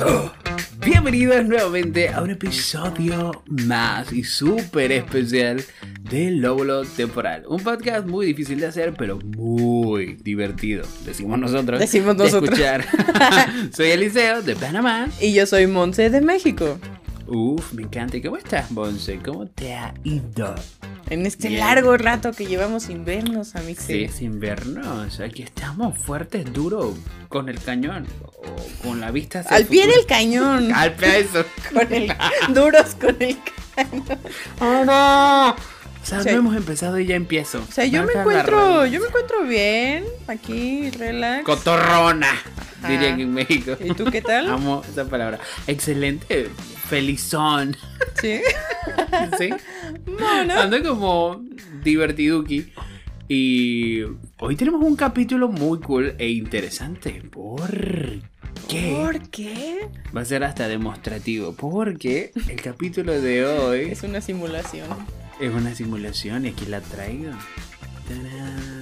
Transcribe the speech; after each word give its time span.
Bienvenidos 0.84 1.44
nuevamente 1.46 2.08
a 2.08 2.22
un 2.22 2.30
episodio 2.30 3.42
más 3.46 4.12
y 4.12 4.24
súper 4.24 4.92
especial 4.92 5.62
de 6.10 6.30
Lóbulo 6.30 6.84
Temporal. 6.84 7.44
Un 7.48 7.62
podcast 7.62 8.06
muy 8.06 8.26
difícil 8.26 8.60
de 8.60 8.66
hacer, 8.66 8.94
pero 8.96 9.18
muy 9.18 10.14
divertido. 10.22 10.84
Decimos 11.04 11.38
nosotros. 11.38 11.80
Decimos 11.80 12.16
de 12.16 12.24
nosotros. 12.24 12.58
escuchar. 12.58 12.84
Soy 13.72 13.90
Eliseo 13.90 14.42
de 14.42 14.56
Panamá. 14.56 15.08
Y 15.20 15.34
yo 15.34 15.46
soy 15.46 15.66
Monse 15.66 16.10
de 16.10 16.20
México. 16.20 16.78
Uf, 17.26 17.72
me 17.72 17.82
encanta. 17.82 18.16
¿Y 18.16 18.22
cómo 18.22 18.36
estás, 18.36 18.72
Bonse? 18.72 19.18
¿Cómo 19.18 19.46
te 19.46 19.74
ha 19.74 19.94
ido? 20.04 20.54
En 21.10 21.26
este 21.26 21.48
Bien. 21.48 21.60
largo 21.60 21.96
rato 21.96 22.32
que 22.32 22.46
llevamos 22.46 22.84
sin 22.84 23.04
vernos, 23.04 23.56
a 23.56 23.60
mí 23.62 23.74
Sí, 23.74 24.08
sin 24.08 24.38
vernos. 24.38 25.18
Aquí 25.18 25.42
estamos 25.42 25.98
fuertes, 25.98 26.52
duros, 26.52 26.94
con 27.28 27.48
el 27.48 27.60
cañón. 27.60 28.06
O 28.38 28.86
con 28.88 29.00
la 29.00 29.10
vista 29.10 29.40
hacia 29.40 29.56
Al 29.56 29.62
el 29.62 29.68
pie 29.68 29.86
del 29.88 30.06
cañón. 30.06 30.72
Al 30.74 30.92
pie 30.94 31.18
eso. 31.20 31.44
Con 31.72 31.92
el, 31.92 32.12
duros 32.54 32.94
con 33.00 33.16
el 33.20 33.36
cañón. 33.74 34.04
¡Oh, 34.60 34.84
no! 34.84 35.50
O 35.50 36.06
sea, 36.06 36.18
no 36.22 36.30
hemos 36.30 36.56
empezado 36.56 36.98
y 36.98 37.06
ya 37.06 37.14
empiezo. 37.16 37.62
O 37.68 37.72
sea, 37.72 37.84
yo 37.84 38.00
me 38.00 38.06
Marca 38.06 38.20
encuentro, 38.20 38.86
yo 38.86 39.00
me 39.00 39.06
encuentro 39.08 39.42
bien, 39.44 40.04
aquí, 40.28 40.90
relax. 40.90 41.44
Cotorrona, 41.44 42.30
Ajá. 42.78 42.88
diría 42.88 43.14
que 43.14 43.22
en 43.22 43.34
México. 43.34 43.76
¿Y 43.84 43.92
tú 43.94 44.04
qué 44.06 44.22
tal? 44.22 44.48
Amo 44.48 44.82
esa 44.90 45.04
palabra. 45.04 45.38
Excelente. 45.66 46.48
Felizón. 46.90 47.76
Sí. 48.20 48.40
¿Sí? 49.38 49.50
No, 50.18 50.44
no. 50.44 50.54
Ando 50.60 50.82
como 50.82 51.40
divertiduki. 51.84 52.72
Y 53.28 54.00
hoy 54.40 54.56
tenemos 54.56 54.82
un 54.82 54.96
capítulo 54.96 55.48
muy 55.48 55.78
cool 55.78 56.16
e 56.18 56.28
interesante. 56.30 57.22
¿Por 57.30 57.70
qué? 58.68 58.92
¿Por 58.96 59.30
qué? 59.30 59.88
Va 60.14 60.22
a 60.22 60.24
ser 60.24 60.42
hasta 60.42 60.66
demostrativo. 60.66 61.52
Porque 61.54 62.32
el 62.48 62.60
capítulo 62.60 63.20
de 63.20 63.46
hoy 63.46 63.80
Es 63.92 64.02
una 64.02 64.20
simulación. 64.20 64.88
es 65.40 65.54
una 65.54 65.72
simulación 65.76 66.44
y 66.44 66.48
aquí 66.48 66.66
la 66.66 66.80
traigo. 66.80 67.30
Tarán. 68.08 68.79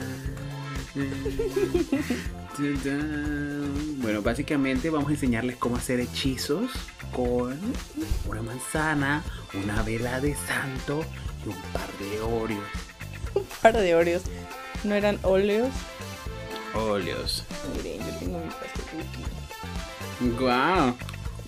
Bueno, 3.98 4.22
básicamente 4.22 4.90
vamos 4.90 5.08
a 5.08 5.12
enseñarles 5.12 5.56
cómo 5.56 5.76
hacer 5.76 6.00
hechizos 6.00 6.72
con 7.12 7.56
una 8.26 8.42
manzana, 8.42 9.22
una 9.54 9.82
vela 9.82 10.20
de 10.20 10.34
santo 10.34 11.04
y 11.44 11.50
un 11.50 11.56
par 11.72 11.88
de 11.98 12.20
Oreos. 12.20 12.64
Un 13.34 13.44
par 13.62 13.76
de 13.76 13.94
Oreos. 13.94 14.22
¿No 14.82 14.94
eran 14.94 15.20
óleos? 15.22 15.68
Óleos. 16.74 17.44
Miren, 17.76 17.98
yo 18.00 18.18
tengo 18.18 18.38
mi 18.40 18.50
pastel 18.50 18.84
cookie. 18.90 20.36
Guau. 20.36 20.94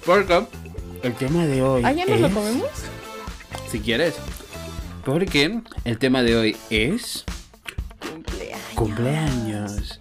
Porque 0.05 0.47
el 1.03 1.15
tema 1.15 1.47
de 1.47 1.63
hoy. 1.63 1.83
Ah, 1.85 1.93
¿ya 1.93 2.07
nos 2.07 2.21
lo 2.21 2.31
comemos? 2.31 2.69
Si 3.71 3.81
quieres. 3.81 4.15
Porque 5.05 5.61
el 5.85 5.99
tema 5.99 6.23
de 6.23 6.37
hoy 6.37 6.57
es 6.71 7.25
Cumpleaños. 8.81 10.01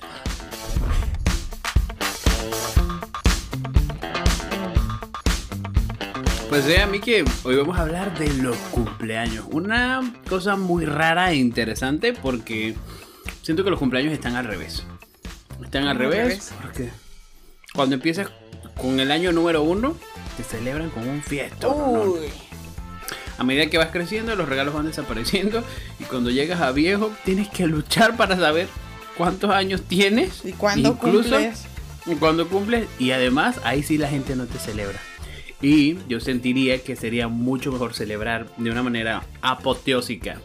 Pues 6.47 6.65
eh, 6.69 6.81
a 6.81 6.87
mí 6.87 7.01
que 7.01 7.25
hoy 7.43 7.57
vamos 7.57 7.77
a 7.77 7.81
hablar 7.81 8.17
de 8.17 8.33
los 8.35 8.55
cumpleaños. 8.71 9.43
Una 9.51 10.13
cosa 10.29 10.55
muy 10.55 10.85
rara 10.85 11.33
e 11.33 11.35
interesante 11.35 12.13
porque 12.13 12.73
siento 13.41 13.65
que 13.65 13.69
los 13.69 13.79
cumpleaños 13.79 14.13
están 14.13 14.37
al 14.37 14.45
revés. 14.45 14.85
Están 15.61 15.85
al 15.87 15.97
revés, 15.97 16.17
revés. 16.19 16.53
porque 16.61 16.89
cuando 17.73 17.95
empiezas 17.95 18.29
con 18.77 19.01
el 19.01 19.11
año 19.11 19.33
número 19.33 19.61
uno, 19.61 19.97
te 20.37 20.43
celebran 20.43 20.89
con 20.91 21.05
un 21.05 21.21
fiesto. 21.21 21.69
Uy. 21.75 22.48
A 23.39 23.43
medida 23.45 23.67
que 23.67 23.77
vas 23.77 23.87
creciendo, 23.87 24.35
los 24.35 24.49
regalos 24.49 24.73
van 24.73 24.85
desapareciendo. 24.85 25.63
Y 25.97 26.03
cuando 26.03 26.29
llegas 26.29 26.59
a 26.59 26.73
viejo, 26.73 27.09
tienes 27.23 27.47
que 27.47 27.67
luchar 27.67 28.17
para 28.17 28.37
saber 28.37 28.67
cuántos 29.17 29.49
años 29.49 29.81
tienes. 29.83 30.43
¿Y 30.43 30.51
cuándo 30.51 30.89
Incluso 30.89 31.29
cumples? 31.29 31.65
Cuando 32.19 32.49
cumples. 32.49 32.87
Y 32.99 33.11
además, 33.11 33.61
ahí 33.63 33.81
sí 33.81 33.97
la 33.97 34.09
gente 34.09 34.35
no 34.35 34.45
te 34.45 34.59
celebra. 34.59 34.99
Y 35.61 35.97
yo 36.09 36.19
sentiría 36.19 36.83
que 36.83 36.97
sería 36.97 37.29
mucho 37.29 37.71
mejor 37.71 37.93
celebrar 37.93 38.47
de 38.57 38.71
una 38.71 38.83
manera 38.83 39.23
apoteósica. 39.41 40.41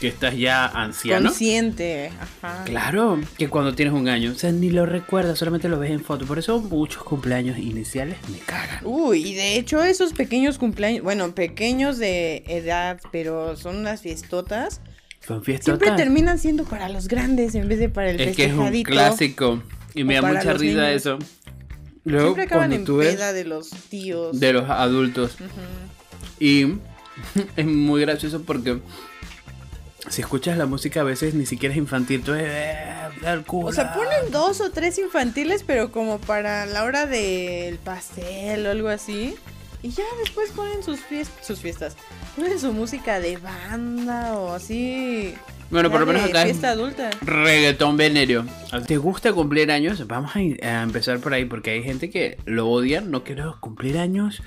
Que 0.00 0.08
estás 0.08 0.34
ya 0.34 0.64
anciano. 0.66 1.28
Consciente. 1.28 2.10
Ajá. 2.42 2.64
Claro, 2.64 3.20
que 3.36 3.48
cuando 3.48 3.74
tienes 3.74 3.92
un 3.92 4.08
año. 4.08 4.32
O 4.32 4.34
sea, 4.34 4.50
ni 4.50 4.70
lo 4.70 4.86
recuerdas, 4.86 5.38
solamente 5.38 5.68
lo 5.68 5.78
ves 5.78 5.90
en 5.90 6.00
foto. 6.02 6.24
Por 6.24 6.38
eso 6.38 6.58
muchos 6.58 7.02
cumpleaños 7.02 7.58
iniciales 7.58 8.16
me 8.32 8.38
cagan. 8.38 8.80
Uy, 8.84 9.26
y 9.28 9.34
de 9.34 9.56
hecho 9.58 9.82
esos 9.84 10.14
pequeños 10.14 10.56
cumpleaños, 10.56 11.02
bueno, 11.04 11.34
pequeños 11.34 11.98
de 11.98 12.44
edad, 12.46 12.98
pero 13.12 13.56
son 13.58 13.76
unas 13.76 14.00
fiestotas, 14.00 14.80
Son 15.26 15.44
fiestas. 15.44 15.64
siempre 15.66 15.90
terminan 15.92 16.38
siendo 16.38 16.64
para 16.64 16.88
los 16.88 17.06
grandes 17.06 17.54
en 17.54 17.68
vez 17.68 17.78
de 17.78 17.90
para 17.90 18.10
el 18.10 18.20
Es 18.20 18.34
que 18.34 18.46
es 18.46 18.54
un 18.54 18.70
clásico. 18.82 19.62
Y 19.94 20.04
me 20.04 20.14
da 20.14 20.22
mucha 20.22 20.54
risa 20.54 20.80
niños. 20.86 20.96
eso. 20.96 21.18
Luego, 22.04 22.28
Siempre 22.28 22.44
acaban 22.44 22.72
en 22.72 22.86
peda 22.86 23.34
de 23.34 23.44
los 23.44 23.68
tíos. 23.90 24.40
de 24.40 24.54
los 24.54 24.70
adultos. 24.70 25.34
Ujú. 25.34 25.50
Y 26.42 26.76
es 27.56 27.66
muy 27.66 28.00
gracioso 28.00 28.40
porque 28.46 28.78
si 30.08 30.22
escuchas 30.22 30.56
la 30.58 30.66
música 30.66 31.00
a 31.00 31.04
veces 31.04 31.34
ni 31.34 31.46
siquiera 31.46 31.72
es 31.74 31.78
infantil. 31.78 32.22
Tú 32.22 32.32
eh, 32.34 32.74
el 33.24 33.44
culo. 33.44 33.68
O 33.68 33.72
sea, 33.72 33.92
ponen 33.94 34.30
dos 34.32 34.60
o 34.60 34.70
tres 34.70 34.98
infantiles, 34.98 35.62
pero 35.64 35.92
como 35.92 36.18
para 36.18 36.66
la 36.66 36.84
hora 36.84 37.06
del 37.06 37.76
pastel 37.78 38.66
o 38.66 38.70
algo 38.70 38.88
así. 38.88 39.34
Y 39.82 39.90
ya 39.90 40.04
después 40.22 40.50
ponen 40.50 40.82
sus, 40.82 41.00
fies- 41.00 41.30
sus 41.42 41.58
fiestas. 41.60 41.96
Ponen 42.36 42.58
su 42.60 42.72
música 42.72 43.18
de 43.20 43.36
banda 43.38 44.34
o 44.38 44.52
así. 44.54 45.34
Bueno, 45.70 45.88
ya 45.88 45.92
por 45.92 46.00
lo 46.00 46.06
menos 46.06 46.24
de 46.24 46.28
acá 46.30 46.46
es 46.46 46.62
adulta. 46.64 47.10
reggaetón 47.22 47.96
venerio. 47.96 48.44
¿Te 48.86 48.96
gusta 48.98 49.32
cumplir 49.32 49.70
años? 49.70 50.06
Vamos 50.06 50.32
a 50.34 50.40
empezar 50.82 51.18
por 51.20 51.32
ahí 51.32 51.44
porque 51.44 51.70
hay 51.70 51.82
gente 51.82 52.10
que 52.10 52.38
lo 52.44 52.68
odian. 52.68 53.10
No 53.10 53.22
quiero 53.24 53.56
cumplir 53.60 53.96
años. 53.98 54.42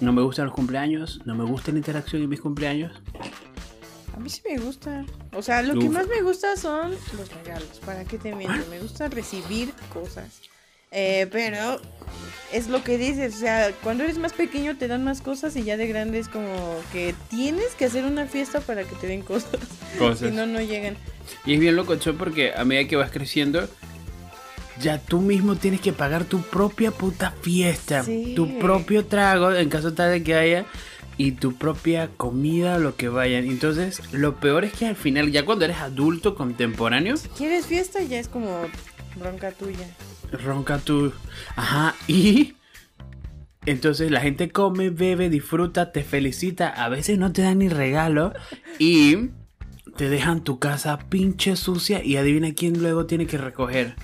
No 0.00 0.12
me 0.12 0.22
gustan 0.22 0.46
los 0.46 0.54
cumpleaños. 0.54 1.20
No 1.26 1.34
me 1.34 1.44
gusta 1.44 1.72
la 1.72 1.78
interacción 1.78 2.22
en 2.22 2.28
mis 2.28 2.40
cumpleaños. 2.40 2.92
A 4.18 4.20
mí 4.20 4.28
sí 4.30 4.42
me 4.50 4.58
gusta. 4.58 5.04
O 5.32 5.42
sea, 5.42 5.62
lo 5.62 5.74
que 5.78 5.86
Uf. 5.86 5.92
más 5.94 6.08
me 6.08 6.22
gusta 6.22 6.56
son 6.56 6.90
los 7.16 7.32
regalos. 7.44 7.80
¿Para 7.86 8.04
qué 8.04 8.18
te 8.18 8.34
miento? 8.34 8.66
Me 8.68 8.80
gusta 8.80 9.06
recibir 9.06 9.72
cosas. 9.94 10.40
Eh, 10.90 11.28
pero 11.30 11.80
es 12.52 12.66
lo 12.66 12.82
que 12.82 12.98
dices. 12.98 13.36
O 13.36 13.38
sea, 13.38 13.70
cuando 13.84 14.02
eres 14.02 14.18
más 14.18 14.32
pequeño 14.32 14.76
te 14.76 14.88
dan 14.88 15.04
más 15.04 15.20
cosas 15.20 15.54
y 15.54 15.62
ya 15.62 15.76
de 15.76 15.86
grande 15.86 16.18
es 16.18 16.28
como 16.28 16.80
que 16.92 17.14
tienes 17.30 17.76
que 17.76 17.84
hacer 17.84 18.04
una 18.06 18.26
fiesta 18.26 18.60
para 18.60 18.82
que 18.82 18.96
te 18.96 19.06
den 19.06 19.22
cosas. 19.22 19.52
Cosas. 20.00 20.30
Si 20.30 20.34
no, 20.34 20.46
no 20.46 20.60
llegan. 20.60 20.96
Y 21.46 21.54
es 21.54 21.60
bien 21.60 21.76
locochón 21.76 22.18
porque 22.18 22.52
a 22.56 22.64
medida 22.64 22.88
que 22.88 22.96
vas 22.96 23.12
creciendo, 23.12 23.68
ya 24.80 24.98
tú 24.98 25.20
mismo 25.20 25.54
tienes 25.54 25.80
que 25.80 25.92
pagar 25.92 26.24
tu 26.24 26.42
propia 26.42 26.90
puta 26.90 27.30
fiesta, 27.40 28.02
Sí. 28.02 28.32
tu 28.34 28.58
propio 28.58 29.06
trago, 29.06 29.52
en 29.54 29.68
caso 29.68 29.92
tal 29.94 30.10
de 30.10 30.24
que 30.24 30.34
haya, 30.34 30.66
y 31.18 31.32
tu 31.32 31.54
propia 31.56 32.08
comida, 32.16 32.78
lo 32.78 32.96
que 32.96 33.08
vayan. 33.08 33.44
Entonces, 33.44 34.00
lo 34.12 34.36
peor 34.36 34.64
es 34.64 34.72
que 34.72 34.86
al 34.86 34.96
final, 34.96 35.30
ya 35.32 35.44
cuando 35.44 35.64
eres 35.64 35.78
adulto 35.78 36.36
contemporáneo, 36.36 37.16
¿Quieres 37.36 37.66
fiesta? 37.66 38.00
Ya 38.02 38.20
es 38.20 38.28
como 38.28 38.62
bronca 39.16 39.50
tuya. 39.50 39.86
ronca 40.32 40.78
tu. 40.78 41.12
Ajá, 41.56 41.94
y. 42.06 42.54
Entonces 43.66 44.10
la 44.10 44.20
gente 44.20 44.48
come, 44.50 44.88
bebe, 44.88 45.28
disfruta, 45.28 45.92
te 45.92 46.02
felicita. 46.02 46.68
A 46.68 46.88
veces 46.88 47.18
no 47.18 47.32
te 47.32 47.42
dan 47.42 47.58
ni 47.58 47.68
regalo. 47.68 48.32
Y 48.78 49.30
te 49.96 50.08
dejan 50.08 50.42
tu 50.42 50.58
casa 50.58 50.98
pinche 51.10 51.56
sucia. 51.56 52.02
Y 52.02 52.16
adivina 52.16 52.54
quién 52.54 52.80
luego 52.80 53.04
tiene 53.04 53.26
que 53.26 53.36
recoger. 53.36 53.96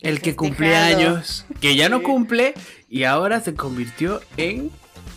El 0.00 0.20
que 0.20 0.36
cumple 0.36 0.76
años. 0.76 1.46
Que 1.60 1.76
ya 1.76 1.88
no 1.88 2.02
cumple. 2.02 2.52
Y 2.90 3.04
ahora 3.04 3.40
se 3.40 3.54
convirtió 3.54 4.20
en 4.36 4.70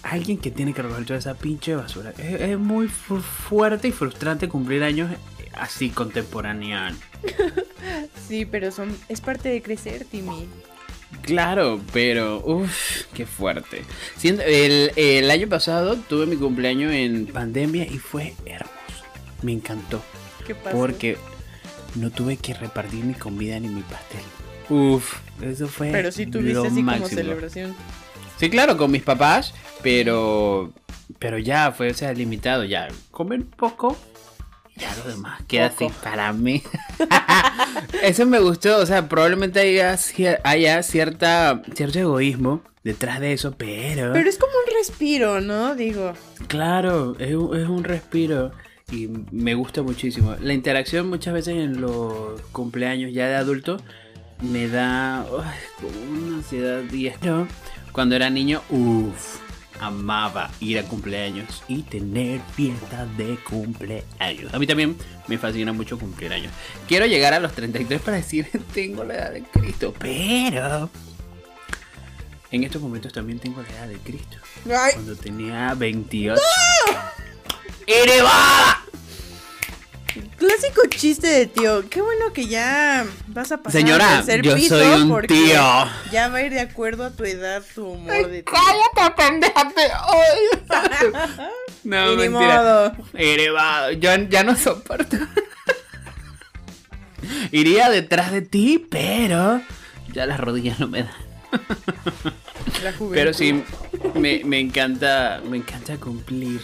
alguien 0.03 0.37
que 0.37 0.51
tiene 0.51 0.73
que 0.73 0.81
recoger 0.81 1.05
toda 1.05 1.19
esa 1.19 1.33
pinche 1.35 1.75
basura. 1.75 2.13
Es, 2.17 2.41
es 2.41 2.59
muy 2.59 2.87
fu- 2.87 3.19
fuerte 3.21 3.87
y 3.87 3.91
frustrante 3.91 4.47
cumplir 4.49 4.83
años 4.83 5.11
así 5.53 5.89
contemporáneo. 5.89 6.79
Sí, 8.27 8.45
pero 8.45 8.71
son 8.71 8.95
es 9.09 9.19
parte 9.21 9.49
de 9.49 9.61
crecer, 9.61 10.05
Timmy. 10.09 10.47
Claro, 11.21 11.79
pero 11.91 12.41
uff, 12.45 13.03
qué 13.13 13.25
fuerte. 13.25 13.83
El, 14.23 14.91
el 14.95 15.29
año 15.29 15.47
pasado 15.49 15.97
tuve 15.97 16.25
mi 16.25 16.37
cumpleaños 16.37 16.91
en 16.93 17.27
pandemia 17.27 17.85
y 17.85 17.99
fue 17.99 18.33
hermoso. 18.45 19.03
Me 19.41 19.51
encantó. 19.51 20.01
¿Qué 20.47 20.55
pasa? 20.55 20.71
Porque 20.75 21.17
no 21.95 22.09
tuve 22.09 22.37
que 22.37 22.53
repartir 22.53 23.03
ni 23.05 23.13
comida 23.13 23.59
ni 23.59 23.67
mi 23.67 23.81
pastel. 23.81 24.21
Uff, 24.69 25.17
eso 25.41 25.67
fue. 25.67 25.91
Pero 25.91 26.11
sí 26.11 26.25
tuviste 26.25 26.53
lo 26.53 26.63
así 26.63 26.83
como 26.83 27.07
celebración. 27.07 27.75
Sí, 28.39 28.49
claro, 28.49 28.77
con 28.77 28.89
mis 28.89 29.03
papás, 29.03 29.53
pero. 29.83 30.73
Pero 31.19 31.37
ya 31.37 31.71
fue, 31.71 31.91
o 31.91 31.93
sea, 31.93 32.13
limitado. 32.13 32.63
Ya, 32.63 32.87
comer 33.11 33.45
poco 33.45 33.95
Ya 34.75 34.93
lo 34.95 35.11
demás 35.11 35.41
queda 35.47 35.67
así 35.67 35.87
para 36.01 36.33
mí. 36.33 36.63
Eso 38.01 38.25
me 38.25 38.39
gustó, 38.39 38.79
o 38.79 38.85
sea, 38.85 39.07
probablemente 39.07 39.59
haya, 39.59 39.97
haya 40.43 40.83
cierta, 40.83 41.61
cierto 41.75 41.99
egoísmo 41.99 42.61
detrás 42.83 43.21
de 43.21 43.31
eso, 43.31 43.55
pero... 43.57 44.11
Pero 44.11 44.29
es 44.29 44.37
como 44.37 44.51
un 44.51 44.75
respiro, 44.77 45.39
¿no? 45.39 45.73
Digo. 45.73 46.13
Claro, 46.47 47.15
es 47.17 47.33
un, 47.33 47.57
es 47.57 47.69
un 47.69 47.83
respiro 47.83 48.51
y 48.91 49.07
me 49.31 49.55
gusta 49.55 49.81
muchísimo. 49.81 50.35
La 50.41 50.53
interacción 50.53 51.09
muchas 51.09 51.33
veces 51.33 51.55
en 51.55 51.81
los 51.81 52.41
cumpleaños 52.51 53.13
ya 53.13 53.27
de 53.27 53.35
adulto 53.35 53.77
me 54.41 54.67
da 54.67 55.25
como 55.79 56.19
una 56.19 56.37
ansiedad 56.37 56.81
y 56.91 57.09
cuando 57.91 58.15
era 58.15 58.29
niño, 58.29 58.61
uff, 58.69 59.37
amaba 59.83 60.49
ir 60.59 60.79
a 60.79 60.83
cumpleaños 60.83 61.63
y 61.67 61.83
tener 61.83 62.41
fiestas 62.55 63.17
de 63.17 63.37
cumpleaños. 63.37 64.53
A 64.53 64.59
mí 64.59 64.65
también 64.65 64.95
me 65.27 65.37
fascina 65.37 65.73
mucho 65.73 65.99
cumplir 65.99 66.33
años. 66.33 66.51
Quiero 66.87 67.05
llegar 67.05 67.33
a 67.33 67.39
los 67.39 67.53
33 67.53 68.01
para 68.01 68.17
decir 68.17 68.49
tengo 68.73 69.03
la 69.03 69.15
edad 69.15 69.31
de 69.31 69.43
Cristo, 69.43 69.93
pero 69.97 70.89
en 72.51 72.63
estos 72.63 72.81
momentos 72.81 73.11
también 73.11 73.39
tengo 73.39 73.61
la 73.61 73.69
edad 73.69 73.87
de 73.87 73.97
Cristo. 73.97 74.37
Cuando 74.63 75.15
tenía 75.15 75.73
28. 75.73 76.41
¡Elevada! 77.85 78.72
Clásico 80.63 80.81
chiste 80.89 81.27
de 81.27 81.45
tío. 81.47 81.89
Qué 81.89 82.01
bueno 82.01 82.31
que 82.33 82.47
ya 82.47 83.05
vas 83.27 83.51
a 83.51 83.61
pasar 83.61 83.81
Señora, 83.81 84.19
al 84.19 84.25
tercer 84.25 84.41
yo 84.41 84.55
piso 84.55 84.79
soy 84.79 85.01
un 85.01 85.09
porque 85.09 85.27
tío. 85.27 85.61
Ya 86.11 86.29
va 86.29 86.37
a 86.37 86.43
ir 86.43 86.53
de 86.53 86.61
acuerdo 86.61 87.03
a 87.05 87.11
tu 87.11 87.25
edad, 87.25 87.61
tu 87.75 87.87
humor 87.87 88.29
de 88.29 88.43
tío. 88.43 88.53
¡Cállate, 88.53 89.21
pendeja! 89.21 89.71
No, 91.83 92.13
Y 92.13 92.17
ni 92.17 92.29
modo. 92.29 92.93
Elevado. 93.13 93.91
Yo 93.91 94.15
ya 94.29 94.43
no 94.43 94.55
soporto. 94.55 95.17
Iría 97.51 97.89
detrás 97.89 98.31
de 98.31 98.41
ti, 98.41 98.85
pero 98.89 99.61
ya 100.13 100.25
las 100.25 100.39
rodillas 100.39 100.79
no 100.79 100.87
me 100.87 101.03
dan. 101.03 101.13
La. 102.83 102.93
Pero 103.11 103.33
sí, 103.33 103.63
me, 104.15 104.41
me 104.43 104.59
encanta, 104.59 105.41
me 105.45 105.57
encanta 105.57 105.97
cumplir 105.97 106.59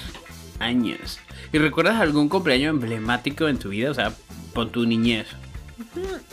años. 0.59 1.19
¿Y 1.51 1.57
recuerdas 1.57 1.99
algún 1.99 2.29
cumpleaños 2.29 2.69
emblemático 2.71 3.47
en 3.47 3.57
tu 3.57 3.69
vida? 3.69 3.91
O 3.91 3.93
sea, 3.93 4.13
con 4.53 4.71
tu 4.71 4.85
niñez. 4.85 5.27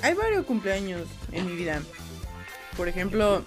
Hay 0.02 0.14
varios 0.14 0.44
cumpleaños 0.44 1.02
en 1.32 1.46
mi 1.46 1.54
vida. 1.56 1.80
Por 2.76 2.88
ejemplo, 2.88 3.42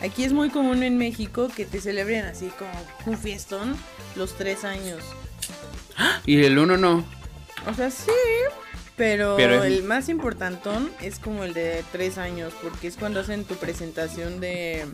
aquí 0.00 0.22
es 0.24 0.32
muy 0.32 0.50
común 0.50 0.82
en 0.84 0.98
México 0.98 1.48
que 1.54 1.64
te 1.66 1.80
celebren 1.80 2.24
así 2.26 2.50
como 2.58 2.70
un 3.06 3.18
fiestón 3.18 3.76
los 4.14 4.36
tres 4.36 4.64
años. 4.64 5.02
Y 6.26 6.44
el 6.44 6.58
uno 6.58 6.76
no. 6.76 7.04
O 7.68 7.74
sea, 7.74 7.90
sí, 7.90 8.12
pero, 8.96 9.34
Pero 9.36 9.64
es- 9.64 9.72
el 9.72 9.82
más 9.82 10.08
importantón 10.08 10.90
es 11.02 11.18
como 11.18 11.42
el 11.42 11.54
de 11.54 11.84
tres 11.90 12.18
años, 12.18 12.52
porque 12.62 12.86
es 12.86 12.96
cuando 12.96 13.18
hacen 13.20 13.44
tu 13.44 13.56
presentación 13.56 14.38
de... 14.38 14.86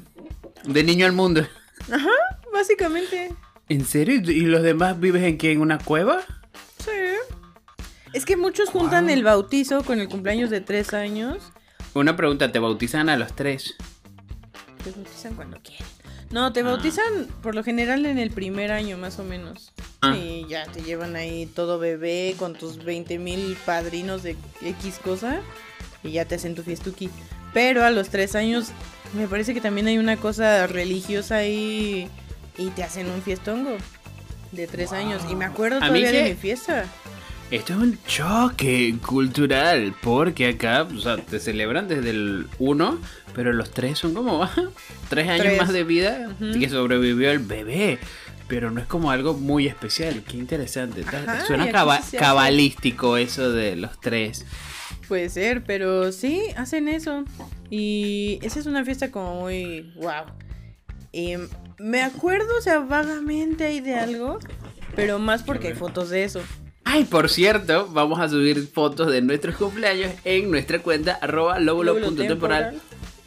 De 0.65 0.83
niño 0.83 1.05
al 1.05 1.13
mundo. 1.13 1.47
Ajá, 1.93 2.09
básicamente. 2.53 3.35
¿En 3.69 3.85
serio? 3.85 4.21
¿Y 4.31 4.43
los 4.43 4.63
demás 4.63 4.99
vives 5.01 5.23
en 5.23 5.39
qué? 5.39 5.53
¿En 5.53 5.61
una 5.61 5.79
cueva? 5.79 6.21
Sí. 6.79 6.91
Es 8.13 8.25
que 8.25 8.37
muchos 8.37 8.69
juntan 8.69 9.05
Wow. 9.07 9.15
el 9.15 9.25
bautizo 9.25 9.83
con 9.85 10.01
el 10.01 10.09
cumpleaños 10.09 10.51
de 10.51 10.61
tres 10.61 10.93
años. 10.95 11.39
Una 11.95 12.17
pregunta, 12.17 12.53
¿te 12.53 12.59
bautizan 12.59 13.09
a 13.09 13.17
los 13.17 13.35
tres? 13.35 13.75
Te 14.85 14.91
bautizan 14.91 15.35
cuando 15.35 15.59
quieren. 15.63 15.87
No, 16.31 16.53
te 16.53 16.61
Ah. 16.61 16.65
bautizan 16.65 17.29
por 17.43 17.55
lo 17.55 17.63
general 17.65 18.05
en 18.07 18.19
el 18.19 18.31
primer 18.31 18.73
año, 18.73 18.99
más 18.99 19.19
o 19.19 19.25
menos. 19.25 19.73
Ah. 20.03 20.15
Y 20.17 20.47
ya 20.49 20.67
te 20.67 20.83
llevan 20.83 21.17
ahí 21.17 21.47
todo 21.47 21.79
bebé 21.79 22.35
con 22.39 22.55
tus 22.55 22.85
20 22.85 23.19
mil 23.19 23.57
padrinos 23.65 24.23
de 24.23 24.37
X 24.63 24.99
cosa. 25.03 25.41
Y 26.03 26.11
ya 26.13 26.27
te 26.27 26.35
hacen 26.35 26.55
tu 26.55 26.63
fiestuki. 26.63 27.09
Pero 27.55 27.85
a 27.85 27.91
los 27.91 28.11
tres 28.11 28.35
años, 28.35 28.69
me 29.15 29.27
parece 29.29 29.55
que 29.55 29.61
también 29.61 29.87
hay 29.87 29.97
una 29.97 30.17
cosa 30.19 30.67
religiosa 30.67 31.37
ahí. 31.37 32.11
Y 32.11 32.24
te 32.75 32.83
hacen 32.83 33.09
un 33.11 33.23
fiestongo. 33.23 33.77
De 34.53 34.67
tres 34.69 34.91
Wow. 34.91 34.99
años. 34.99 35.23
Y 35.31 35.35
me 35.35 35.45
acuerdo 35.45 35.81
todavía 35.81 36.13
de 36.13 36.29
mi 36.31 36.35
fiesta. 36.35 36.85
Esto 37.51 37.73
es 37.75 37.79
un 37.81 37.99
choque 38.07 38.95
cultural, 39.05 39.95
porque 40.01 40.49
acá, 40.49 40.83
o 40.85 40.99
sea, 41.01 41.17
te 41.17 41.39
celebran 41.41 41.89
desde 41.89 42.11
el 42.11 42.47
1, 42.59 42.99
pero 43.35 43.53
los 43.53 43.71
tres 43.73 43.99
son 43.99 44.15
como 44.15 44.49
tres 45.09 45.29
años 45.29 45.47
Tres. 45.47 45.59
más 45.59 45.73
de 45.73 45.85
vida 45.85 46.31
Ujú. 46.41 46.59
que 46.59 46.69
sobrevivió 46.69 47.31
el 47.31 47.41
bebé. 47.41 47.99
Pero 48.47 48.71
no 48.71 48.81
es 48.81 48.87
como 48.87 49.11
algo 49.11 49.35
muy 49.35 49.67
especial, 49.67 50.23
qué 50.29 50.37
interesante. 50.37 51.03
Ajá, 51.07 51.41
y 51.43 51.47
Suena 51.47 51.71
caba- 51.73 52.01
cabalístico 52.19 53.17
eso 53.17 53.51
de 53.51 53.75
los 53.75 53.99
tres. 54.01 54.45
Puede 55.09 55.29
ser, 55.31 55.65
pero 55.65 56.13
sí, 56.13 56.43
hacen 56.57 56.89
eso. 56.89 57.25
Y 57.71 58.39
esa 58.43 58.61
es 58.61 58.67
una 58.67 58.85
fiesta 58.85 59.11
como 59.11 59.41
muy 59.41 59.93
wow. 59.97 60.27
Y 61.13 61.35
me 61.79 62.03
acuerdo, 62.03 62.49
o 62.59 62.63
sea, 62.63 62.81
vagamente 62.81 63.65
ahí 63.65 63.81
de 63.81 63.95
algo, 63.95 64.39
pero 64.95 65.19
más 65.19 65.43
porque 65.43 65.69
hay 65.69 65.75
fotos 65.75 66.11
de 66.11 66.25
eso. 66.25 66.41
Ay, 66.85 67.05
por 67.05 67.31
cierto, 67.31 67.89
vamos 67.93 68.21
a 68.21 68.29
subir 68.29 68.69
fotos 68.69 69.11
de 69.11 69.23
nuestros 69.23 69.57
cumpleaños 69.57 70.13
en 70.25 70.51
nuestra 70.51 70.81
cuenta 70.81 71.15
arroba 71.21 71.59
lóbulo.temporal. 71.59 72.81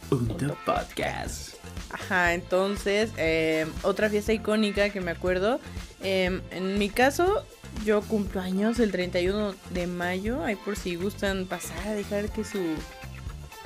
punto 0.08 0.56
podcast. 0.64 1.54
Ajá, 1.90 2.34
entonces, 2.34 3.10
eh, 3.16 3.66
otra 3.82 4.08
fiesta 4.10 4.32
icónica 4.32 4.90
que 4.90 5.00
me 5.00 5.10
acuerdo. 5.10 5.58
eh, 6.02 6.40
en 6.50 6.78
mi 6.78 6.88
caso, 6.90 7.44
yo 7.84 8.02
cumplo 8.02 8.40
años 8.40 8.78
el 8.78 8.92
31 8.92 9.54
de 9.70 9.86
mayo. 9.86 10.44
Ahí 10.44 10.56
por 10.56 10.76
si 10.76 10.94
gustan 10.96 11.46
pasar 11.46 11.76
a 11.88 11.92
dejar 11.94 12.30
que 12.30 12.44
su 12.44 12.60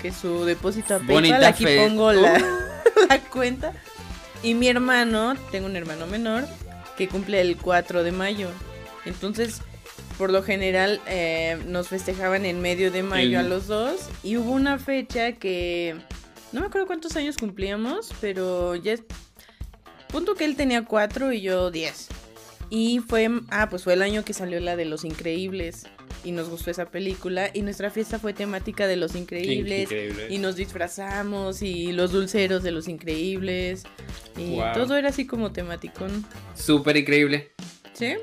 que 0.01 0.11
su 0.13 0.45
depósito 0.45 0.97
a 0.97 0.99
PayPal. 0.99 1.45
Aquí 1.45 1.65
fe- 1.65 1.77
pongo 1.87 2.13
la, 2.13 2.33
Uh. 2.33 3.07
la 3.09 3.21
cuenta. 3.21 3.73
Y 4.43 4.55
mi 4.55 4.69
hermano, 4.69 5.35
tengo 5.51 5.67
un 5.67 5.77
hermano 5.77 6.07
menor 6.07 6.45
que 6.97 7.09
cumple 7.09 7.41
el 7.41 7.57
4 7.57 8.03
de 8.03 8.11
mayo. 8.13 8.49
Entonces, 9.05 9.61
por 10.19 10.31
lo 10.31 10.43
general, 10.43 11.01
eh, 11.07 11.59
nos 11.67 11.89
festejaban 11.89 12.45
en 12.45 12.61
medio 12.61 12.91
de 12.91 13.03
mayo 13.03 13.39
a 13.39 13.43
los 13.43 13.67
dos. 13.69 14.09
Y 14.23 14.37
hubo 14.37 14.53
una 14.53 14.79
fecha 14.79 15.33
que 15.33 15.97
no 16.53 16.61
me 16.61 16.67
acuerdo 16.67 16.87
cuántos 16.87 17.17
años 17.17 17.37
cumplíamos, 17.37 18.13
pero 18.21 18.75
ya 18.75 18.93
es. 18.93 19.05
Punto 20.09 20.35
que 20.35 20.45
él 20.45 20.57
tenía 20.57 20.85
4 20.85 21.33
y 21.33 21.41
yo 21.41 21.71
10. 21.71 22.09
Y 22.69 22.99
fue. 22.99 23.31
Ah, 23.49 23.69
pues 23.71 23.85
fue 23.85 23.95
el 23.95 24.03
año 24.03 24.25
que 24.25 24.35
salió 24.35 24.61
la 24.61 24.77
de 24.77 24.85
Los 24.85 25.05
Increíbles. 25.05 25.85
Y 26.25 26.33
nos 26.33 26.49
gustó 26.49 26.71
esa 26.71 26.87
película. 26.87 27.51
Y 27.53 27.63
nuestra 27.63 27.91
fiesta 27.91 28.19
fue 28.19 28.33
temática 28.33 28.87
de 28.87 28.97
Los 28.97 29.15
Increíbles. 29.17 29.89
Y 30.31 30.39
nos 30.39 30.57
disfrazamos 30.57 31.63
y 31.63 31.93
los 31.93 32.13
dulceros 32.13 32.63
de 32.63 32.71
los 32.71 32.87
increíbles. 32.89 33.83
Y 34.37 34.57
Wow. 34.57 34.73
todo 34.75 34.97
era 34.97 35.09
así 35.09 35.27
como 35.27 35.53
tematicón. 35.53 36.25
Súper 36.55 36.97
increíble. 36.97 37.53
¿Sí? 37.93 38.15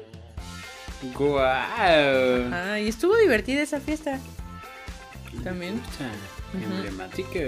Guau. 1.15 1.41
Ah, 1.41 2.79
y 2.81 2.87
estuvo 2.87 3.15
divertida 3.17 3.61
esa 3.61 3.79
fiesta. 3.79 4.19
También. 5.43 5.81
Emblemático. 6.53 7.39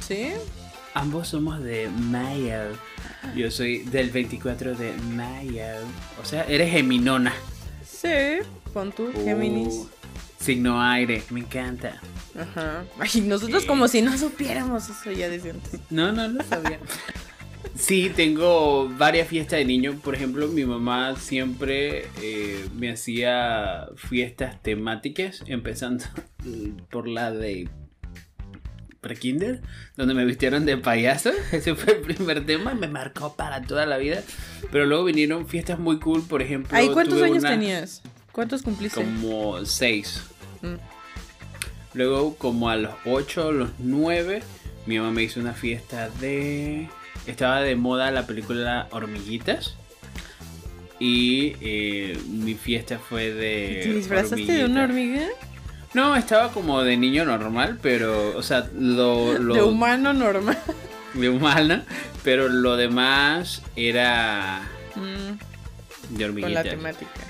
¿Sí? 0.00 0.28
Ambos 0.94 1.28
somos 1.28 1.62
de 1.62 1.88
mayo. 1.88 2.72
Yo 3.36 3.50
soy 3.50 3.78
del 3.84 4.10
24 4.10 4.74
de 4.74 4.92
mayo. 5.14 5.62
O 6.20 6.24
sea, 6.24 6.44
eres 6.44 6.70
geminona. 6.70 7.32
Sí. 7.84 8.08
Pon 8.72 8.92
tú, 8.92 9.10
Géminis. 9.24 9.74
Uh, 9.74 9.88
signo 10.40 10.80
aire, 10.82 11.22
me 11.30 11.40
encanta. 11.40 12.00
Ajá. 12.38 12.84
Ay, 12.98 13.20
nosotros 13.22 13.62
Sí. 13.62 13.68
como 13.68 13.86
si 13.88 14.02
no 14.02 14.16
supiéramos 14.16 14.88
eso 14.88 15.12
ya 15.12 15.28
desde 15.28 15.50
antes. 15.50 15.80
No, 15.90 16.10
no, 16.12 16.28
no 16.28 16.42
sabía. 16.44 16.78
Sí, 17.74 18.10
tengo 18.14 18.88
varias 18.88 19.28
fiestas 19.28 19.58
de 19.58 19.64
niño. 19.64 19.98
Por 20.02 20.14
ejemplo, 20.14 20.48
mi 20.48 20.64
mamá 20.64 21.16
siempre 21.16 22.06
eh, 22.22 22.66
me 22.74 22.90
hacía 22.90 23.88
fiestas 23.96 24.60
temáticas, 24.62 25.42
empezando 25.46 26.04
por 26.90 27.06
la 27.06 27.30
de 27.32 27.68
prekinder, 29.00 29.62
donde 29.96 30.12
me 30.14 30.24
vistieron 30.24 30.66
de 30.66 30.76
payaso. 30.76 31.30
Ese 31.52 31.74
fue 31.74 31.94
el 31.94 32.00
primer 32.00 32.44
tema, 32.44 32.74
me 32.74 32.88
marcó 32.88 33.34
para 33.34 33.62
toda 33.62 33.86
la 33.86 33.96
vida. 33.98 34.22
Pero 34.72 34.86
luego 34.86 35.04
vinieron 35.04 35.46
fiestas 35.46 35.78
muy 35.78 35.98
cool, 35.98 36.22
por 36.22 36.42
ejemplo. 36.42 36.76
Ay, 36.76 36.88
¿cuántos 36.88 37.20
años 37.22 37.38
una 37.38 37.50
tenías? 37.50 38.02
¿Cuántos 38.32 38.62
cumpliste? 38.62 39.00
Como 39.02 39.64
seis. 39.64 40.22
Mm. 40.62 40.74
Luego, 41.94 42.36
como 42.36 42.70
a 42.70 42.76
los 42.76 42.92
8 43.04 43.50
los 43.52 43.70
9, 43.78 44.42
mi 44.86 44.98
mamá 44.98 45.10
me 45.10 45.22
hizo 45.24 45.40
una 45.40 45.54
fiesta 45.54 46.08
de... 46.20 46.88
Estaba 47.26 47.60
de 47.60 47.74
moda 47.74 48.10
la 48.12 48.26
película 48.26 48.86
Hormiguitas. 48.92 49.76
Y 51.00 51.56
eh, 51.60 52.18
mi 52.28 52.54
fiesta 52.54 52.98
fue 52.98 53.32
de... 53.32 53.80
¿Te 53.82 53.92
disfrazaste 53.94 54.52
de 54.52 54.64
una 54.66 54.84
hormiga? 54.84 55.26
No, 55.94 56.14
estaba 56.14 56.52
como 56.52 56.82
de 56.82 56.96
niño 56.96 57.24
normal, 57.24 57.78
pero... 57.82 58.36
O 58.36 58.42
sea, 58.42 58.68
lo... 58.78 59.36
lo 59.38 59.54
De 59.54 59.62
humano 59.62 60.12
normal. 60.12 60.58
de 61.14 61.28
humana, 61.28 61.84
pero 62.22 62.48
lo 62.48 62.76
demás 62.76 63.62
era 63.74 64.62
Mm, 64.94 65.00
de 65.00 65.38
con 66.10 66.18
la 66.20 66.26
hormiguitas. 66.26 66.64
temática. 66.64 67.20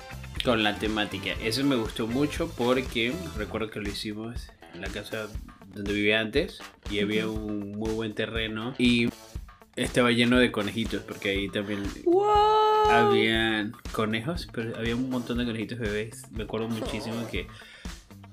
Con 0.45 0.63
la 0.63 0.79
temática. 0.79 1.31
Eso 1.43 1.65
me 1.65 1.77
gustó 1.77 2.07
mucho 2.07 2.49
porque 2.57 3.13
recuerdo 3.37 3.71
que 3.71 3.81
lo 3.81 3.89
hicimos 3.89 4.49
en 4.75 4.81
la 4.81 4.89
casa 4.89 5.29
donde 5.75 5.93
vivía 5.93 6.21
antes 6.21 6.59
y 6.91 7.01
había 7.01 7.29
un 7.29 7.73
muy 7.73 7.91
buen 7.93 8.15
terreno 8.15 8.75
y 8.79 9.09
estaba 9.77 10.11
lleno 10.11 10.39
de 10.39 10.51
conejitos 10.51 11.03
porque 11.03 11.31
ahí 11.31 11.49
también 11.49 11.83
¡Wow! 12.05 12.91
habían 12.91 13.73
conejos, 13.93 14.49
pero 14.53 14.77
había 14.77 14.97
un 14.97 15.11
montón 15.11 15.39
de 15.39 15.45
conejitos 15.45 15.79
bebés. 15.79 16.23
Me 16.33 16.45
acuerdo 16.45 16.69
muchísimo 16.69 17.27
que 17.31 17.47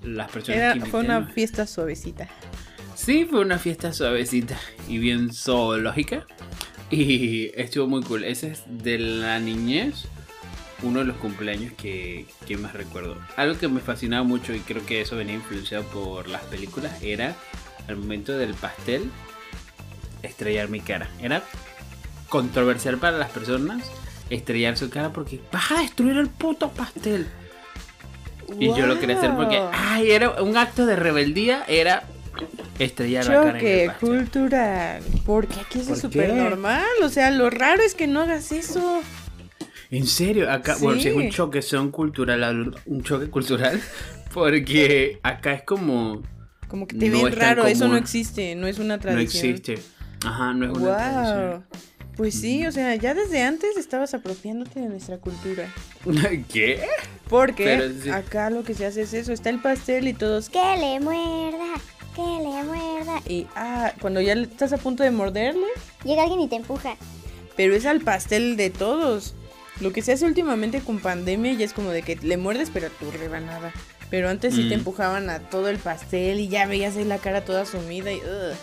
las 0.02 0.30
personas 0.30 0.60
Era, 0.60 0.74
que 0.74 0.86
fue 0.86 1.00
una 1.00 1.26
fiesta 1.26 1.66
suavecita. 1.66 2.28
Sí, 2.94 3.24
fue 3.24 3.40
una 3.40 3.58
fiesta 3.58 3.92
suavecita 3.92 4.58
y 4.88 4.98
bien 4.98 5.32
zoológica. 5.32 6.26
Y 6.90 7.50
estuvo 7.54 7.86
muy 7.86 8.02
cool. 8.02 8.24
Ese 8.24 8.48
es 8.48 8.62
de 8.66 8.98
la 8.98 9.38
niñez, 9.38 10.08
uno 10.82 11.00
de 11.00 11.06
los 11.06 11.16
cumpleaños 11.16 11.72
que, 11.72 12.26
que 12.46 12.56
más 12.56 12.72
recuerdo. 12.72 13.16
Algo 13.36 13.58
que 13.58 13.68
me 13.68 13.80
fascinaba 13.80 14.24
mucho 14.24 14.54
y 14.54 14.60
creo 14.60 14.84
que 14.86 15.00
eso 15.00 15.16
venía 15.16 15.34
influenciado 15.34 15.84
por 15.84 16.28
las 16.28 16.42
películas 16.42 17.02
era 17.02 17.34
al 17.88 17.96
momento 17.96 18.36
del 18.36 18.54
pastel 18.54 19.10
estrellar 20.22 20.68
mi 20.68 20.80
cara. 20.80 21.08
Era 21.20 21.42
controversial 22.28 22.98
para 22.98 23.16
las 23.16 23.30
personas 23.30 23.90
estrellar 24.30 24.76
su 24.76 24.90
cara 24.90 25.10
porque 25.10 25.40
vas 25.52 25.70
a 25.72 25.80
destruir 25.80 26.16
el 26.16 26.28
puto 26.28 26.70
pastel. 26.70 27.26
Y 28.58 28.68
yo 28.68 28.86
lo 28.86 28.98
quería 28.98 29.18
hacer 29.18 29.34
porque, 29.36 29.60
ay, 29.72 30.10
era 30.10 30.42
un 30.42 30.56
acto 30.56 30.86
de 30.86 30.96
rebeldía, 30.96 31.64
era 31.68 32.04
estrellar 32.78 33.26
la 33.26 33.34
cara 33.34 33.58
en 33.58 33.66
el 33.66 33.86
Choque 33.88 34.06
cultural. 34.06 35.02
Porque 35.26 35.60
aquí 35.60 35.80
eso 35.80 35.88
¿Por 35.88 35.96
es 35.96 36.02
súper 36.02 36.32
normal. 36.32 36.86
O 37.02 37.08
sea, 37.10 37.30
lo 37.30 37.50
raro 37.50 37.82
es 37.82 37.94
que 37.94 38.06
no 38.06 38.22
hagas 38.22 38.52
eso. 38.52 39.02
En 39.90 40.06
serio, 40.06 40.50
acá, 40.50 40.76
bueno, 40.80 41.00
si 41.00 41.08
es 41.08 41.14
un 41.14 41.30
choque 41.30 41.62
son 41.62 41.90
cultural, 41.90 42.74
un 42.86 43.02
choque 43.02 43.28
cultural, 43.30 43.80
porque 44.34 45.18
acá 45.22 45.52
es 45.54 45.62
como 45.62 46.22
Como 46.68 46.86
que 46.86 46.96
te 46.96 47.08
No 47.08 47.18
ven 47.18 47.26
es 47.28 47.38
tan 47.38 47.40
raro. 47.56 47.66
Eso 47.66 47.88
no 47.88 47.96
existe. 47.96 48.54
No 48.54 48.66
es 48.66 48.78
una 48.78 48.96
no 48.96 49.02
tradición. 49.02 49.46
existe. 49.46 49.78
Ajá, 50.26 50.52
no 50.52 50.66
es 50.66 50.70
una 50.72 50.80
Wow. 50.80 50.96
tradición. 50.96 51.64
Pues 52.16 52.34
sí, 52.34 52.66
o 52.66 52.72
sea, 52.72 52.96
ya 52.96 53.14
desde 53.14 53.42
antes 53.42 53.76
estabas 53.76 54.12
apropiándote 54.12 54.80
de 54.80 54.88
nuestra 54.88 55.18
cultura. 55.18 55.72
¿Qué? 56.52 56.80
Porque 57.28 57.92
sí. 58.02 58.10
acá 58.10 58.50
lo 58.50 58.64
que 58.64 58.74
se 58.74 58.86
hace 58.86 59.02
es 59.02 59.14
eso, 59.14 59.32
está 59.32 59.50
el 59.50 59.60
pastel 59.60 60.08
y 60.08 60.14
todos 60.14 60.48
Que 60.50 60.58
le 60.80 60.98
muerda, 60.98 61.74
que 62.16 62.22
le 62.22 62.64
muerda. 62.64 63.22
y 63.28 63.46
ah, 63.54 63.92
cuando 64.00 64.20
ya 64.20 64.32
estás 64.32 64.72
a 64.72 64.78
punto 64.78 65.02
de 65.04 65.12
morderle, 65.12 65.66
Llega 66.04 66.22
alguien 66.22 66.40
y 66.40 66.48
te 66.48 66.56
empuja. 66.56 66.96
pero 67.56 67.74
es 67.76 67.86
al 67.86 68.00
pastel 68.00 68.56
de 68.56 68.70
todos. 68.70 69.34
Lo 69.80 69.92
que 69.92 70.02
se 70.02 70.12
hace 70.12 70.24
últimamente 70.26 70.80
con 70.80 70.98
pandemia 70.98 71.52
ya 71.52 71.64
es 71.64 71.72
como 71.72 71.90
de 71.90 72.02
que 72.02 72.16
le 72.16 72.36
muerdes 72.36 72.70
pero 72.72 72.88
a 72.88 72.90
tu 72.90 73.10
rebanada. 73.10 73.72
Pero 74.10 74.28
antes 74.30 74.54
sí 74.54 74.68
te 74.68 74.76
Mm. 74.76 74.78
empujaban 74.80 75.28
a 75.30 75.38
todo 75.40 75.68
el 75.68 75.76
pastel 75.78 76.40
y 76.40 76.48
ya 76.48 76.66
veías 76.66 76.96
ahí 76.96 77.04
la 77.04 77.18
cara 77.18 77.44
toda 77.44 77.64
sumida 77.66 78.10
y 78.12 78.16
ugh. 78.16 78.56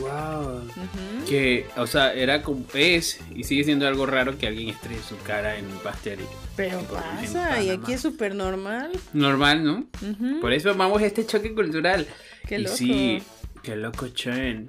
Wow. 0.00 0.58
Ujú. 0.58 1.24
Que, 1.28 1.66
o 1.76 1.86
sea, 1.86 2.12
era 2.12 2.42
como 2.42 2.64
es 2.74 3.18
y 3.34 3.44
sigue 3.44 3.64
siendo 3.64 3.86
algo 3.86 4.04
raro 4.04 4.36
que 4.36 4.46
alguien 4.46 4.68
estrelle 4.68 5.00
su 5.02 5.16
cara 5.18 5.56
en 5.56 5.66
un 5.66 5.78
pastel. 5.78 6.18
Pero 6.56 6.80
pasa, 6.82 7.62
y 7.62 7.70
aquí 7.70 7.92
es 7.94 8.00
súper 8.02 8.34
normal. 8.34 8.90
Normal, 9.14 9.64
¿no? 9.64 9.86
Ujú. 10.02 10.40
Por 10.40 10.52
eso 10.52 10.74
vamos 10.74 11.00
a 11.00 11.06
este 11.06 11.24
choque 11.24 11.54
cultural. 11.54 12.06
Qué 12.46 12.56
y 12.58 12.62
loco. 12.64 12.76
sí, 12.76 13.22
qué 13.62 13.76
loco, 13.76 14.08
Chen. 14.08 14.66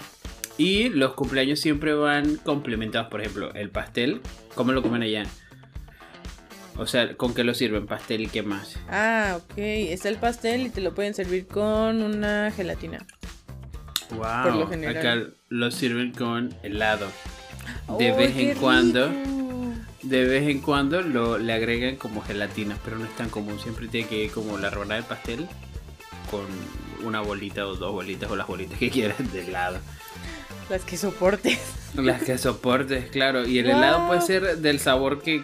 Y 0.58 0.90
los 0.90 1.14
cumpleaños 1.14 1.60
siempre 1.60 1.94
van 1.94 2.38
complementados. 2.38 3.10
Por 3.10 3.22
ejemplo, 3.22 3.54
el 3.54 3.70
pastel, 3.70 4.22
¿cómo 4.56 4.72
lo 4.72 4.82
comen 4.82 5.04
allá? 5.04 5.26
O 6.78 6.86
sea, 6.86 7.16
¿con 7.16 7.34
qué 7.34 7.44
lo 7.44 7.54
sirven? 7.54 7.88
Pastel 7.88 8.22
y 8.22 8.28
qué 8.28 8.44
más. 8.44 8.78
Ah, 8.90 9.40
ok. 9.40 9.58
Está 9.58 10.10
el 10.10 10.18
pastel 10.18 10.68
y 10.68 10.70
te 10.70 10.82
lo 10.82 10.94
pueden 10.94 11.14
servir 11.14 11.48
con 11.48 12.02
una 12.04 12.52
gelatina. 12.52 13.06
Wow. 14.12 14.44
Por 14.44 14.56
lo 14.56 14.68
general. 14.68 14.98
Acá 14.98 15.32
lo 15.50 15.72
sirven 15.72 16.12
con 16.12 16.54
helado. 16.64 17.08
De 17.98 18.12
¡Ay, 18.12 18.18
vez 18.18 18.38
en 18.38 18.58
cuando, 18.58 19.12
de 20.04 20.26
vez 20.26 20.48
en 20.48 20.62
cuando 20.62 21.02
lo, 21.02 21.38
le 21.38 21.54
agregan 21.54 21.96
como 21.96 22.22
gelatina, 22.22 22.78
pero 22.84 22.98
no 22.98 23.06
es 23.06 23.16
tan 23.16 23.30
común. 23.30 23.60
Siempre 23.60 23.88
tiene 23.88 24.08
que 24.08 24.26
ir 24.26 24.32
como 24.32 24.58
la 24.58 24.70
rebanada 24.70 25.02
del 25.02 25.10
pastel 25.10 25.48
con 26.30 26.46
una 27.06 27.22
bolita 27.22 27.66
o 27.66 27.76
dos 27.76 27.92
bolitas 27.92 28.30
o 28.30 28.36
las 28.36 28.48
bolitas 28.48 28.78
que 28.78 28.90
quieras 28.92 29.34
de 29.34 29.48
helado. 29.48 29.80
Las 30.70 30.84
que 30.84 30.98
soportes. 30.98 31.60
Las 31.96 32.24
que 32.24 32.38
soportes, 32.38 33.10
claro. 33.10 33.48
Y 33.48 33.60
el 33.60 33.68
Wow. 33.68 33.78
helado 33.78 34.08
puede 34.08 34.22
ser 34.22 34.58
del 34.58 34.80
sabor 34.80 35.22
que, 35.22 35.42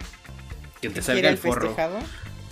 que 0.81 0.89
te 0.89 1.01
salga 1.01 1.21
¿Quiere 1.21 1.33
el 1.35 1.37
forro. 1.37 1.67
festejado? 1.69 1.99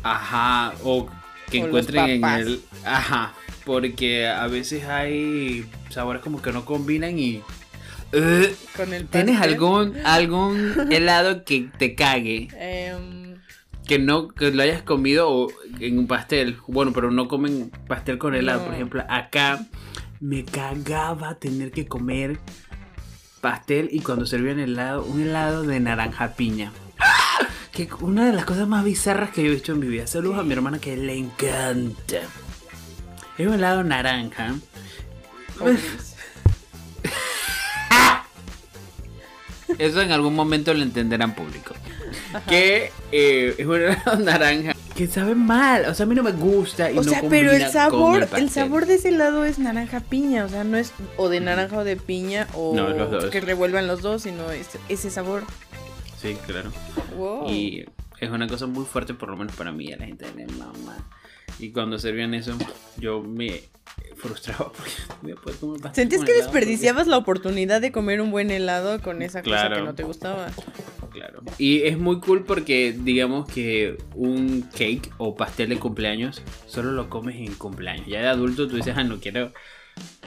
Ajá. 0.04 0.74
O 0.84 1.10
que 1.50 1.62
O 1.62 1.66
encuentren 1.68 2.10
en 2.10 2.24
el. 2.24 2.62
Ajá. 2.86 3.34
Porque 3.66 4.28
a 4.28 4.48
veces 4.48 4.86
hay 4.86 5.66
sabores 5.90 6.22
como 6.22 6.42
que 6.42 6.52
no 6.52 6.66
combinan 6.66 7.20
y. 7.20 7.42
Eh, 8.14 8.56
Con 8.76 8.94
el 8.94 9.08
¿Tienes 9.08 9.40
algún, 9.42 9.96
algún 10.06 10.88
helado 10.92 11.44
que 11.46 11.70
te 11.78 11.94
cague? 11.96 12.48
Em, 12.58 13.36
Que 13.88 14.00
no, 14.00 14.30
que 14.30 14.52
lo 14.52 14.64
hayas 14.64 14.82
comido 14.82 15.30
o 15.30 15.48
en 15.80 16.00
un 16.00 16.08
pastel. 16.08 16.58
Bueno, 16.68 16.92
pero 16.94 17.12
no 17.12 17.28
comen 17.28 17.70
pastel 17.88 18.18
con 18.18 18.34
helado. 18.36 18.60
No. 18.62 18.66
Por 18.66 18.74
ejemplo, 18.76 19.04
acá 19.10 19.60
me 20.22 20.46
cagaba 20.46 21.36
tener 21.36 21.72
que 21.72 21.88
comer 21.88 22.40
pastel 23.42 23.90
y 23.92 24.02
cuando 24.02 24.28
servían 24.28 24.60
helado, 24.60 25.04
un 25.04 25.22
helado 25.22 25.64
de 25.64 25.80
naranja 25.80 26.36
piña. 26.36 26.72
¡Ah! 27.00 27.48
Que 27.72 27.90
una 28.02 28.28
de 28.28 28.34
las 28.34 28.46
cosas 28.46 28.68
más 28.68 28.86
bizarras 28.86 29.32
que 29.32 29.42
yo 29.42 29.48
he 29.48 29.56
visto 29.56 29.72
en 29.72 29.80
mi 29.80 29.88
vida. 29.88 30.06
Saludos 30.06 30.40
a 30.40 30.44
mi 30.44 30.54
hermana 30.54 30.80
que 30.80 30.96
le 30.96 31.18
encanta. 31.18 32.20
Es 33.38 33.48
un 33.48 33.56
helado 33.56 33.84
naranja. 33.84 34.56
Eso 39.80 40.02
en 40.02 40.12
algún 40.12 40.36
momento 40.36 40.74
lo 40.74 40.84
entenderán 40.84 41.34
público. 41.34 41.74
Que 42.48 42.92
eh, 43.12 43.56
es 43.58 43.66
un 43.66 43.76
helado 43.76 44.18
naranja. 44.20 44.76
Que 44.96 45.08
sabe 45.08 45.36
mal. 45.36 45.86
O 45.86 45.94
sea, 45.94 46.06
a 46.06 46.10
mí 46.10 46.16
no 46.16 46.24
me 46.24 46.32
gusta. 46.34 46.92
Y 46.92 46.98
o 46.98 47.04
no 47.04 47.10
sea, 47.10 47.22
pero 47.30 47.52
el 47.52 47.70
sabor, 47.72 48.28
el, 48.36 48.50
sabor 48.50 48.86
de 48.86 48.96
ese 48.96 49.10
helado 49.10 49.46
es 49.46 49.58
naranja 49.58 50.00
piña, 50.02 50.46
o 50.46 50.50
sea, 50.50 50.64
no 50.64 50.78
es 50.78 50.92
o 51.18 51.30
de 51.30 51.40
naranja 51.40 51.78
o 51.78 51.84
de 51.84 51.96
piña 51.96 52.48
o 52.54 52.76
No, 52.76 52.90
los 52.90 53.10
dos. 53.10 53.26
que 53.26 53.40
revuelvan 53.42 53.88
los 53.88 54.02
dos, 54.02 54.24
sino 54.24 54.52
es- 54.52 54.70
ese 54.90 55.10
sabor. 55.10 55.44
Sí, 56.22 56.38
claro. 56.46 56.72
Wow. 57.18 57.50
Y 57.50 57.86
es 58.20 58.30
una 58.30 58.48
cosa 58.48 58.68
muy 58.68 58.86
fuerte, 58.86 59.14
por 59.14 59.30
lo 59.30 59.38
menos 59.38 59.56
para 59.56 59.72
mí, 59.72 59.92
a 59.92 59.98
la 59.98 60.06
gente 60.06 60.26
de 60.32 60.46
mi 60.46 60.54
mamá. 60.54 60.98
Y 61.60 61.72
cuando 61.72 61.98
servían 61.98 62.34
eso, 62.34 62.54
yo 62.98 63.22
me 63.22 63.64
frustraba 64.18 64.72
porque 64.78 64.92
no 65.10 65.16
voy 65.22 65.32
a 65.32 65.36
poder 65.36 65.58
comer 65.60 65.82
pastel 65.82 66.04
¿Sentías 66.04 66.20
con 66.20 66.26
que 66.28 66.32
helado, 66.34 66.52
desperdiciabas 66.52 67.08
la 67.08 67.18
oportunidad 67.18 67.82
de 67.82 67.92
comer 67.92 68.22
un 68.22 68.32
buen 68.32 68.52
helado 68.52 69.02
con 69.02 69.22
esa 69.22 69.42
cosa 69.42 69.50
Claro. 69.68 69.76
que 69.78 69.82
no 69.84 69.96
te 69.96 70.04
gustaba? 70.04 70.48
porque- 70.56 70.82
Claro. 71.12 71.42
Y 71.58 71.82
es 71.84 71.98
muy 72.00 72.22
cool 72.22 72.46
porque, 72.46 72.96
digamos 72.98 73.46
que 73.46 73.98
un 74.16 74.62
cake 74.62 75.12
o 75.18 75.36
pastel 75.36 75.68
de 75.68 75.78
cumpleaños 75.78 76.42
solo 76.68 76.94
lo 76.94 77.10
comes 77.10 77.36
en 77.36 77.54
cumpleaños. 77.56 78.08
Ya 78.08 78.22
de 78.22 78.30
adulto 78.30 78.66
tú 78.70 78.78
dices, 78.78 78.94
ah, 78.98 79.04
no 79.04 79.20
quiero 79.20 79.52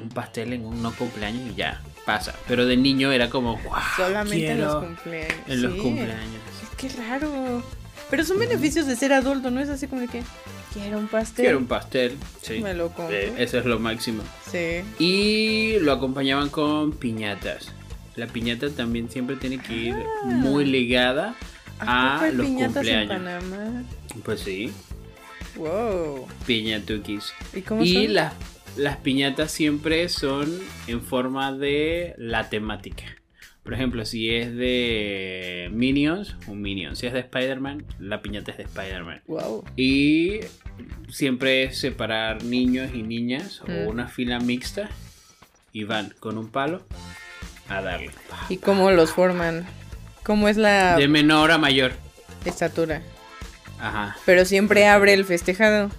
un 0.02 0.10
pastel 0.10 0.52
en 0.52 0.66
un 0.66 0.82
no 0.82 0.92
cumpleaños 0.94 1.52
y 1.52 1.54
ya 1.54 1.82
pasa. 2.04 2.34
Pero 2.46 2.66
de 2.66 2.76
niño 2.76 3.12
era 3.12 3.30
como, 3.30 3.56
wow, 3.62 3.72
Solamente 3.96 4.50
en 4.50 4.60
los 4.60 4.76
cumpleaños. 4.84 5.34
en 5.48 5.62
los 5.62 5.74
cumpleaños. 5.76 6.42
Es 6.62 6.76
que 6.76 7.00
raro. 7.00 7.62
Pero 8.10 8.24
son 8.24 8.38
beneficios 8.38 8.86
de 8.86 8.94
ser 8.96 9.14
adulto, 9.14 9.50
¿no? 9.50 9.60
Es 9.60 9.70
así 9.70 9.86
como 9.86 10.06
que 10.10 10.22
quiero 10.74 10.98
un 10.98 11.06
pastel. 11.08 11.44
Quiero 11.44 11.58
un 11.58 11.66
pastel, 11.66 12.16
sí. 12.42 12.60
Me 12.60 12.74
lo 12.74 12.88
compro. 12.92 13.14
Eh, 13.16 13.32
eso 13.38 13.58
es 13.58 13.64
lo 13.64 13.78
máximo. 13.78 14.22
Sí. 14.50 14.82
Y 14.98 15.78
lo 15.80 15.92
acompañaban 15.92 16.50
con 16.50 16.92
piñatas. 16.92 17.72
La 18.16 18.26
piñata 18.26 18.68
también 18.70 19.08
siempre 19.10 19.36
tiene 19.36 19.58
que 19.58 19.72
ir 19.74 19.94
Ah. 19.94 20.26
muy 20.26 20.64
ligada 20.66 21.34
¿A 21.80 22.20
a 22.20 22.30
los 22.30 22.46
piñatas 22.46 22.86
en 22.86 23.08
cumpleaños. 23.08 23.08
Panamá? 23.08 23.82
Pues 24.24 24.40
sí, 24.40 24.72
Wow. 25.56 26.26
piñatukis. 26.46 27.32
¿Y 27.54 27.62
cómo 27.62 27.82
Y 27.82 28.04
son? 28.04 28.14
las, 28.14 28.34
las 28.76 28.96
piñatas 28.98 29.50
siempre 29.50 30.08
son 30.08 30.52
en 30.86 31.00
forma 31.02 31.52
de 31.52 32.14
la 32.18 32.48
temática. 32.50 33.04
Por 33.64 33.72
ejemplo, 33.72 34.04
si 34.04 34.34
es 34.34 34.54
de 34.54 35.70
Minions, 35.72 36.36
un 36.48 36.60
Minion. 36.60 36.96
Si 36.96 37.06
es 37.06 37.14
de 37.14 37.20
Spider-Man, 37.20 37.84
la 37.98 38.20
piñata 38.20 38.50
es 38.50 38.58
de 38.58 38.64
Spider-Man. 38.64 39.22
Wow. 39.26 39.64
Y 39.74 40.40
siempre 41.08 41.64
es 41.64 41.78
separar 41.78 42.44
niños 42.44 42.90
y 42.94 43.02
niñas 43.02 43.62
Mm. 43.66 43.70
o 43.72 43.90
una 43.90 44.08
fila 44.08 44.38
mixta 44.38 44.90
y 45.72 45.84
van 45.84 46.12
con 46.20 46.36
un 46.36 46.50
palo 46.50 46.84
a 47.68 47.80
darle. 47.80 48.10
¿Y 48.50 48.58
cómo 48.58 48.90
los 48.90 49.12
forman? 49.12 49.66
¿Cómo 50.24 50.48
es 50.48 50.56
la 50.58 50.96
De 50.96 51.08
menor 51.08 51.50
a 51.50 51.56
mayor. 51.58 51.92
estatura? 52.44 53.00
Ajá. 53.80 54.16
Pero 54.26 54.44
siempre 54.44 54.86
abre 54.86 55.14
el 55.14 55.24
festejado. 55.24 55.90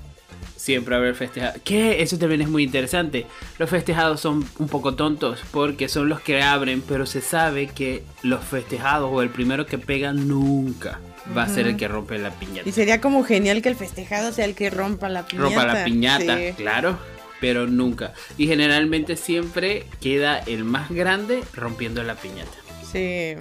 Siempre 0.66 0.96
haber 0.96 1.14
festejado. 1.14 1.54
Que 1.64 2.02
eso 2.02 2.18
también 2.18 2.42
es 2.42 2.50
muy 2.50 2.64
interesante. 2.64 3.28
Los 3.60 3.70
festejados 3.70 4.20
son 4.20 4.44
un 4.58 4.68
poco 4.68 4.96
tontos 4.96 5.40
porque 5.52 5.88
son 5.88 6.10
los 6.10 6.22
que 6.22 6.42
abren, 6.42 6.82
pero 6.82 7.06
se 7.06 7.22
sabe 7.22 7.68
que 7.68 8.02
los 8.24 8.44
festejados 8.44 9.12
o 9.14 9.22
el 9.22 9.30
primero 9.30 9.68
que 9.68 9.78
pega 9.78 10.12
nunca 10.12 11.00
va 11.38 11.44
a 11.44 11.50
ser 11.50 11.68
el 11.68 11.78
que 11.78 11.88
rompe 11.88 12.18
la 12.18 12.32
piñata. 12.32 12.68
Y 12.68 12.72
sería 12.72 13.00
como 13.00 13.24
genial 13.24 13.62
que 13.62 13.70
el 13.70 13.76
festejado 13.76 14.32
sea 14.32 14.46
el 14.46 14.56
que 14.56 14.72
rompa 14.72 15.08
la 15.08 15.28
piñata. 15.28 15.48
Rompa 15.50 15.66
la 15.68 15.86
piñata, 15.86 16.36
Sí. 16.40 16.54
claro, 16.58 16.98
pero 17.40 17.68
nunca. 17.68 18.14
Y 18.36 18.48
generalmente 18.48 19.18
siempre 19.18 19.86
queda 20.02 20.40
el 20.40 20.64
más 20.64 20.90
grande 20.90 21.44
rompiendo 21.54 22.02
la 22.02 22.16
piñata. 22.16 22.58
Sí. 22.92 23.36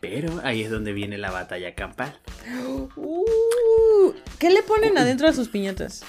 Pero 0.00 0.40
ahí 0.42 0.62
es 0.62 0.70
donde 0.72 0.92
viene 0.92 1.16
la 1.16 1.30
batalla 1.30 1.76
campal. 1.76 2.18
Uh, 2.96 4.12
¿Qué 4.38 4.50
le 4.50 4.62
ponen 4.62 4.96
adentro 4.98 5.28
a 5.28 5.32
sus 5.32 5.48
piñatas? 5.48 6.02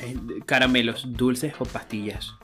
Eh, 0.00 0.16
Caramelos, 0.46 1.04
dulces 1.16 1.54
o 1.58 1.64
pastillas. 1.64 2.34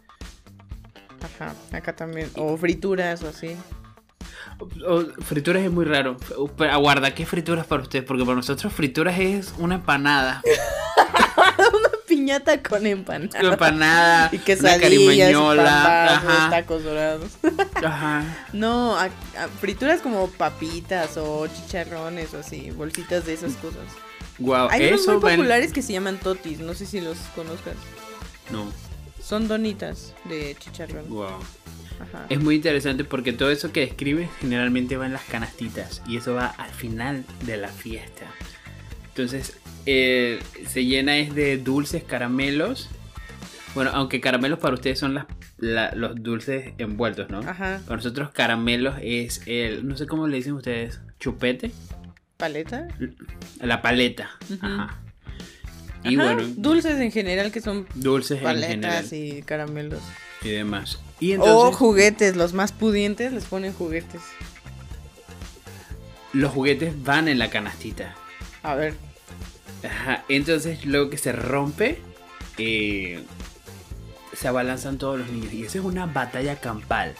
Ajá, 1.22 1.54
acá 1.72 1.94
también. 1.96 2.30
O 2.36 2.56
frituras 2.56 3.22
o 3.22 3.28
así. 3.28 3.56
O- 4.86 5.22
frituras 5.22 5.62
es 5.62 5.70
muy 5.70 5.84
raro. 5.84 6.16
Aguarda, 6.70 7.14
¿qué 7.14 7.24
frituras 7.26 7.66
para 7.66 7.82
ustedes? 7.82 8.04
Porque 8.04 8.24
para 8.24 8.36
nosotros 8.36 8.72
frituras 8.72 9.18
es 9.18 9.54
una 9.58 9.76
empanada. 9.76 10.42
Una 11.56 11.88
piñata 12.06 12.62
con 12.62 12.86
empanada. 12.86 13.40
Una 13.40 13.52
empanada, 13.52 14.28
Y 14.32 14.36
una 14.36 14.44
quesadillas, 14.44 15.32
pambazos, 15.34 16.28
Ajá, 16.30 16.50
tacos 16.50 16.84
dorados. 16.84 17.30
ajá. 17.84 18.24
No, 18.52 18.96
a- 18.96 19.04
a- 19.04 19.48
frituras 19.60 20.00
como 20.00 20.28
papitas 20.28 21.16
o 21.16 21.46
chicharrones 21.46 22.32
o 22.34 22.38
así, 22.40 22.70
bolsitas 22.70 23.24
de 23.26 23.34
esas 23.34 23.54
cosas. 23.54 23.82
Wow, 24.38 24.68
Hay 24.70 24.88
unos 24.88 25.06
muy 25.06 25.20
populares 25.20 25.72
que 25.72 25.82
se 25.82 25.92
llaman 25.92 26.18
totis, 26.18 26.58
no 26.60 26.74
sé 26.74 26.86
si 26.86 27.00
los 27.00 27.16
conozcas. 27.36 27.74
No, 28.50 28.70
Son 29.22 29.48
donitas 29.48 30.14
de 30.28 30.56
chicharrón. 30.58 31.08
wow. 31.08 31.28
Ajá. 32.00 32.26
Es 32.28 32.40
muy 32.40 32.56
interesante 32.56 33.04
porque 33.04 33.32
todo 33.32 33.50
eso 33.52 33.70
que 33.72 33.80
describes 33.80 34.28
generalmente 34.40 34.96
va 34.96 35.06
en 35.06 35.12
las 35.12 35.22
canastitas 35.22 36.02
y 36.08 36.16
eso 36.16 36.34
va 36.34 36.46
al 36.48 36.70
final 36.72 37.24
de 37.46 37.56
la 37.56 37.68
fiesta. 37.68 38.26
Entonces, 39.08 39.56
eh, 39.86 40.40
se 40.66 40.84
llena 40.84 41.16
es 41.18 41.34
de 41.36 41.56
dulces, 41.56 42.02
caramelos. 42.02 42.88
Bueno, 43.76 43.92
aunque 43.94 44.20
caramelos 44.20 44.58
para 44.58 44.74
ustedes 44.74 44.98
son 44.98 45.14
las, 45.14 45.26
la- 45.58 45.92
los 45.94 46.20
dulces 46.20 46.72
envueltos, 46.78 47.30
¿no? 47.30 47.38
Ajá. 47.38 47.80
Para 47.84 47.96
nosotros 47.96 48.30
caramelos 48.32 48.96
es 49.00 49.42
el, 49.46 49.86
no 49.86 49.96
sé 49.96 50.06
cómo 50.06 50.26
le 50.26 50.36
dicen 50.38 50.54
ustedes, 50.54 51.00
chupete, 51.20 51.70
¿Paleta? 52.36 52.88
la 53.60 53.80
paleta. 53.82 54.30
Ajá. 54.60 54.98
Y 56.02 56.18
Ajá, 56.18 56.34
bueno, 56.34 56.52
Dulces 56.56 57.00
en 57.00 57.10
general 57.12 57.50
que 57.52 57.60
son 57.62 57.86
dulces 57.94 58.42
en 58.42 58.46
general 58.46 58.80
paletas 58.80 59.12
y 59.12 59.42
caramelos. 59.42 60.00
y 60.42 60.50
demás. 60.50 60.98
Y 61.20 61.36
O 61.36 61.72
juguetes, 61.72 62.36
los 62.36 62.52
más 62.52 62.72
pudientes 62.72 63.32
les 63.32 63.44
ponen 63.44 63.72
juguetes. 63.72 64.20
los 66.32 66.52
juguetes 66.52 67.02
van 67.02 67.28
en 67.28 67.38
la 67.38 67.48
canastita. 67.48 68.14
A 68.62 68.74
ver. 68.74 68.94
Ajá, 69.84 70.24
entonces 70.28 70.84
luego 70.84 71.08
que 71.10 71.16
se 71.18 71.32
rompe, 71.32 72.00
eh, 72.58 73.22
se 74.32 74.48
abalanzan 74.48 74.98
todos 74.98 75.18
los 75.20 75.28
niños. 75.30 75.52
Y 75.52 75.64
esa 75.64 75.78
es 75.78 75.84
una 75.84 76.06
batalla 76.06 76.56
campal. 76.60 77.14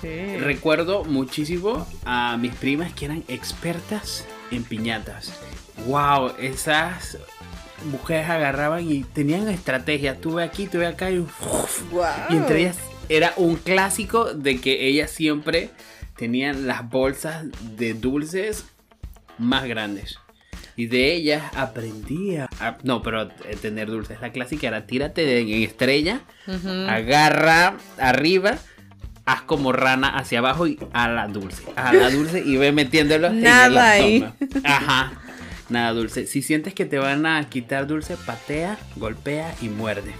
Sí. 0.00 0.36
Recuerdo 0.38 1.04
muchísimo 1.04 1.86
a 2.04 2.36
mis 2.38 2.54
primas 2.54 2.92
que 2.92 3.06
eran 3.06 3.24
expertas 3.28 4.24
en 4.50 4.64
piñatas. 4.64 5.32
Wow, 5.86 6.32
esas 6.38 7.18
mujeres 7.90 8.28
agarraban 8.28 8.90
y 8.90 9.04
tenían 9.04 9.48
estrategia. 9.48 10.16
Tuve 10.20 10.42
aquí, 10.42 10.66
tuve 10.66 10.86
acá 10.86 11.10
y, 11.10 11.24
Guau. 11.90 12.12
y 12.30 12.36
entre 12.36 12.60
ellas 12.60 12.76
era 13.08 13.32
un 13.36 13.56
clásico 13.56 14.32
de 14.34 14.60
que 14.60 14.86
ellas 14.88 15.10
siempre 15.10 15.70
tenían 16.16 16.66
las 16.66 16.88
bolsas 16.88 17.44
de 17.76 17.94
dulces 17.94 18.64
más 19.38 19.64
grandes. 19.66 20.18
Y 20.78 20.86
de 20.86 21.14
ellas 21.14 21.42
aprendía. 21.54 22.48
a- 22.60 22.76
no, 22.82 23.02
pero 23.02 23.22
eh, 23.22 23.56
tener 23.60 23.88
dulces. 23.88 24.20
La 24.20 24.30
clásica 24.32 24.66
era 24.68 24.86
tírate 24.86 25.24
de, 25.24 25.40
en 25.40 25.62
estrella, 25.62 26.20
agarra 26.88 27.76
arriba, 27.98 28.58
haz 29.26 29.42
como 29.42 29.72
rana 29.72 30.08
hacia 30.16 30.38
abajo 30.38 30.66
y 30.66 30.78
a 30.92 31.08
la 31.08 31.26
dulce. 31.28 31.62
A 31.76 31.92
la 31.92 32.10
dulce 32.10 32.42
y 32.44 32.56
ve 32.56 32.72
metiéndolo 32.72 33.26
en 33.26 33.36
el 33.38 33.42
Nada 33.42 33.90
ahí. 33.90 34.24
Ajá. 34.64 35.12
Nada 35.68 35.92
dulce. 35.92 36.26
Si 36.26 36.42
sientes 36.42 36.72
que 36.74 36.84
te 36.86 36.98
van 36.98 37.26
a 37.26 37.48
quitar 37.50 37.86
dulce, 37.88 38.16
patea, 38.16 38.78
golpea 38.96 39.52
y 39.60 39.68
muerde. 39.68 40.12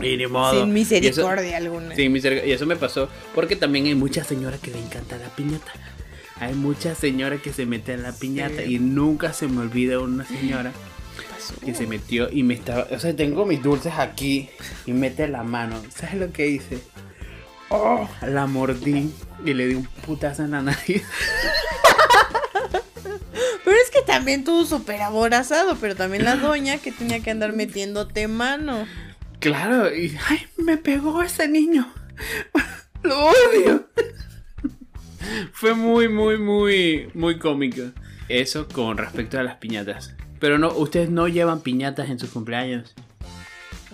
Y 0.00 0.16
ni 0.16 0.26
modo. 0.26 0.52
Sin 0.52 0.60
Y 0.60 0.62
eso- 0.62 0.72
misericordia 0.72 1.56
alguna. 1.56 1.94
Sí, 1.96 2.08
misericordia. 2.08 2.50
Y 2.50 2.54
eso 2.54 2.64
me 2.66 2.76
pasó 2.76 3.08
porque 3.34 3.56
también 3.56 3.86
hay 3.86 3.94
muchas 3.94 4.26
señoras 4.26 4.60
que 4.60 4.70
le 4.70 4.78
encanta 4.80 5.16
la 5.18 5.28
piñata. 5.28 5.72
Hay 6.40 6.54
muchas 6.54 6.98
señoras 6.98 7.40
que 7.42 7.52
se 7.52 7.66
meten 7.66 7.96
en 7.96 8.02
la 8.04 8.12
piñata 8.12 8.62
Sí. 8.64 8.76
y 8.76 8.78
nunca 8.78 9.32
se 9.32 9.46
me 9.48 9.60
olvida 9.60 9.98
una 10.00 10.24
señora 10.24 10.72
que 11.64 11.74
se 11.74 11.86
metió 11.86 12.28
y 12.32 12.42
me 12.44 12.54
estaba, 12.54 12.86
o 12.90 12.98
sea, 12.98 13.14
tengo 13.14 13.44
mis 13.46 13.62
dulces 13.62 13.92
aquí 13.98 14.48
y 14.86 14.92
mete 14.92 15.26
la 15.28 15.42
mano. 15.42 15.80
¿Sabes 15.94 16.14
lo 16.16 16.32
que 16.32 16.48
hice? 16.48 16.78
Oh, 17.74 18.06
la 18.20 18.46
mordí 18.46 19.10
y 19.46 19.54
le 19.54 19.66
di 19.66 19.74
un 19.76 19.86
putazo 19.86 20.44
en 20.44 20.50
la 20.50 20.60
nariz. 20.60 21.02
Pero 23.64 23.76
es 23.76 23.90
que 23.90 24.02
también 24.02 24.44
tú 24.44 24.66
súper 24.66 25.00
aborazado, 25.00 25.76
pero 25.76 25.96
también 25.96 26.24
la 26.24 26.36
doña 26.36 26.76
que 26.76 26.92
tenía 26.92 27.20
que 27.22 27.30
andar 27.30 27.54
metiéndote 27.54 28.28
mano. 28.28 28.86
Claro, 29.40 29.94
y 29.94 30.14
ay, 30.28 30.46
me 30.58 30.76
pegó 30.76 31.22
ese 31.22 31.48
niño. 31.48 31.90
Lo 33.02 33.18
odio. 33.18 33.88
Fue 35.54 35.74
muy, 35.74 36.08
muy, 36.08 36.36
muy, 36.36 37.10
muy 37.14 37.38
cómico. 37.38 37.84
Eso 38.28 38.68
con 38.68 38.98
respecto 38.98 39.38
a 39.38 39.42
las 39.42 39.56
piñatas. 39.56 40.14
Pero 40.40 40.58
no, 40.58 40.72
ustedes 40.72 41.08
no 41.08 41.26
llevan 41.26 41.62
piñatas 41.62 42.10
en 42.10 42.18
sus 42.18 42.28
cumpleaños. 42.28 42.94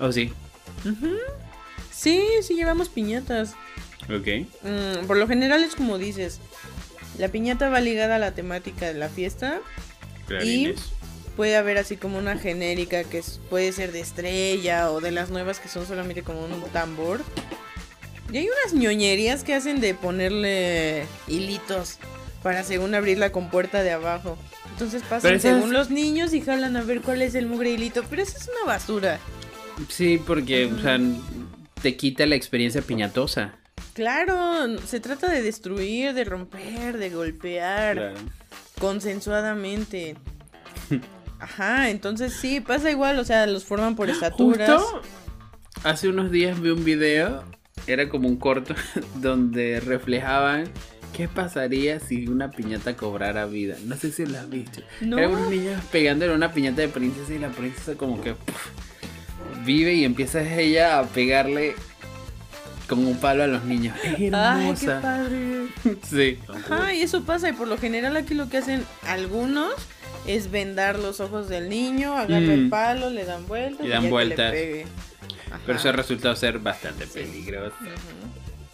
¿O 0.00 0.10
sí? 0.10 0.32
Sí, 1.98 2.22
sí 2.42 2.54
llevamos 2.54 2.88
piñatas. 2.88 3.54
Ok. 4.04 4.46
Mm, 4.62 5.06
por 5.06 5.16
lo 5.16 5.26
general 5.26 5.64
es 5.64 5.74
como 5.74 5.98
dices. 5.98 6.38
La 7.18 7.28
piñata 7.28 7.68
va 7.68 7.80
ligada 7.80 8.16
a 8.16 8.18
la 8.20 8.32
temática 8.34 8.86
de 8.86 8.94
la 8.94 9.08
fiesta. 9.08 9.60
Clarines. 10.28 10.80
Puede 11.36 11.56
haber 11.56 11.78
así 11.78 11.96
como 11.96 12.18
una 12.18 12.36
genérica 12.36 13.02
que 13.04 13.18
es- 13.18 13.40
puede 13.50 13.72
ser 13.72 13.92
de 13.92 14.00
estrella 14.00 14.90
o 14.90 15.00
de 15.00 15.10
las 15.12 15.30
nuevas 15.30 15.58
que 15.60 15.68
son 15.68 15.86
solamente 15.86 16.22
como 16.22 16.44
un 16.44 16.60
tambor. 16.72 17.20
Y 18.32 18.38
hay 18.38 18.48
unas 18.48 18.74
ñoñerías 18.74 19.42
que 19.42 19.54
hacen 19.54 19.80
de 19.80 19.94
ponerle 19.94 21.06
hilitos 21.26 21.98
para 22.42 22.62
según 22.62 22.94
abrir 22.94 23.18
la 23.18 23.32
compuerta 23.32 23.82
de 23.82 23.90
abajo. 23.92 24.36
Entonces 24.72 25.02
pasan 25.08 25.34
esas- 25.34 25.54
según 25.54 25.72
los 25.72 25.90
niños 25.90 26.32
y 26.34 26.40
jalan 26.40 26.76
a 26.76 26.82
ver 26.82 27.00
cuál 27.00 27.22
es 27.22 27.34
el 27.34 27.46
mugre 27.46 27.70
hilito. 27.70 28.04
Pero 28.08 28.22
eso 28.22 28.36
es 28.36 28.48
una 28.48 28.72
basura. 28.72 29.18
Sí, 29.88 30.20
porque, 30.24 30.66
o 30.66 30.80
sea, 30.80 30.98
te 31.82 31.96
quita 31.96 32.26
la 32.26 32.34
experiencia 32.34 32.82
piñatosa. 32.82 33.54
Claro, 33.94 34.78
se 34.86 35.00
trata 35.00 35.30
de 35.30 35.42
destruir, 35.42 36.14
de 36.14 36.24
romper, 36.24 36.98
de 36.98 37.10
golpear. 37.10 37.96
Claro. 37.96 38.16
consensuadamente. 38.80 40.16
Ajá, 41.40 41.90
entonces 41.90 42.32
sí, 42.32 42.60
pasa 42.60 42.90
igual, 42.90 43.18
o 43.18 43.24
sea, 43.24 43.46
los 43.46 43.64
forman 43.64 43.94
por 43.94 44.10
estaturas. 44.10 44.82
Justo 44.82 45.02
hace 45.84 46.08
unos 46.08 46.30
días 46.30 46.60
vi 46.60 46.70
un 46.70 46.84
video, 46.84 47.44
era 47.86 48.08
como 48.08 48.28
un 48.28 48.36
corto, 48.36 48.74
donde 49.16 49.80
reflejaban 49.80 50.64
qué 51.16 51.28
pasaría 51.28 52.00
si 52.00 52.28
una 52.28 52.50
piñata 52.50 52.96
cobrara 52.96 53.46
vida. 53.46 53.76
No 53.84 53.96
sé 53.96 54.12
si 54.12 54.26
lo 54.26 54.38
has 54.38 54.48
visto. 54.50 54.80
No. 55.00 55.18
Eran 55.18 55.32
unos 55.32 55.50
niños 55.50 55.82
pegándole 55.90 56.34
una 56.34 56.52
piñata 56.52 56.82
de 56.82 56.88
princesa 56.88 57.32
y 57.32 57.38
la 57.38 57.50
princesa 57.50 57.94
como 57.94 58.20
que 58.20 58.34
puf, 58.34 58.66
vive 59.64 59.94
y 59.94 60.04
empieza 60.04 60.40
ella 60.42 60.98
a 60.98 61.04
pegarle 61.04 61.74
con 62.88 63.06
un 63.06 63.18
palo 63.18 63.42
a 63.42 63.46
los 63.46 63.64
niños. 63.64 63.96
Es 64.02 64.12
Ay, 64.12 64.16
qué 64.18 64.26
hermosa. 64.28 65.00
padre. 65.02 65.66
sí. 66.08 66.38
Ajá, 66.48 66.94
y 66.94 67.02
eso 67.02 67.22
pasa, 67.24 67.48
y 67.50 67.52
por 67.52 67.68
lo 67.68 67.76
general 67.78 68.16
aquí 68.16 68.34
lo 68.34 68.48
que 68.48 68.58
hacen 68.58 68.84
algunos 69.06 69.72
es 70.26 70.50
vendar 70.50 70.98
los 70.98 71.20
ojos 71.20 71.48
del 71.48 71.68
niño, 71.68 72.14
agarran 72.16 72.50
el 72.50 72.66
Mm. 72.66 72.70
palo, 72.70 73.10
le 73.10 73.24
dan 73.24 73.46
vueltas 73.46 73.84
Y 73.84 73.88
y 73.88 73.90
dan 73.90 74.08
que 74.10 74.24
le 74.24 74.34
pegue. 74.36 74.86
Pero 75.64 75.78
eso 75.78 75.88
ha 75.88 75.92
resultado 75.92 76.36
ser 76.36 76.58
bastante 76.58 77.06
peligroso. 77.06 77.74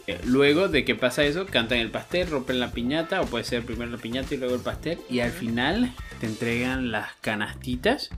Eh, 0.06 0.20
Luego 0.24 0.68
de 0.68 0.84
que 0.84 0.94
pasa 0.94 1.24
eso, 1.24 1.46
cantan 1.46 1.78
el 1.78 1.90
pastel, 1.90 2.28
rompen 2.28 2.60
la 2.60 2.72
piñata, 2.72 3.20
o 3.20 3.26
puede 3.26 3.44
ser 3.44 3.64
primero 3.64 3.90
la 3.90 3.96
piñata 3.98 4.34
y 4.34 4.38
luego 4.38 4.54
el 4.54 4.60
pastel. 4.60 4.98
Y 5.08 5.20
al 5.20 5.30
final 5.30 5.92
te 6.20 6.26
entregan 6.26 6.90
las 6.92 7.14
canastitas, 7.20 8.10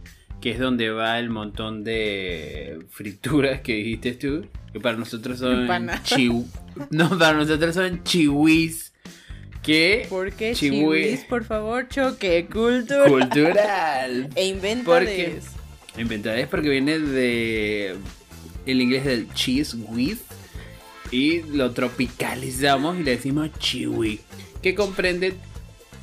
que 0.46 0.52
es 0.52 0.60
donde 0.60 0.90
va 0.90 1.18
el 1.18 1.28
montón 1.28 1.82
de 1.82 2.78
frituras 2.90 3.62
que 3.62 3.74
dijiste 3.74 4.12
tú, 4.12 4.46
que 4.72 4.78
para 4.78 4.96
nosotros 4.96 5.40
son 5.40 5.68
chiu... 6.04 6.46
No, 6.90 7.18
para 7.18 7.36
nosotros 7.38 7.74
son 7.74 8.04
chiwis. 8.04 8.92
Que 9.60 10.06
¿Por 10.08 10.30
qué 10.34 10.52
Chihui. 10.52 10.78
chihuis? 10.78 11.24
Por 11.24 11.42
favor, 11.42 11.88
choque 11.88 12.46
cultura. 12.46 13.08
cultural. 13.08 14.28
E 14.36 14.46
inventa 14.46 14.84
Porque 14.84 15.40
Inventada 15.98 16.38
es 16.38 16.46
porque 16.46 16.68
viene 16.68 17.00
de 17.00 17.96
el 18.66 18.80
inglés 18.80 19.04
del 19.04 19.28
cheese 19.34 19.74
with 19.74 20.18
y 21.10 21.42
lo 21.42 21.72
tropicalizamos 21.72 23.00
y 23.00 23.02
le 23.02 23.16
decimos 23.16 23.50
chiwi, 23.58 24.20
que 24.62 24.76
comprende 24.76 25.34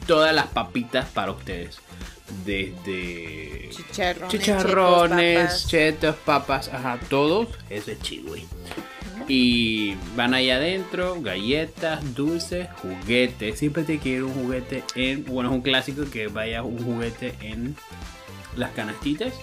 todas 0.06 0.36
las 0.36 0.48
papitas 0.48 1.08
para 1.12 1.32
ustedes. 1.32 1.80
Desde 2.46 3.70
Chicharrones. 3.70 4.32
chicharrones, 4.32 5.68
chetos, 5.68 5.68
chetos, 5.68 6.16
papas, 6.18 6.70
ajá, 6.70 7.00
todos, 7.10 7.48
eso 7.70 7.92
es. 7.92 8.00
Y 9.28 9.96
van 10.16 10.34
ahí 10.34 10.50
adentro, 10.50 11.22
galletas, 11.22 12.14
dulces, 12.14 12.68
juguetes. 12.82 13.58
Siempre 13.58 13.84
te 13.84 14.00
quiero 14.00 14.28
un 14.28 14.34
juguete 14.34 14.84
en. 14.96 15.26
Bueno, 15.26 15.50
es 15.50 15.56
un 15.56 15.62
clásico 15.62 16.04
que 16.12 16.28
vaya 16.28 16.64
un 16.64 16.84
juguete 16.84 17.36
en 17.42 17.76
las 18.58 18.72
canastitas. 18.72 19.34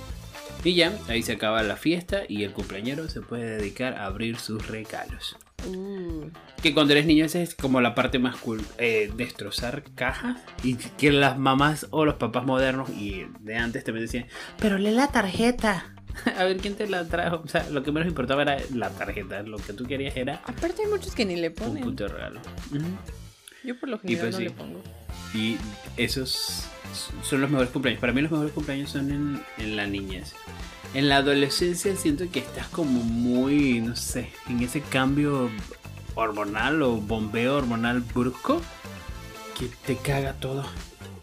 Y 0.62 0.74
ya, 0.74 0.92
ahí 1.08 1.22
se 1.22 1.32
acaba 1.32 1.62
la 1.62 1.76
fiesta 1.76 2.22
y 2.28 2.44
el 2.44 2.52
cumpleañero 2.52 3.08
se 3.08 3.22
puede 3.22 3.56
dedicar 3.56 3.94
a 3.94 4.04
abrir 4.04 4.36
sus 4.38 4.66
regalos. 4.68 5.36
Que 6.62 6.75
cuando 6.75 6.92
eres 6.92 7.07
niño 7.07 7.25
esa 7.25 7.40
es 7.40 7.55
como 7.55 7.81
la 7.81 7.94
parte 7.94 8.18
más 8.18 8.37
cool, 8.37 8.62
eh, 8.79 9.11
destrozar 9.16 9.83
cajas 9.94 10.37
y 10.62 10.75
que 10.75 11.11
las 11.11 11.38
mamás 11.38 11.87
o 11.90 12.05
los 12.05 12.16
papás 12.16 12.44
modernos 12.44 12.90
y 12.90 13.25
de 13.40 13.57
antes 13.57 13.83
también 13.85 14.07
decían, 14.07 14.27
pero 14.59 14.77
lee 14.77 14.90
la 14.90 15.09
tarjeta. 15.09 15.94
A 16.37 16.44
ver 16.44 16.59
quién 16.59 16.75
te 16.75 16.88
la 16.88 17.07
trajo. 17.07 17.40
O 17.44 17.49
sea, 17.49 17.68
lo 17.70 17.83
que 17.83 17.92
menos 17.92 18.09
importaba 18.09 18.42
era 18.42 18.59
la 18.75 18.90
tarjeta. 18.90 19.42
Lo 19.42 19.59
que 19.59 19.73
tú 19.73 19.85
querías 19.87 20.16
era 20.16 20.42
aparte 20.44 20.83
hay 20.83 20.88
muchos 20.88 21.14
que 21.14 21.25
ni 21.25 21.37
le 21.37 21.49
un 21.49 21.55
ponen. 21.55 21.83
puto 21.85 22.09
regalo. 22.09 22.40
Yo 23.64 23.79
por 23.79 23.88
lo 23.88 23.99
general 23.99 24.20
pues 24.23 24.33
no 24.33 24.38
sí. 24.38 24.44
le 24.44 24.51
pongo. 24.51 24.83
Y 25.35 25.57
esos 25.96 26.64
son 27.23 27.40
los 27.40 27.51
mejores 27.51 27.70
cumpleaños. 27.70 28.01
Para 28.01 28.12
mí 28.12 28.20
los 28.23 28.31
mejores 28.31 28.53
cumpleaños 28.53 28.90
son 28.90 29.11
en, 29.11 29.42
en 29.59 29.77
la 29.77 29.87
niñez. 29.87 30.35
En 30.92 31.09
la 31.09 31.18
adolescencia 31.18 31.94
siento 31.96 32.24
que 32.31 32.40
estás 32.40 32.66
como 32.68 33.03
muy, 33.03 33.81
no 33.81 33.94
sé, 33.94 34.31
en 34.48 34.61
ese 34.61 34.81
cambio 34.81 35.48
hormonal 36.16 36.83
o 36.83 36.96
bombeo 36.96 37.57
hormonal 37.57 38.00
brusco 38.00 38.61
que 39.59 39.68
te 39.87 39.96
caga 39.96 40.33
todo. 40.35 40.64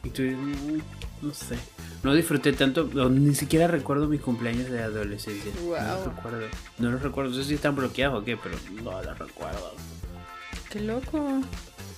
Y 0.04 0.10
tú, 0.10 0.22
mm, 0.22 0.82
no 1.22 1.34
sé, 1.34 1.58
no 2.04 2.14
disfruté 2.14 2.54
tanto, 2.54 2.86
ni 3.10 3.36
siquiera 3.36 3.68
recuerdo 3.68 4.08
mis 4.08 4.22
cumpleaños 4.22 4.70
de 4.70 4.82
adolescencia. 4.82 5.52
No 5.60 5.72
los 5.72 6.06
recuerdo. 6.06 6.48
No 6.78 6.92
los 6.92 7.02
recuerdo, 7.02 7.32
no 7.32 7.36
sé 7.36 7.44
si 7.44 7.56
están 7.56 7.76
bloqueados 7.76 8.22
o 8.22 8.24
qué, 8.24 8.38
pero 8.38 8.56
no 8.84 9.04
los 9.04 9.20
recuerdo. 9.20 9.74
Qué 10.70 10.80
loco. 10.80 11.42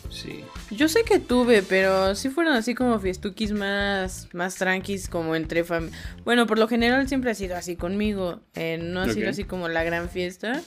Sí. 0.10 0.44
Yo 0.72 0.90
sé 0.90 1.04
que 1.04 1.20
tuve, 1.20 1.62
pero 1.62 2.16
sí 2.16 2.30
fueron 2.30 2.54
así 2.54 2.74
como 2.76 3.00
fiestuquis 3.00 3.52
más, 3.52 4.28
más 4.34 4.56
tranquis, 4.56 5.08
como 5.08 5.36
entre 5.36 5.64
familia. 5.64 5.98
Bueno, 6.24 6.48
por 6.48 6.58
lo 6.58 6.68
general 6.68 7.08
siempre 7.08 7.32
ha 7.32 7.36
sido 7.36 7.56
así 7.56 7.76
conmigo. 7.76 8.42
eh, 8.56 8.78
no 8.82 9.02
ha 9.02 9.10
sido 9.10 9.30
así 9.30 9.44
como 9.44 9.68
la 9.68 9.84
gran 9.84 10.10
fiesta. 10.10 10.62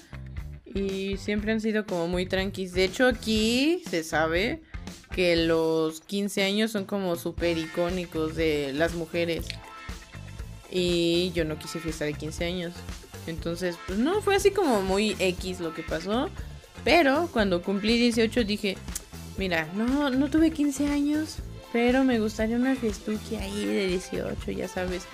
Y 0.74 1.16
siempre 1.18 1.52
han 1.52 1.60
sido 1.60 1.84
como 1.86 2.08
muy 2.08 2.26
tranquis. 2.26 2.72
De 2.72 2.84
hecho, 2.84 3.06
aquí 3.06 3.82
se 3.88 4.04
sabe 4.04 4.62
que 5.14 5.36
los 5.36 6.00
15 6.00 6.42
años 6.42 6.70
son 6.70 6.84
como 6.84 7.16
súper 7.16 7.58
icónicos 7.58 8.34
de 8.36 8.72
las 8.74 8.94
mujeres. 8.94 9.46
Y 10.70 11.30
yo 11.34 11.44
no 11.44 11.58
quise 11.58 11.80
fiesta 11.80 12.06
de 12.06 12.14
15 12.14 12.44
años. 12.44 12.74
Entonces, 13.26 13.76
pues 13.86 13.98
no, 13.98 14.22
fue 14.22 14.34
así 14.36 14.50
como 14.50 14.80
muy 14.82 15.14
X 15.18 15.60
lo 15.60 15.74
que 15.74 15.82
pasó. 15.82 16.30
Pero 16.84 17.28
cuando 17.32 17.62
cumplí 17.62 17.98
18 17.98 18.44
dije, 18.44 18.76
mira, 19.36 19.68
no, 19.74 20.10
no 20.10 20.30
tuve 20.30 20.50
15 20.50 20.88
años, 20.88 21.38
pero 21.72 22.04
me 22.04 22.18
gustaría 22.18 22.56
una 22.56 22.74
fiestuki 22.76 23.36
ahí 23.36 23.64
de 23.64 23.86
18, 23.88 24.50
ya 24.52 24.68
sabes. 24.68 25.04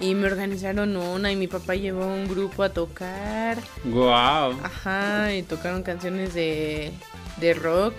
Y 0.00 0.14
me 0.14 0.26
organizaron 0.26 0.96
una 0.96 1.30
y 1.30 1.36
mi 1.36 1.46
papá 1.46 1.74
llevó 1.74 2.06
un 2.06 2.26
grupo 2.26 2.62
a 2.62 2.70
tocar. 2.70 3.58
Wow. 3.84 4.58
Ajá, 4.62 5.34
y 5.34 5.42
tocaron 5.42 5.82
canciones 5.82 6.32
de, 6.32 6.90
de 7.36 7.54
rock, 7.54 7.94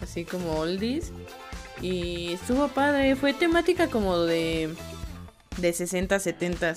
así 0.00 0.24
como 0.24 0.52
oldies. 0.58 1.12
Y 1.82 2.32
estuvo 2.34 2.68
padre, 2.68 3.16
fue 3.16 3.34
temática 3.34 3.88
como 3.88 4.18
de, 4.20 4.70
de 5.58 5.72
60, 5.72 6.18
70. 6.18 6.74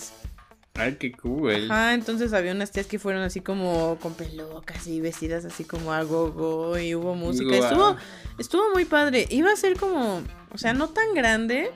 Ay, 0.80 0.96
qué 0.96 1.12
cool. 1.12 1.70
Ajá, 1.70 1.94
entonces 1.94 2.34
había 2.34 2.52
unas 2.52 2.72
tías 2.72 2.88
que 2.88 3.00
fueron 3.00 3.22
así 3.22 3.42
como 3.42 3.98
con 4.02 4.14
pelucas 4.14 4.88
y 4.88 5.02
vestidas 5.02 5.46
así 5.46 5.64
como 5.64 5.94
a 5.94 6.04
gogo 6.04 6.78
y 6.80 6.96
hubo 6.96 7.16
música. 7.16 7.56
Estuvo, 7.56 7.96
estuvo 8.38 8.64
muy 8.74 8.86
padre. 8.86 9.28
Iba 9.30 9.52
a 9.52 9.56
ser 9.56 9.78
como, 9.78 10.22
o 10.52 10.58
sea, 10.58 10.74
no 10.74 10.90
tan 10.90 11.14
grande, 11.14 11.72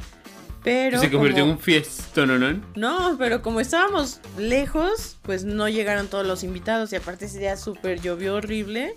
pero... 0.64 1.00
Se 1.00 1.12
convirtió 1.12 1.44
en 1.44 1.52
un 1.52 1.60
fiestón, 1.60 2.30
¿no? 2.30 2.40
no? 2.40 2.62
No, 2.76 3.18
pero 3.18 3.42
como 3.42 3.60
estábamos 3.60 4.22
lejos, 4.38 5.18
pues 5.22 5.44
no 5.44 5.68
llegaron 5.68 6.08
todos 6.08 6.26
los 6.26 6.44
invitados 6.44 6.94
y 6.94 6.96
aparte 6.96 7.26
ese 7.26 7.40
día 7.40 7.58
súper 7.58 8.02
llovió 8.02 8.36
horrible. 8.36 8.96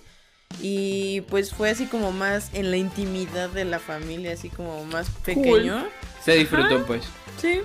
Y 0.62 1.22
pues 1.22 1.52
fue 1.52 1.70
así 1.70 1.86
como 1.86 2.12
más 2.12 2.50
en 2.54 2.70
la 2.70 2.76
intimidad 2.76 3.50
de 3.50 3.64
la 3.64 3.80
familia, 3.80 4.32
así 4.32 4.48
como 4.48 4.84
más 4.84 5.10
pequeño. 5.24 5.84
Se 6.24 6.34
disfrutó, 6.34 6.86
pues. 6.86 7.02
Sí, 7.40 7.60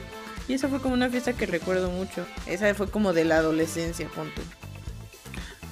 y 0.51 0.55
esa 0.55 0.67
fue 0.67 0.79
como 0.81 0.93
una 0.93 1.09
fiesta 1.09 1.33
que 1.33 1.45
recuerdo 1.45 1.89
mucho. 1.89 2.25
Esa 2.45 2.73
fue 2.75 2.89
como 2.89 3.13
de 3.13 3.23
la 3.25 3.37
adolescencia, 3.37 4.07
punto. 4.09 4.41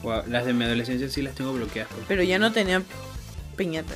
Wow, 0.03 0.23
las 0.27 0.45
de 0.45 0.53
mi 0.53 0.63
adolescencia 0.63 1.09
sí 1.09 1.21
las 1.21 1.35
tengo 1.35 1.51
bloqueadas. 1.53 1.91
Pero 2.07 2.23
ya 2.23 2.39
no 2.39 2.51
tenía 2.53 2.81
piñata. 3.57 3.93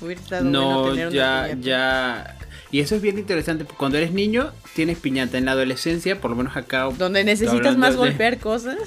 Hubiera 0.00 0.20
estado 0.20 0.44
bueno 0.44 0.82
No, 0.84 0.90
tener 0.92 1.10
ya, 1.12 1.56
ya. 1.60 2.38
Y 2.70 2.80
eso 2.80 2.94
es 2.96 3.02
bien 3.02 3.18
interesante. 3.18 3.64
porque 3.64 3.78
Cuando 3.78 3.98
eres 3.98 4.12
niño, 4.12 4.52
tienes 4.74 4.98
piñata. 4.98 5.38
En 5.38 5.44
la 5.44 5.52
adolescencia, 5.52 6.20
por 6.20 6.30
lo 6.30 6.36
menos 6.36 6.56
acá, 6.56 6.84
Donde 6.96 7.24
necesitas 7.24 7.76
más 7.76 7.92
de- 7.92 7.98
golpear 7.98 8.38
cosas. 8.38 8.78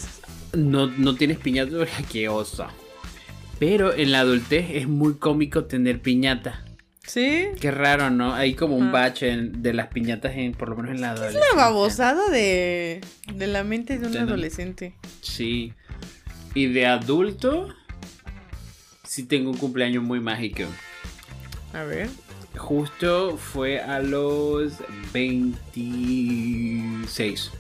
no, 0.54 0.88
no 0.88 1.16
tienes 1.16 1.38
piñata. 1.38 1.72
Qué 2.12 2.30
oso. 2.30 2.66
Pero 3.60 3.94
en 3.94 4.12
la 4.12 4.20
adultez 4.22 4.66
es 4.72 4.88
muy 4.88 5.16
cómico 5.16 5.66
tener 5.66 6.02
piñata. 6.02 6.65
Sí. 7.08 7.48
Qué 7.62 7.72
raro, 7.72 8.10
¿no? 8.10 8.34
Hay 8.34 8.56
como 8.56 8.76
un 8.76 8.92
bache 8.92 9.30
en- 9.32 9.62
de 9.62 9.74
las 9.74 9.88
piñatas, 9.88 10.36
en, 10.36 10.52
por 10.54 10.70
lo 10.70 10.76
menos 10.76 10.92
en 10.92 11.02
la 11.02 11.12
adolescencia. 11.12 11.50
La 11.56 11.64
babosada 11.64 12.30
de, 12.30 13.00
de 13.34 13.48
la 13.48 13.64
mente 13.64 13.98
de 14.00 14.08
un 14.08 14.18
adolescente. 14.18 14.96
Sí. 15.22 15.72
Y 16.54 16.68
de 16.68 16.88
adulto, 16.88 17.70
sí 19.04 19.24
tengo 19.24 19.52
un 19.52 19.58
cumpleaños 19.58 20.04
muy 20.04 20.20
mágico. 20.20 20.64
A 21.74 21.84
ver. 21.84 22.10
Justo 22.58 23.38
fue 23.38 23.82
a 23.82 24.00
los 24.00 24.74
26. 25.14 27.52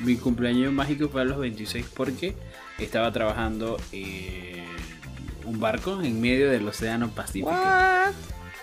Mi 0.00 0.16
cumpleaños 0.16 0.72
mágico 0.72 1.08
fue 1.08 1.22
a 1.22 1.24
los 1.24 1.38
26 1.38 1.86
porque 1.94 2.34
estaba 2.78 3.12
trabajando 3.12 3.76
en 3.92 4.64
un 5.44 5.58
barco 5.60 6.00
en 6.02 6.20
medio 6.20 6.50
del 6.50 6.66
Océano 6.68 7.10
Pacífico. 7.10 7.50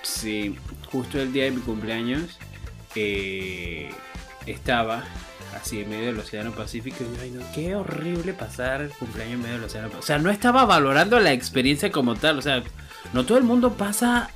Sí, 0.07 0.55
justo 0.89 1.19
el 1.19 1.33
día 1.33 1.43
de 1.43 1.51
mi 1.51 1.61
cumpleaños 1.61 2.39
eh, 2.95 3.89
estaba 4.45 5.03
así 5.53 5.81
en 5.81 5.89
medio 5.89 6.05
del 6.07 6.19
Océano 6.19 6.53
Pacífico. 6.53 6.97
Y 7.03 7.17
yo, 7.17 7.21
ay, 7.21 7.31
no, 7.31 7.41
qué 7.53 7.75
horrible 7.75 8.33
pasar 8.33 8.81
el 8.81 8.89
cumpleaños 8.89 9.35
en 9.35 9.41
medio 9.41 9.55
del 9.55 9.65
Océano 9.65 9.87
Pacífico. 9.87 10.03
O 10.03 10.07
sea, 10.07 10.17
no 10.17 10.29
estaba 10.29 10.65
valorando 10.65 11.19
la 11.19 11.33
experiencia 11.33 11.91
como 11.91 12.15
tal. 12.15 12.39
O 12.39 12.41
sea, 12.41 12.63
no 13.13 13.25
todo 13.25 13.37
el 13.37 13.43
mundo 13.43 13.73
pasa 13.73 14.31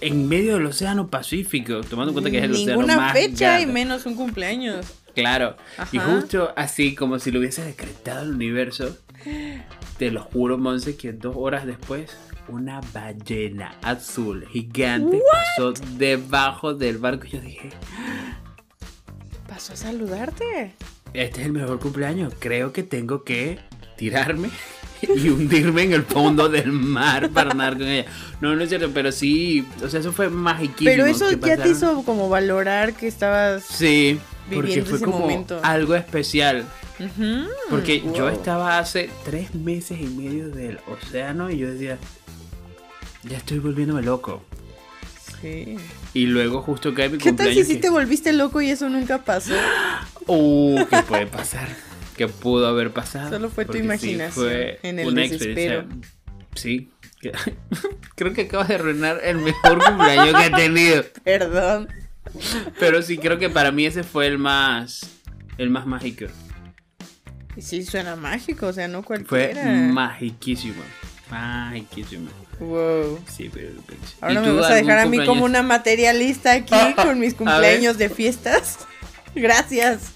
en 0.00 0.28
medio 0.28 0.54
del 0.54 0.66
Océano 0.66 1.08
Pacífico, 1.08 1.80
tomando 1.82 2.10
en 2.10 2.14
cuenta 2.14 2.30
que 2.30 2.38
es 2.38 2.44
el 2.44 2.52
océano 2.52 2.72
Ninguna 2.72 2.96
más 2.96 3.12
fecha 3.12 3.60
y 3.60 3.66
menos 3.66 4.04
un 4.06 4.16
cumpleaños. 4.16 4.86
Claro. 5.14 5.56
Y 5.92 5.98
Ajá. 5.98 6.16
justo 6.16 6.52
así, 6.56 6.96
como 6.96 7.20
si 7.20 7.30
lo 7.30 7.38
hubiese 7.38 7.64
decretado 7.64 8.24
el 8.24 8.32
universo, 8.32 8.98
te 9.98 10.10
lo 10.10 10.22
juro, 10.22 10.58
Monse, 10.58 10.96
que 10.96 11.12
dos 11.12 11.36
horas 11.38 11.64
después, 11.64 12.10
una 12.48 12.80
ballena 12.92 13.74
azul 13.82 14.46
gigante 14.50 15.20
pasó 15.32 15.72
debajo 15.96 16.74
del 16.74 16.98
barco. 16.98 17.26
Y 17.26 17.30
yo 17.30 17.40
dije, 17.40 17.70
Pasó 19.48 19.74
a 19.74 19.76
saludarte. 19.76 20.74
este 21.12 21.40
es 21.40 21.46
el 21.46 21.52
mejor 21.52 21.78
cumpleaños. 21.80 22.32
Creo 22.38 22.72
que 22.72 22.82
tengo 22.82 23.22
que 23.24 23.58
tirarme 23.96 24.50
y 25.02 25.28
hundirme 25.28 25.82
en 25.82 25.92
el 25.92 26.02
fondo 26.02 26.48
del 26.48 26.72
mar 26.72 27.30
para 27.30 27.54
nadar 27.54 27.74
con 27.74 27.86
ella. 27.86 28.06
No, 28.40 28.54
no 28.56 28.62
es 28.62 28.68
cierto, 28.70 28.90
pero 28.92 29.12
sí, 29.12 29.66
o 29.82 29.88
sea, 29.88 30.00
eso 30.00 30.12
fue 30.12 30.28
magiquísimo. 30.28 30.90
Pero 30.90 31.06
eso 31.06 31.30
ya 31.30 31.36
te 31.36 31.56
pasaron- 31.56 31.72
hizo 31.72 32.02
como 32.04 32.28
valorar 32.28 32.94
que 32.94 33.06
estabas. 33.06 33.64
Sí, 33.64 34.18
porque 34.52 34.82
fue 34.82 34.96
ese 34.96 35.04
como 35.04 35.20
momento. 35.20 35.60
algo 35.62 35.94
especial. 35.94 36.64
Porque 37.70 38.02
yo 38.14 38.28
estaba 38.28 38.78
hace 38.78 39.10
tres 39.24 39.54
meses 39.54 40.00
y 40.00 40.06
medio 40.06 40.48
del 40.50 40.78
océano 40.86 41.50
y 41.50 41.58
yo 41.58 41.70
decía, 41.72 41.98
ya 43.24 43.36
estoy 43.38 43.58
volviéndome 43.58 44.02
loco. 44.02 44.44
Sí. 45.40 45.76
Y 46.14 46.26
luego 46.26 46.62
justo 46.62 46.94
cae 46.94 47.08
mi 47.08 47.18
¿Qué 47.18 47.32
tal 47.32 47.48
si 47.48 47.54
cumpleaños. 47.54 47.66
sí 47.66 47.74
que- 47.74 47.80
te 47.80 47.90
volviste 47.90 48.32
loco 48.32 48.60
y 48.60 48.70
eso 48.70 48.88
nunca 48.88 49.24
pasó? 49.24 49.54
Uh, 50.26 50.84
¿qué 50.88 51.02
puede 51.02 51.26
pasar? 51.26 51.68
¿Qué 52.16 52.28
pudo 52.28 52.66
haber 52.68 52.92
pasado? 52.92 53.28
Solo 53.30 53.50
fue 53.50 53.64
tu 53.64 53.72
Porque 53.72 53.78
sí, 53.80 53.84
imaginación 53.84 54.32
fue 54.46 54.78
en 54.82 54.98
el 55.00 55.08
una 55.08 55.22
desespero. 55.22 55.80
experiencia- 55.80 56.10
Sí. 56.54 56.90
Creo 58.14 58.32
que 58.32 58.42
acabas 58.42 58.68
de 58.68 58.76
arruinar 58.76 59.18
el 59.24 59.38
mejor 59.38 59.82
cumpleaños 59.84 60.34
que 60.40 60.46
he 60.46 60.50
tenido. 60.50 61.04
Perdón. 61.24 61.88
Pero 62.78 63.02
sí, 63.02 63.18
creo 63.18 63.38
que 63.38 63.50
para 63.50 63.72
mí 63.72 63.84
ese 63.86 64.02
fue 64.04 64.26
el 64.28 64.38
más. 64.38 65.10
El 65.58 65.70
más 65.70 65.86
mágico. 65.86 66.26
Y 67.56 67.62
sí, 67.62 67.84
suena 67.84 68.16
mágico, 68.16 68.66
o 68.66 68.72
sea, 68.72 68.88
no 68.88 69.02
Fue 69.02 69.24
cualquiera. 69.24 69.62
magiquísimo. 69.64 70.82
Ay, 71.30 71.86
qué 71.94 72.04
chuma. 72.04 72.30
Wow. 72.60 73.18
Sí, 73.28 73.50
pero... 73.52 73.70
pero- 73.86 73.98
¿Y 73.98 74.36
Ahora 74.36 74.40
me 74.40 74.52
vas 74.60 74.70
a 74.70 74.74
dejar 74.74 74.98
a 75.00 75.06
mí 75.06 75.24
como 75.24 75.44
una 75.44 75.62
materialista 75.62 76.52
aquí 76.52 76.74
con 76.96 77.18
mis 77.18 77.34
cumpleaños 77.34 77.98
de 77.98 78.08
fiestas. 78.10 78.78
Gracias. 79.34 80.12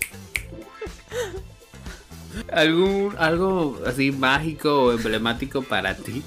¿Algún, 2.53 3.15
algo 3.19 3.81
así 3.87 4.13
mágico 4.13 4.85
o 4.85 4.93
emblemático 4.93 5.63
para 5.63 5.95
ti? 5.97 6.23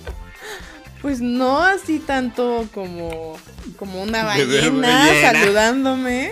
Pues 1.01 1.21
no 1.21 1.61
así 1.63 1.99
tanto 1.99 2.67
como, 2.73 3.37
como 3.77 4.01
una 4.03 4.23
ballena, 4.25 4.87
ballena. 5.05 5.31
saludándome. 5.31 6.31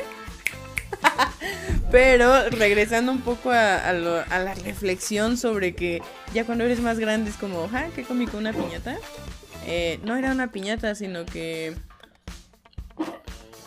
Pero 1.91 2.49
regresando 2.49 3.11
un 3.11 3.21
poco 3.21 3.51
a, 3.51 3.91
la 3.91 4.53
reflexión 4.63 5.37
sobre 5.37 5.73
que 5.73 6.01
ya 6.33 6.45
cuando 6.45 6.63
eres 6.63 6.81
más 6.81 6.99
grande 6.99 7.31
es 7.31 7.37
como, 7.37 7.67
ja, 7.67 7.87
qué 7.95 8.03
cómico 8.03 8.37
una 8.37 8.53
piñata. 8.53 8.97
Eh, 9.65 9.99
no 10.03 10.15
era 10.15 10.31
una 10.31 10.51
piñata, 10.51 10.93
sino 10.95 11.25
que 11.25 11.75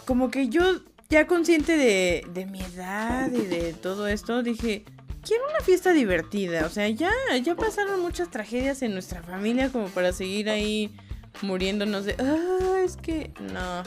como 0.07 0.31
que 0.31 0.49
yo 0.49 0.81
ya 1.09 1.27
consciente 1.27 1.77
de, 1.77 2.25
de 2.33 2.47
mi 2.47 2.61
edad 2.61 3.31
y 3.33 3.45
de 3.45 3.73
todo 3.73 4.07
esto, 4.07 4.43
dije, 4.43 4.85
quiero 5.25 5.45
una 5.49 5.61
fiesta 5.61 5.93
divertida. 5.93 6.67
O 6.67 6.71
sea, 6.71 6.89
ya, 6.89 7.13
ya 7.43 7.55
pasaron 7.55 8.01
muchas 8.01 8.31
tragedias 8.31 8.83
en 8.83 8.93
nuestra 8.93 9.23
familia 9.23 9.71
como 9.71 9.87
para 9.89 10.13
seguir 10.13 10.49
ahí 10.49 10.95
muriéndonos 11.41 12.05
de, 12.05 12.17
ah, 12.19 12.81
es 12.85 12.97
que 12.97 13.33
no. 13.53 13.83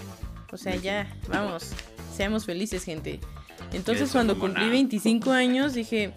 O 0.51 0.57
sea, 0.57 0.75
ya, 0.75 1.07
vamos, 1.27 1.71
seamos 2.15 2.45
felices, 2.45 2.83
gente. 2.83 3.19
Entonces 3.73 4.12
cuando 4.12 4.38
cumplí 4.39 4.62
nada. 4.62 4.71
25 4.71 5.32
años 5.32 5.73
dije, 5.73 6.12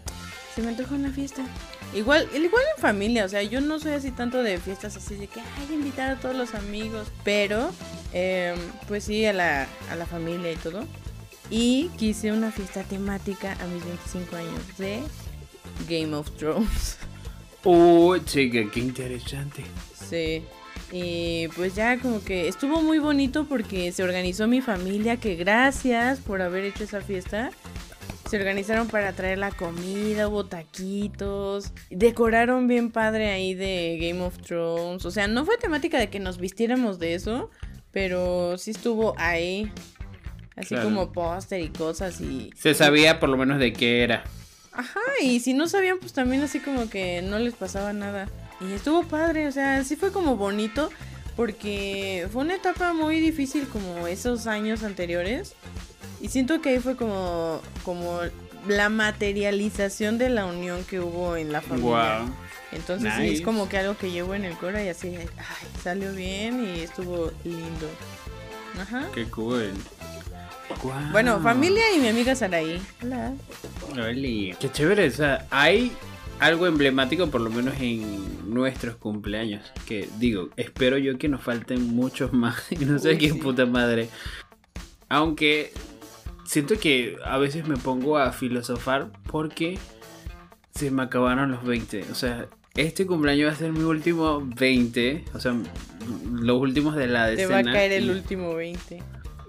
se 0.55 0.63
me 0.63 0.69
antoja 0.69 0.95
una 0.95 1.11
fiesta. 1.11 1.43
Igual, 1.95 2.29
igual 2.35 2.63
en 2.77 2.83
familia, 2.83 3.25
o 3.25 3.29
sea, 3.29 3.43
yo 3.43 3.63
no 3.63 3.79
soy 3.79 3.93
así 3.93 4.11
tanto 4.11 4.43
de 4.43 4.59
fiestas 4.59 4.97
así 4.97 5.15
de 5.15 5.27
que 5.27 5.41
hay 5.41 5.75
invitar 5.75 6.11
a 6.11 6.17
todos 6.17 6.37
los 6.37 6.55
amigos, 6.55 7.09
pero 7.25 7.71
eh, 8.13 8.55
pues 8.87 9.05
sí, 9.05 9.25
a 9.25 9.33
la, 9.33 9.67
a 9.91 9.97
la 9.97 10.05
familia 10.05 10.53
y 10.53 10.57
todo. 10.57 10.85
Y 11.51 11.89
quise 11.97 12.31
una 12.31 12.53
fiesta 12.53 12.83
temática 12.83 13.53
a 13.53 13.67
mis 13.69 13.83
25 13.85 14.37
años 14.37 14.77
de 14.77 15.01
Game 15.89 16.15
of 16.15 16.31
Thrones. 16.33 16.99
Uy, 17.65 18.23
chica, 18.25 18.71
qué 18.71 18.81
interesante. 18.81 19.65
Sí. 20.09 20.45
Y 20.91 21.49
pues 21.49 21.75
ya 21.75 21.99
como 21.99 22.23
que 22.23 22.49
estuvo 22.49 22.81
muy 22.83 22.99
bonito 22.99 23.45
porque 23.47 23.93
se 23.93 24.03
organizó 24.03 24.47
mi 24.47 24.61
familia, 24.63 25.19
que 25.19 25.35
gracias 25.37 26.19
por 26.21 26.41
haber 26.41 26.65
hecho 26.65 26.85
esa 26.85 27.01
fiesta. 27.01 27.51
Se 28.29 28.37
organizaron 28.37 28.89
para 28.89 29.13
traer 29.13 29.39
la 29.39 29.51
comida, 29.51 30.29
hubo 30.29 30.45
taquitos, 30.45 31.73
decoraron 31.91 32.69
bien 32.69 32.91
padre 32.91 33.31
ahí 33.31 33.55
de 33.55 33.99
Game 34.01 34.23
of 34.23 34.37
Thrones. 34.39 35.05
O 35.07 35.11
sea, 35.11 35.29
no 35.29 35.45
fue 35.47 35.57
temática 35.57 35.99
de 35.99 36.09
que 36.11 36.21
nos 36.21 36.39
vistiéramos 36.39 36.99
de 36.99 37.15
eso, 37.15 37.51
pero 37.91 38.59
sí 38.59 38.71
estuvo 38.73 39.15
ahí. 39.19 39.71
Así 40.57 40.69
Claro. 40.71 40.85
como 40.85 41.13
póster 41.13 41.61
y 41.63 41.69
cosas 41.69 42.21
y... 42.21 42.51
Se 42.57 42.75
sabía 42.75 43.21
por 43.21 43.29
lo 43.29 43.37
menos 43.37 43.59
de 43.61 43.73
qué 43.73 44.03
era. 44.03 44.25
Ajá, 44.73 45.01
y 45.23 45.41
si 45.41 45.55
no 45.55 45.69
sabían, 45.69 45.99
pues 45.99 46.13
también 46.13 46.43
así 46.43 46.59
como 46.61 46.91
que 46.91 47.23
no 47.23 47.39
les 47.39 47.55
pasaba 47.55 47.93
nada. 47.93 48.29
Y 48.61 48.73
estuvo 48.73 49.05
padre, 49.05 49.47
o 49.47 49.53
sea, 49.53 49.85
sí 49.85 49.97
fue 49.97 50.13
como 50.13 50.37
bonito, 50.37 50.91
porque 51.37 52.27
fue 52.33 52.43
una 52.43 52.57
etapa 52.57 52.93
muy 52.93 53.21
difícil 53.21 53.69
como 53.69 54.07
esos 54.07 54.47
años 54.47 54.83
anteriores. 54.83 55.55
Y 56.21 56.29
siento 56.29 56.61
que 56.61 56.71
ahí 56.71 56.79
fue 56.81 56.97
como, 56.97 57.61
como 57.85 58.21
la 58.67 58.89
materialización 58.89 60.19
de 60.19 60.31
la 60.31 60.47
unión 60.47 60.85
que 60.85 60.99
hubo 60.99 61.37
en 61.37 61.53
la 61.53 61.61
familia. 61.61 62.21
Wow. 62.21 62.35
Entonces 62.73 63.13
sí, 63.17 63.35
es 63.35 63.41
como 63.41 63.69
que 63.69 63.79
algo 63.79 63.97
que 63.97 64.11
llevo 64.11 64.35
en 64.35 64.45
el 64.45 64.57
cora 64.57 64.83
y 64.83 64.89
así, 64.89 65.15
ay, 65.17 65.69
salió 65.83 66.13
bien 66.13 66.65
y 66.65 66.81
estuvo 66.81 67.33
lindo. 67.45 67.89
Ajá. 68.81 69.07
Qué 69.15 69.25
cool. 69.27 69.73
Guau. 70.83 71.13
Bueno, 71.13 71.41
familia 71.41 71.83
y 71.95 71.99
mi 71.99 72.09
amiga 72.09 72.35
Saraí. 72.35 72.81
Hola. 73.03 73.33
Oli, 73.93 74.55
Qué 74.61 74.71
chévere, 74.71 75.09
o 75.09 75.11
sea, 75.11 75.47
hay 75.51 75.93
algo 76.41 76.67
emblemático 76.67 77.29
por 77.29 77.41
lo 77.41 77.51
menos 77.51 77.75
en 77.81 78.53
nuestros 78.53 78.97
cumpleaños. 78.97 79.73
Que 79.87 80.09
digo, 80.19 80.51
espero 80.57 80.99
yo 80.99 81.19
que 81.19 81.29
nos 81.29 81.43
falten 81.43 81.83
muchos 81.95 82.33
más. 82.33 82.57
Y 82.73 82.77
no 82.85 82.99
sé 82.99 83.19
qué 83.19 83.31
sí. 83.31 83.39
puta 83.39 83.67
madre. 83.67 84.09
Aunque 85.09 85.73
siento 86.45 86.79
que 86.79 87.17
a 87.25 87.39
veces 87.39 87.67
me 87.67 87.77
pongo 87.77 88.19
a 88.19 88.33
filosofar 88.33 89.11
porque 89.31 89.79
se 90.75 90.91
me 90.91 91.03
acabaron 91.03 91.51
los 91.51 91.65
20. 91.65 92.05
O 92.11 92.15
sea, 92.15 92.47
este 92.77 93.07
cumpleaños 93.07 93.49
va 93.49 93.53
a 93.53 93.57
ser 93.57 93.73
mi 93.73 93.83
último 93.83 94.41
20. 94.57 95.25
O 95.35 95.41
sea, 95.41 95.55
los 96.31 96.61
últimos 96.61 96.95
de 96.95 97.07
la 97.09 97.27
Te 97.27 97.37
decena. 97.37 97.55
va 97.55 97.59
a 97.71 97.75
caer 97.75 97.93
el 97.93 98.05
y- 98.07 98.11
último 98.11 98.55
20. 98.55 99.03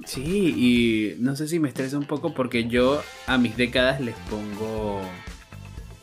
Sí, 0.05 0.53
y 0.57 1.21
no 1.21 1.35
sé 1.35 1.47
si 1.47 1.59
me 1.59 1.67
estresa 1.67 1.97
un 1.97 2.05
poco 2.05 2.33
porque 2.33 2.67
yo 2.67 3.03
a 3.27 3.37
mis 3.37 3.55
décadas 3.57 3.99
les 4.01 4.15
pongo 4.29 5.01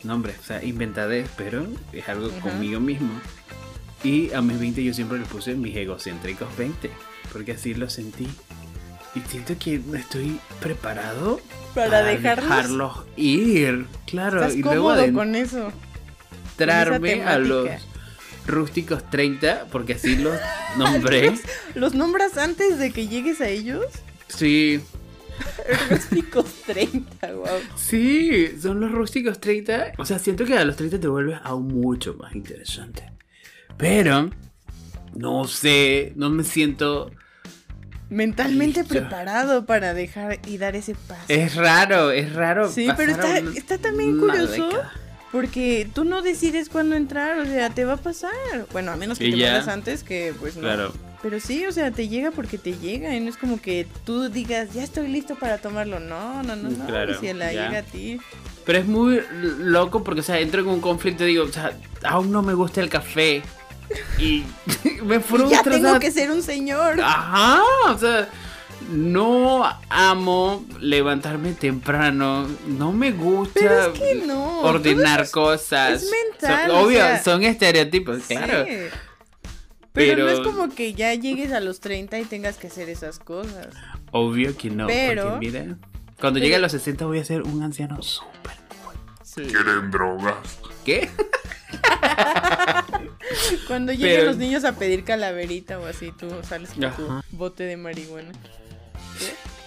nombres, 0.03 0.37
o 0.39 0.43
sea, 0.43 0.63
inventadez, 0.63 1.29
pero 1.37 1.65
es 1.93 2.07
algo 2.09 2.27
Ajá. 2.27 2.39
conmigo 2.41 2.79
mismo. 2.79 3.09
Y 4.03 4.31
a 4.33 4.41
mis 4.41 4.59
20 4.59 4.83
yo 4.83 4.93
siempre 4.93 5.17
les 5.19 5.27
puse 5.27 5.55
mis 5.55 5.75
egocéntricos 5.75 6.55
20, 6.57 6.89
porque 7.33 7.53
así 7.53 7.73
lo 7.73 7.89
sentí. 7.89 8.27
Y 9.15 9.21
siento 9.29 9.55
que 9.57 9.79
no 9.79 9.95
estoy 9.97 10.39
preparado 10.59 11.39
Para 11.73 12.03
dejarlos. 12.03 12.47
dejarlos 12.49 12.97
ir. 13.15 13.87
Claro, 14.05 14.41
Estás 14.41 14.55
y 14.55 14.61
luego 14.61 14.89
cómodo 14.89 15.13
con 15.13 15.35
eso. 15.35 15.71
adentrarme 16.57 17.13
esa 17.13 17.29
a 17.33 17.39
los 17.39 17.69
rústicos 18.45 19.09
30, 19.09 19.65
porque 19.71 19.93
así 19.93 20.15
los 20.17 20.37
nombré. 20.77 21.33
¿Los 21.75 21.93
nombras 21.95 22.37
antes 22.37 22.77
de 22.77 22.91
que 22.91 23.07
llegues 23.07 23.41
a 23.41 23.47
ellos? 23.49 23.85
Sí, 24.27 24.81
Rústicos 25.89 26.45
30, 26.65 27.33
wow. 27.33 27.45
Sí, 27.75 28.47
son 28.61 28.79
los 28.79 28.91
rústicos 28.91 29.39
30. 29.39 29.93
O 29.97 30.05
sea, 30.05 30.19
siento 30.19 30.45
que 30.45 30.57
a 30.57 30.63
los 30.65 30.75
30 30.75 30.99
te 30.99 31.07
vuelves 31.07 31.39
aún 31.43 31.67
mucho 31.67 32.13
más 32.15 32.35
interesante. 32.35 33.11
Pero, 33.77 34.29
no 35.15 35.47
sé, 35.47 36.13
no 36.15 36.29
me 36.29 36.43
siento... 36.43 37.11
Mentalmente 38.09 38.79
Listo. 38.81 38.95
preparado 38.95 39.65
para 39.65 39.93
dejar 39.93 40.39
y 40.47 40.57
dar 40.57 40.77
ese 40.77 40.95
paso. 40.95 41.23
Es 41.27 41.55
raro, 41.55 42.11
es 42.11 42.33
raro. 42.33 42.69
Sí, 42.71 42.87
pasar 42.87 42.97
pero 42.97 43.11
está, 43.11 43.41
una- 43.41 43.57
está 43.57 43.77
también 43.77 44.17
curioso 44.17 44.65
década. 44.69 44.93
porque 45.33 45.89
tú 45.93 46.05
no 46.05 46.21
decides 46.21 46.69
cuándo 46.69 46.95
entrar, 46.95 47.37
o 47.39 47.45
sea, 47.45 47.69
te 47.69 47.83
va 47.83 47.93
a 47.93 47.97
pasar. 47.97 48.31
Bueno, 48.71 48.91
a 48.91 48.95
menos 48.95 49.19
que 49.19 49.27
Y 49.27 49.31
te 49.31 49.37
ya. 49.39 49.49
mueras 49.49 49.67
antes, 49.67 50.03
que 50.05 50.33
pues 50.39 50.55
no. 50.55 50.61
Claro. 50.61 50.93
Pero 51.21 51.39
sí, 51.39 51.65
o 51.65 51.71
sea, 51.71 51.91
te 51.91 52.07
llega 52.07 52.31
porque 52.31 52.57
te 52.57 52.73
llega 52.77 53.13
y 53.15 53.19
no 53.19 53.29
es 53.29 53.37
como 53.37 53.59
que 53.59 53.87
tú 54.05 54.29
digas, 54.29 54.73
ya 54.73 54.83
estoy 54.83 55.07
listo 55.07 55.35
para 55.35 55.57
tomarlo. 55.57 55.99
No, 55.99 56.43
no, 56.43 56.55
no, 56.55 56.69
no. 56.69 56.85
Claro, 56.85 57.11
y 57.11 57.15
si 57.15 57.33
la 57.33 57.51
ya. 57.51 57.65
llega 57.67 57.79
a 57.79 57.83
ti. 57.83 58.19
Pero 58.65 58.79
es 58.79 58.85
muy 58.85 59.21
loco 59.59 60.03
porque, 60.03 60.21
o 60.21 60.23
sea, 60.23 60.39
entro 60.39 60.61
en 60.61 60.67
un 60.67 60.79
conflicto 60.81 61.23
y 61.23 61.27
digo, 61.27 61.45
o 61.45 61.51
sea, 61.51 61.71
aún 62.03 62.31
no 62.31 62.41
me 62.41 62.53
gusta 62.53 62.81
el 62.81 62.89
café. 62.89 63.41
Y 64.19 64.43
me 65.03 65.21
frustra. 65.21 65.49
ya 65.49 65.61
o 65.61 65.63
tengo 65.63 65.89
sea, 65.91 65.99
que 65.99 66.11
ser 66.11 66.29
un 66.29 66.43
señor. 66.43 66.99
Ajá, 67.01 67.61
o 67.87 67.97
sea, 67.97 68.27
no 68.89 69.63
amo 69.89 70.65
levantarme 70.81 71.53
temprano, 71.53 72.47
no 72.67 72.91
me 72.91 73.11
gusta 73.11 73.53
Pero 73.59 73.93
es 73.93 73.99
que 73.99 74.15
no. 74.25 74.59
ordenar 74.59 75.29
cosas. 75.31 76.03
es 76.03 76.11
mental, 76.11 76.67
Son- 76.69 76.75
o 76.77 76.81
obvio, 76.83 76.97
sea, 76.99 77.23
son 77.23 77.43
estereotipos, 77.43 78.23
Sí. 78.23 78.35
claro. 78.35 78.65
Pero, 79.97 80.25
no 80.25 80.29
es 80.31 80.39
como 80.39 80.69
que 80.73 80.93
ya 80.93 81.13
llegues 81.13 81.51
a 81.51 81.59
los 81.59 81.79
30 81.79 82.19
y 82.19 82.25
tengas 82.25 82.57
que 82.57 82.67
hacer 82.67 82.89
esas 82.89 83.19
cosas. 83.19 83.67
Obvio 84.11 84.55
que 84.57 84.69
no, 84.69 84.87
Pero- 84.87 85.31
porque 85.31 85.45
mira, 85.47 85.61
cuando 86.19 86.37
pero- 86.39 86.45
llegue 86.45 86.55
a 86.55 86.59
los 86.59 86.71
60 86.71 87.05
voy 87.05 87.19
a 87.19 87.25
ser 87.25 87.43
un 87.43 87.61
anciano 87.63 88.01
súper. 88.01 88.53
Sí. 89.23 89.41
quieren 89.43 89.91
drogas. 89.91 90.35
¿Qué? 90.85 91.09
Cuando 93.67 93.91
lleguen 93.91 94.17
Pero- 94.19 94.25
los 94.27 94.37
niños 94.37 94.63
a 94.63 94.73
pedir 94.73 95.03
calaverita 95.03 95.79
o 95.79 95.85
así, 95.85 96.11
tú 96.17 96.29
sales 96.47 96.69
con 96.71 96.91
tu 96.95 97.21
bote 97.31 97.63
de 97.63 97.77
marihuana. 97.77 98.31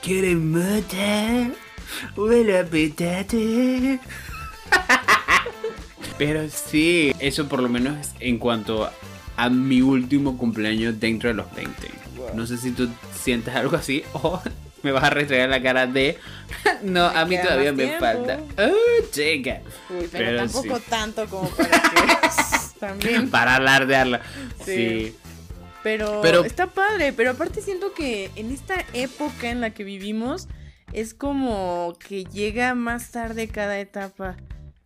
¿Quieren 0.03 0.51
mata? 0.51 1.51
Huele 2.16 2.59
a 2.59 2.64
petate. 2.64 4.01
Pero 6.19 6.49
sí, 6.49 7.12
eso 7.19 7.49
por 7.49 7.61
lo 7.62 7.69
menos 7.69 8.09
en 8.21 8.38
cuanto 8.38 8.90
a 9.40 9.48
mi 9.48 9.81
último 9.81 10.37
cumpleaños 10.37 11.00
dentro 11.00 11.29
de 11.31 11.35
los 11.35 11.55
20. 11.55 11.72
Wow. 12.16 12.29
No 12.35 12.46
sé 12.46 12.59
si 12.59 12.72
tú 12.72 12.88
sientes 13.18 13.55
algo 13.55 13.76
así 13.76 14.03
o 14.12 14.40
me 14.83 14.92
vas 14.92 15.05
a 15.05 15.11
restregar 15.11 15.48
la 15.48 15.62
cara 15.62 15.87
de... 15.87 16.18
no, 16.83 17.07
a 17.07 17.24
mí 17.24 17.37
todavía 17.40 17.72
me 17.72 17.98
falta. 17.98 18.38
Oh, 18.59 19.11
chica. 19.11 19.61
Uy, 19.88 20.09
pero, 20.11 20.24
Pero 20.26 20.37
tampoco 20.38 20.76
sí. 20.76 20.83
tanto 20.88 21.26
como 21.26 21.48
para 21.50 21.70
que 21.70 22.79
también. 22.81 23.31
Para 23.31 23.57
alardearla. 23.57 24.20
Sí. 24.64 24.74
Sí. 24.74 25.16
Pero, 25.83 26.20
Pero- 26.20 26.44
está 26.44 26.66
padre, 26.66 27.14
pero 27.14 27.31
aparte 27.31 27.62
siento 27.62 27.94
que 27.94 28.31
en 28.37 28.50
esta 28.53 28.85
época 28.92 29.50
en 29.50 29.62
la 29.62 29.70
que 29.70 29.85
vivimos 29.85 30.48
es 30.92 31.14
como 31.14 31.96
que 32.07 32.24
llega 32.24 32.74
más 32.74 33.11
tarde 33.11 33.48
cada 33.48 33.79
etapa. 33.81 34.37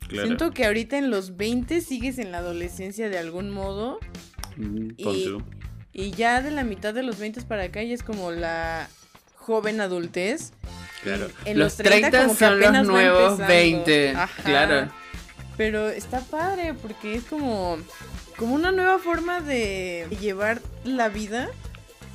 Claro. 0.07 0.27
Siento 0.27 0.53
que 0.53 0.67
ahorita 0.67 0.99
en 0.99 1.11
los 1.11 1.37
20 1.37 1.81
sigues 1.81 2.19
en 2.19 2.31
la 2.31 2.39
adolescencia 2.39 3.09
de 3.09 3.19
algún 3.19 3.51
modo 3.51 3.99
Mm, 4.57 4.91
Y-. 4.97 5.39
Y 5.93 6.11
ya 6.11 6.43
de 6.43 6.51
la 6.51 6.65
mitad 6.65 6.93
de 6.93 7.05
los 7.05 7.19
20 7.19 7.43
para 7.43 7.65
acá 7.65 7.83
ya 7.83 7.95
es 7.95 8.03
como 8.03 8.33
la 8.33 8.89
joven 9.37 9.81
adultez. 9.81 10.53
Claro. 11.03 11.29
En 11.45 11.59
los 11.59 11.67
los 11.67 11.77
30 11.77 12.11
30 12.11 12.19
como 12.19 12.33
que 12.33 12.39
son 12.45 12.59
los 12.59 12.69
apenas 12.69 12.89
va 12.89 12.93
nuevos 12.93 13.33
empezando. 13.33 13.47
20. 13.47 14.11
Ajá. 14.11 14.43
Claro. 14.43 14.89
Pero 15.57 15.89
está 15.89 16.21
padre 16.21 16.75
porque 16.75 17.15
es 17.15 17.25
como, 17.25 17.79
como 18.37 18.57
una 18.57 18.73
nueva 18.73 18.99
forma 18.99 19.41
de 19.41 20.07
llevar 20.21 20.61
la 20.85 21.09
vida. 21.09 21.49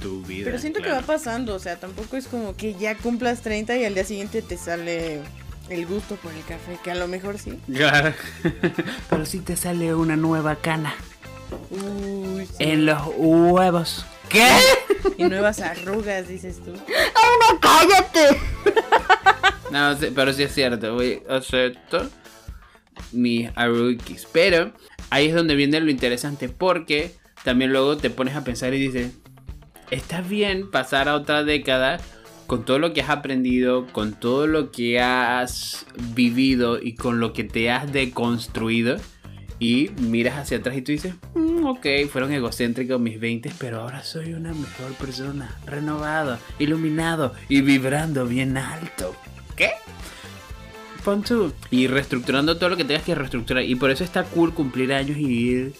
Tu 0.02 0.24
vida. 0.24 0.44
Pero 0.46 0.60
siento 0.60 0.82
que 0.82 0.90
va 0.90 1.02
pasando. 1.02 1.56
O 1.56 1.60
sea, 1.60 1.80
tampoco 1.80 2.18
es 2.18 2.28
como 2.28 2.58
que 2.58 2.74
ya 2.74 2.98
cumplas 2.98 3.42
30 3.42 3.78
y 3.78 3.86
al 3.86 3.94
día 3.94 4.04
siguiente 4.04 4.42
te 4.42 4.58
sale 4.58 5.22
el 5.70 5.86
gusto 5.86 6.16
por 6.18 6.34
el 6.34 6.44
café. 6.44 6.78
Que 6.84 6.92
a 6.92 6.96
lo 6.96 7.08
mejor 7.08 7.40
sí. 7.40 7.58
Claro. 7.74 8.14
Pero 9.10 9.26
si 9.26 9.40
te 9.40 9.56
sale 9.56 9.96
una 9.96 10.18
nueva 10.18 10.58
cana 10.58 10.94
Uy, 11.70 12.46
sí. 12.46 12.56
en 12.60 12.86
los 12.86 13.02
huevos. 13.18 14.06
¿Qué? 14.30 14.48
Y 15.18 15.24
nuevas 15.24 15.60
arrugas, 15.60 16.28
dices 16.28 16.62
tú. 16.64 16.74
¡Cállate! 17.60 18.38
No, 19.72 19.96
sí, 19.96 20.08
pero 20.14 20.34
sí 20.34 20.44
es 20.44 20.54
cierto, 20.54 20.96
güey. 20.96 21.22
Acepto 21.30 22.10
mis 23.12 23.50
arruguis. 23.56 24.28
Pero 24.32 24.72
ahí 25.10 25.28
es 25.28 25.36
donde 25.36 25.56
viene 25.56 25.80
lo 25.80 25.92
interesante. 25.92 26.50
Porque 26.50 27.16
también 27.44 27.72
luego 27.72 27.98
te 27.98 28.10
pones 28.10 28.36
a 28.36 28.44
pensar 28.44 28.74
y 28.74 28.80
dices: 28.80 29.14
Está 29.92 30.22
bien 30.22 30.70
pasar 30.70 31.10
a 31.10 31.16
otra 31.16 31.44
década 31.44 32.00
con 32.48 32.66
todo 32.66 32.80
lo 32.80 32.94
que 32.94 33.02
has 33.02 33.10
aprendido, 33.10 33.86
con 33.92 34.14
todo 34.14 34.48
lo 34.48 34.72
que 34.72 35.00
has 35.00 35.86
vivido 36.16 36.82
y 36.82 36.96
con 36.96 37.20
lo 37.20 37.34
que 37.34 37.44
te 37.44 37.70
has 37.70 37.92
deconstruido. 37.92 38.98
Y 39.60 39.90
miras 40.00 40.38
hacia 40.38 40.58
atrás 40.58 40.78
y 40.78 40.82
tú 40.82 40.92
dices, 40.94 41.14
"Mm, 41.36 41.66
ok, 41.66 41.86
fueron 42.10 42.32
egocéntricos 42.32 43.00
mis 43.00 43.20
20, 43.20 43.52
pero 43.60 43.82
ahora 43.82 44.04
soy 44.04 44.34
una 44.34 44.54
mejor 44.54 44.94
persona, 44.94 45.58
renovado, 45.66 46.40
iluminado 46.60 47.34
y 47.50 47.62
vibrando 47.62 48.26
bien 48.26 48.58
alto. 48.58 49.16
¿Qué? 49.56 49.72
Pon 51.04 51.24
tú. 51.24 51.54
Y 51.72 51.88
reestructurando 51.88 52.58
todo 52.58 52.70
lo 52.70 52.78
que 52.78 52.86
tengas 52.86 53.04
que 53.04 53.16
reestructurar. 53.16 53.64
Y 53.64 53.76
por 53.76 53.92
eso 53.92 54.04
está 54.04 54.24
cool 54.24 54.54
cumplir 54.54 54.94
años 54.94 55.18
y 55.18 55.26
ir 55.26 55.74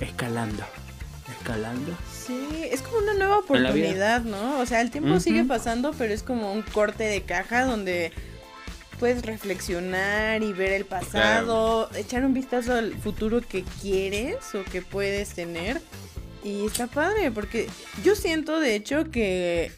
escalando. 0.00 0.62
Escalando. 1.40 1.92
Sí, 2.12 2.38
es 2.70 2.82
como 2.82 2.98
una 2.98 3.14
nueva 3.14 3.38
oportunidad, 3.38 4.22
¿no? 4.22 4.60
O 4.60 4.66
sea, 4.66 4.80
el 4.80 4.90
tiempo 4.90 5.18
sigue 5.18 5.44
pasando, 5.44 5.92
pero 5.96 6.12
es 6.12 6.22
como 6.22 6.52
un 6.52 6.62
corte 6.62 7.04
de 7.04 7.22
caja 7.22 7.64
donde 7.64 8.12
puedes 9.00 9.24
reflexionar 9.24 10.42
y 10.42 10.52
ver 10.52 10.72
el 10.72 10.84
pasado, 10.84 11.90
echar 11.96 12.24
un 12.24 12.34
vistazo 12.34 12.74
al 12.74 12.92
futuro 12.94 13.40
que 13.40 13.64
quieres 13.80 14.36
o 14.54 14.62
que 14.70 14.82
puedes 14.82 15.30
tener. 15.30 15.80
Y 16.44 16.66
está 16.66 16.86
padre, 16.86 17.30
porque 17.30 17.66
yo 18.04 18.14
siento 18.14 18.60
de 18.60 18.74
hecho 18.76 19.10
que 19.10 19.72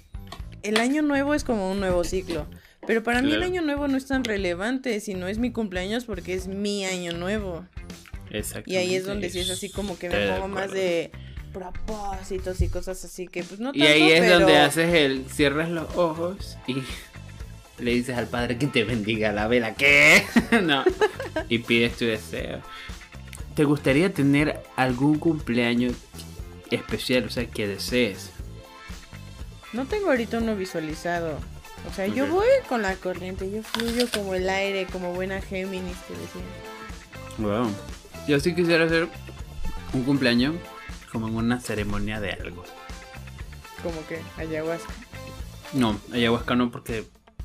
el 0.63 0.79
año 0.79 1.03
nuevo 1.03 1.35
es 1.35 1.45
como 1.45 1.71
un 1.71 1.81
nuevo 1.81 2.05
ciclo. 2.05 2.47
Pero 2.87 3.03
para 3.05 3.23
mí 3.23 3.29
el 3.31 3.37
Claro. 3.39 3.53
año 3.53 3.63
nuevo 3.63 3.87
no 3.89 3.97
es 3.97 4.07
tan 4.07 4.25
relevante, 4.25 4.99
sino 5.01 5.29
es 5.29 5.39
mi 5.39 5.53
cumpleaños 5.53 6.05
porque 6.05 6.35
es 6.35 6.49
mi 6.49 6.85
año 6.85 7.13
nuevo. 7.13 7.65
Exacto. 8.31 8.69
Y 8.71 8.77
ahí 8.77 8.95
es 8.97 9.07
donde 9.07 9.31
sí 9.31 9.39
es 9.39 9.51
así 9.51 9.71
como 9.71 9.97
que 9.99 10.09
me 10.09 10.29
pongo 10.33 10.49
más 10.49 10.73
de 10.73 11.13
propósitos 11.53 12.61
y 12.61 12.69
cosas 12.69 13.05
así 13.05 13.29
que 13.29 13.45
pues 13.45 13.61
no 13.61 13.71
Y 13.75 13.79
tanto, 13.81 13.93
ahí 13.95 14.11
es 14.11 14.21
pero- 14.21 14.39
donde 14.41 14.57
haces 14.59 14.93
el. 14.95 15.27
Cierras 15.31 15.69
los 15.71 15.95
ojos 15.97 16.57
y 16.67 16.77
le 17.79 17.93
dices 17.93 18.17
al 18.17 18.29
padre 18.29 18.59
que 18.59 18.67
te 18.67 18.85
bendiga 18.85 19.33
la 19.33 19.49
vela. 19.49 19.75
¿Qué? 19.75 20.25
no. 20.63 20.85
Y 21.49 21.59
pides 21.59 21.97
tu 21.97 22.05
deseo. 22.05 22.61
¿Te 23.55 23.65
gustaría 23.65 24.13
tener 24.13 24.63
algún 24.77 25.19
cumpleaños 25.19 25.95
especial? 26.71 27.25
O 27.27 27.31
sea, 27.31 27.47
que 27.47 27.67
desees. 27.67 28.31
No 29.73 29.87
tengo 29.87 30.09
ahorita 30.09 30.39
uno 30.39 30.57
visualizado. 30.57 31.39
O 31.91 31.95
sea, 31.95 32.07
yo 32.07 32.27
voy 32.27 32.47
con 32.69 32.83
la 32.83 32.95
corriente, 32.95 33.51
yo 33.51 33.63
fluyo 33.63 34.07
como 34.13 34.35
el 34.35 34.49
aire, 34.49 34.87
como 34.87 35.13
buena 35.15 35.41
Géminis, 35.41 35.97
te 36.07 36.15
decía. 36.15 36.43
Wow. 37.39 37.71
Yo 38.29 38.39
sí 38.39 38.55
quisiera 38.55 38.85
hacer 38.85 39.09
un 39.93 40.05
cumpleaños 40.05 40.55
como 41.11 41.29
en 41.29 41.37
una 41.37 41.61
ceremonia 41.61 42.21
de 42.21 42.33
algo. 42.33 42.65
Como 43.83 44.07
que 44.07 44.21
ayahuasca. 44.39 44.93
No, 45.73 45.99
ayahuasca 46.13 46.55
no 46.55 46.71
porque 46.71 47.05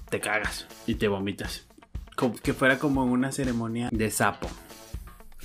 te 0.10 0.20
cagas 0.20 0.68
y 0.86 0.96
te 0.96 1.08
vomitas. 1.08 1.68
Como 2.16 2.36
que 2.36 2.54
fuera 2.54 2.80
como 2.80 3.04
una 3.04 3.32
ceremonia 3.32 3.90
de 3.92 4.10
sapo. 4.12 4.50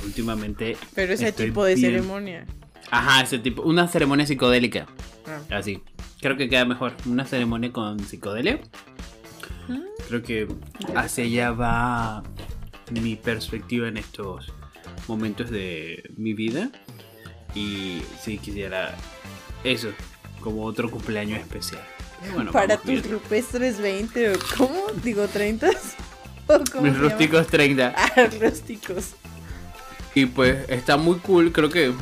Últimamente. 0.05 0.77
Pero 0.95 1.13
ese 1.13 1.33
tipo 1.33 1.65
de 1.65 1.75
bien- 1.75 1.91
ceremonia. 1.93 2.47
Ajá, 2.91 3.23
ese 3.23 3.39
tipo. 3.39 3.63
Una 3.63 3.89
ceremonia 3.89 4.27
psicodélica. 4.27 4.87
Ah. 5.27 5.57
Así. 5.59 5.83
Creo 6.21 6.37
que 6.37 6.49
queda 6.49 6.65
mejor. 6.65 6.95
Una 7.07 7.25
ceremonia 7.27 7.73
con 7.73 8.01
psicodelia. 8.01 8.61
Mm. 9.69 9.81
Creo 10.09 10.23
que 10.23 10.49
hacia 10.95 11.25
allá 11.25 11.51
va 11.53 12.23
mi 12.91 13.17
perspectiva 13.17 13.89
en 13.89 13.97
estos 13.97 14.53
momentos 15.09 15.51
de 15.51 16.11
mi 16.17 16.33
vida. 16.35 16.71
Y 17.55 18.03
sí 18.21 18.39
quisiera 18.39 18.95
eso, 19.63 19.89
como 20.41 20.65
otro 20.65 20.91
cumpleaños 20.91 21.39
especial. 21.41 21.83
Bueno, 22.35 22.53
Para 22.53 22.77
tus 22.77 23.09
rupestres 23.09 23.81
20 23.81 24.31
o 24.31 24.39
cómo, 24.57 24.87
digo 25.03 25.27
30 25.27 25.71
o 26.47 26.61
cómo 26.71 26.83
Mis 26.83 26.99
rústicos 26.99 27.47
30. 27.47 27.95
Ah, 27.97 28.29
rústicos. 28.41 29.11
Y 30.15 30.27
pues 30.27 30.69
está 30.69 30.97
muy 30.97 31.19
cool, 31.21 31.53
creo 31.53 31.71
que 31.71 31.93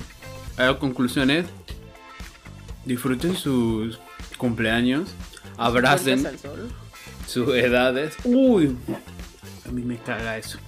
a 0.57 0.79
conclusiones. 0.79 1.47
Disfruten 2.85 3.37
sus 3.37 4.01
cumpleaños, 4.37 5.11
abracen 5.57 6.27
sus 7.27 7.55
edades. 7.55 8.17
Uy, 8.25 8.77
a 9.69 9.71
mí 9.71 9.83
me 9.83 9.97
caga 9.99 10.39
eso. 10.39 10.59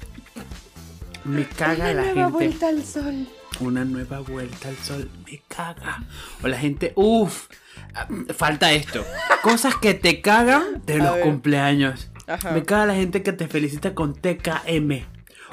Me 1.24 1.46
caga 1.46 1.90
Una 1.90 1.94
la 1.94 2.02
nueva 2.02 2.14
gente. 2.14 2.32
vuelta 2.32 2.68
al 2.68 2.84
sol. 2.84 3.28
Una 3.60 3.84
nueva 3.84 4.20
vuelta 4.20 4.68
al 4.68 4.76
sol. 4.76 5.10
Me 5.26 5.42
caga. 5.48 6.02
O 6.42 6.48
la 6.48 6.58
gente, 6.58 6.92
uff, 6.96 7.46
falta 8.36 8.72
esto. 8.72 9.04
Cosas 9.42 9.74
que 9.76 9.94
te 9.94 10.20
cagan 10.20 10.82
de 10.86 10.94
A 10.94 10.98
los 10.98 11.14
ver. 11.14 11.22
cumpleaños. 11.24 12.10
Ajá. 12.26 12.52
Me 12.52 12.62
caga 12.64 12.86
la 12.86 12.94
gente 12.94 13.22
que 13.22 13.32
te 13.32 13.48
felicita 13.48 13.94
con 13.94 14.14
TKM 14.14 15.04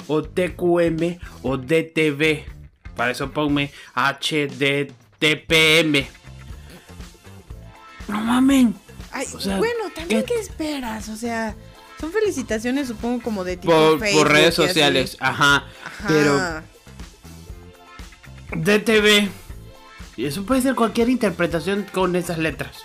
o 0.06 0.22
TQM 0.22 1.18
o 1.42 1.56
DTV. 1.56 2.44
Para 2.96 3.10
eso 3.12 3.30
ponme 3.32 3.72
HDTPM. 3.94 4.94
No 8.08 8.20
mamen. 8.20 8.74
Ay, 9.12 9.26
O 9.34 9.40
sea, 9.40 9.56
bueno, 9.58 9.84
también 9.94 10.20
¿qué- 10.24 10.34
qué 10.34 10.40
esperas, 10.40 11.08
o 11.08 11.16
sea, 11.16 11.56
son 12.00 12.12
felicitaciones 12.12 12.86
supongo 12.88 13.22
como 13.22 13.42
de 13.44 13.56
tipo 13.56 13.72
Por, 13.72 13.98
Facebook 13.98 14.22
por 14.22 14.32
redes 14.32 14.58
y 14.58 14.62
así. 14.62 14.68
sociales. 14.68 15.16
Ajá. 15.20 15.64
Ajá. 15.84 16.06
Pero 16.08 16.62
DTV. 18.56 19.28
Y 20.16 20.26
eso 20.26 20.44
puede 20.44 20.60
ser 20.62 20.74
cualquier 20.74 21.08
interpretación 21.08 21.86
con 21.92 22.14
esas 22.14 22.38
letras. 22.38 22.84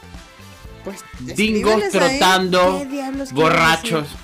Pues 0.86 1.04
Dingos 1.36 1.82
trotando, 1.91 2.80
¿qué 2.80 2.86
diablos 2.86 3.30
quieren 3.34 3.36
borrachos. 3.52 4.08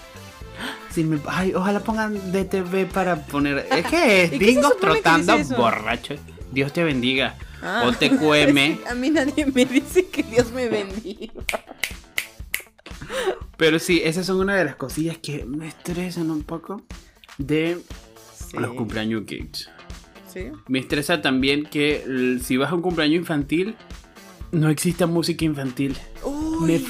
Sí, 0.92 1.04
me- 1.06 1.20
ay, 1.28 1.54
ojalá 1.54 1.80
pongan 1.80 2.14
DTV 2.34 2.86
para 2.92 3.26
poner. 3.26 3.66
¿Es 3.72 3.86
que 3.88 4.24
es? 4.24 4.34
¿Y 4.34 4.40
qué 4.40 4.46
se 4.46 4.52
Dingos 4.52 4.74
que 4.74 4.80
trotando, 4.82 5.38
borrachos. 5.58 6.20
Dios 6.52 6.72
te 6.74 6.84
bendiga. 6.84 7.36
Ah. 7.64 7.84
O 7.86 7.94
TQM. 7.94 8.80
A 8.90 8.94
mí 8.96 9.10
nadie 9.10 9.46
me 9.46 9.66
dice 9.66 10.08
que 10.08 10.22
Dios 10.24 10.52
me 10.52 10.68
bendiga. 10.68 11.32
Pero 13.58 13.80
sí, 13.80 14.02
esas 14.04 14.26
son 14.26 14.40
una 14.40 14.56
de 14.56 14.66
las 14.66 14.76
cosillas 14.76 15.18
que 15.18 15.46
me 15.46 15.68
estresan 15.68 16.30
un 16.32 16.44
poco 16.44 16.82
de 17.38 17.80
Sí. 18.50 18.58
los 18.58 18.74
cumpleaños 18.74 19.26
gays. 19.26 19.70
Sí. 20.32 20.50
Me 20.68 20.80
estresa 20.80 21.22
también 21.22 21.64
que 21.66 22.38
si 22.44 22.58
vas 22.58 22.72
a 22.72 22.76
un 22.76 22.82
cumpleaños 22.82 23.20
infantil, 23.20 23.76
no 24.52 24.70
exista 24.70 25.08
música 25.08 25.46
infantil. 25.46 25.96
Uy, 26.24 26.41
Me, 26.68 26.82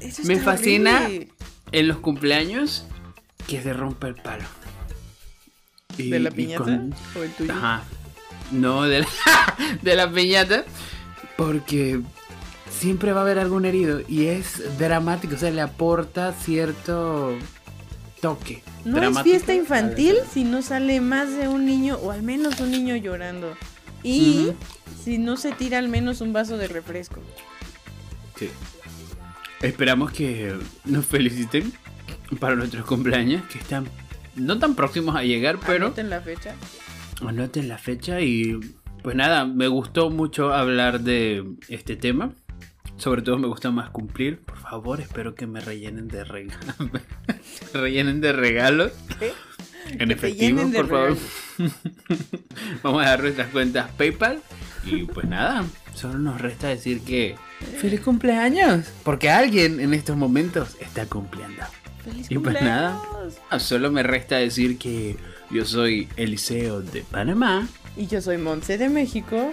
eso 0.00 0.22
me 0.24 0.38
fascina 0.38 1.02
horrible. 1.04 1.28
en 1.72 1.88
los 1.88 1.98
cumpleaños 1.98 2.84
que 3.46 3.62
se 3.62 3.72
rompe 3.72 4.08
el 4.08 4.14
palo. 4.16 4.44
Y- 5.98 6.10
¿De 6.10 6.20
la 6.20 6.30
piñata? 6.30 6.64
con- 6.64 6.94
¿O 7.18 7.22
el 7.22 7.30
tuyo? 7.32 7.52
Ajá. 7.52 7.82
No, 8.50 8.82
de 8.82 9.00
la, 9.00 9.06
de 9.82 9.94
la 9.96 10.10
piñata. 10.10 10.64
Porque 11.36 12.00
siempre 12.70 13.12
va 13.12 13.20
a 13.20 13.24
haber 13.24 13.38
algún 13.38 13.64
herido. 13.64 14.00
Y 14.08 14.26
es 14.26 14.78
dramático. 14.78 15.34
O 15.34 15.38
sea, 15.38 15.50
le 15.50 15.60
aporta 15.60 16.32
cierto 16.32 17.36
toque. 18.20 18.62
No 18.84 19.02
es 19.02 19.22
fiesta 19.22 19.54
infantil 19.54 20.16
si 20.32 20.44
no 20.44 20.62
sale 20.62 21.00
más 21.00 21.30
de 21.36 21.48
un 21.48 21.64
niño 21.66 21.96
o 21.96 22.10
al 22.10 22.22
menos 22.22 22.60
un 22.60 22.70
niño 22.70 22.94
llorando. 22.96 23.54
Y 24.02 24.52
si 25.04 25.18
no 25.18 25.36
se 25.36 25.52
tira 25.52 25.78
al 25.78 25.88
menos 25.88 26.20
un 26.20 26.32
vaso 26.32 26.56
de 26.58 26.68
refresco. 26.68 27.20
Sí. 28.38 28.50
Esperamos 29.62 30.10
que 30.12 30.54
nos 30.84 31.06
feliciten 31.06 31.72
para 32.40 32.56
nuestros 32.56 32.84
cumpleaños. 32.84 33.42
Que 33.44 33.58
están 33.58 33.86
no 34.34 34.58
tan 34.58 34.74
próximos 34.74 35.14
a 35.16 35.22
llegar, 35.22 35.58
pero 35.64 35.86
Anoten 35.86 36.10
la 36.10 36.20
fecha. 36.20 36.54
anoten 37.26 37.68
la 37.68 37.78
fecha 37.78 38.20
y 38.20 38.58
Pues 39.02 39.14
nada, 39.16 39.44
me 39.44 39.68
gustó 39.68 40.10
mucho 40.10 40.52
hablar 40.52 41.00
de 41.00 41.44
este 41.68 41.96
tema. 41.96 42.32
Sobre 42.96 43.22
todo 43.22 43.38
me 43.38 43.48
gusta 43.48 43.70
más 43.70 43.90
cumplir. 43.90 44.40
Por 44.40 44.58
favor, 44.58 45.00
espero 45.00 45.34
que 45.34 45.46
me 45.46 45.60
rellenen 45.60 46.08
de 46.08 46.24
regalos. 46.24 46.76
rellenen 47.74 48.20
de 48.20 48.32
regalos. 48.32 48.92
¿Qué? 49.18 49.32
En 49.98 50.08
Que 50.08 50.14
efectivo, 50.14 50.70
por 50.72 50.88
favor. 50.88 51.16
Vamos 52.82 53.02
a 53.04 53.08
dar 53.10 53.22
nuestras 53.22 53.48
cuentas 53.48 53.90
PayPal. 53.92 54.40
Y 54.84 55.04
pues 55.04 55.26
nada, 55.26 55.64
solo 55.94 56.18
nos 56.18 56.40
resta 56.40 56.68
decir 56.68 57.00
que 57.02 57.34
feliz 57.80 58.00
cumpleaños. 58.00 58.86
Porque 59.02 59.30
alguien 59.30 59.80
en 59.80 59.94
estos 59.94 60.16
momentos 60.16 60.76
está 60.80 61.06
cumpliendo. 61.06 61.62
¡Feliz 62.04 62.26
Y 62.30 62.38
pues 62.38 62.60
nada. 62.60 63.00
Ah, 63.50 63.58
Solo 63.60 63.90
me 63.90 64.02
resta 64.02 64.36
decir 64.36 64.78
que 64.78 65.16
yo 65.50 65.64
soy 65.64 66.08
Eliseo 66.16 66.80
de 66.80 67.02
Panamá. 67.02 67.68
Y 67.96 68.06
yo 68.06 68.20
soy 68.20 68.38
Monse 68.38 68.78
de 68.78 68.88
México. 68.88 69.52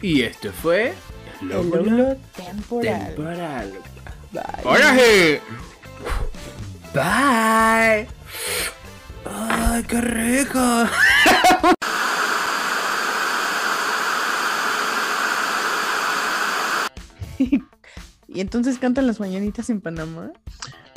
Y 0.00 0.22
esto 0.22 0.50
fue 0.52 0.94
el 1.42 1.48
lóbulo 1.48 2.16
temporal. 2.36 3.06
temporal. 3.14 3.72
Bye. 4.32 4.42
¡Hola, 4.64 4.96
sí! 4.96 5.38
Bye. 6.94 8.06
¡Ay, 9.26 9.82
qué 9.88 10.00
rico! 10.00 10.86
¿Y 18.32 18.40
entonces 18.40 18.78
cantan 18.78 19.06
las 19.08 19.18
mañanitas 19.18 19.70
en 19.70 19.80
Panamá? 19.80 20.32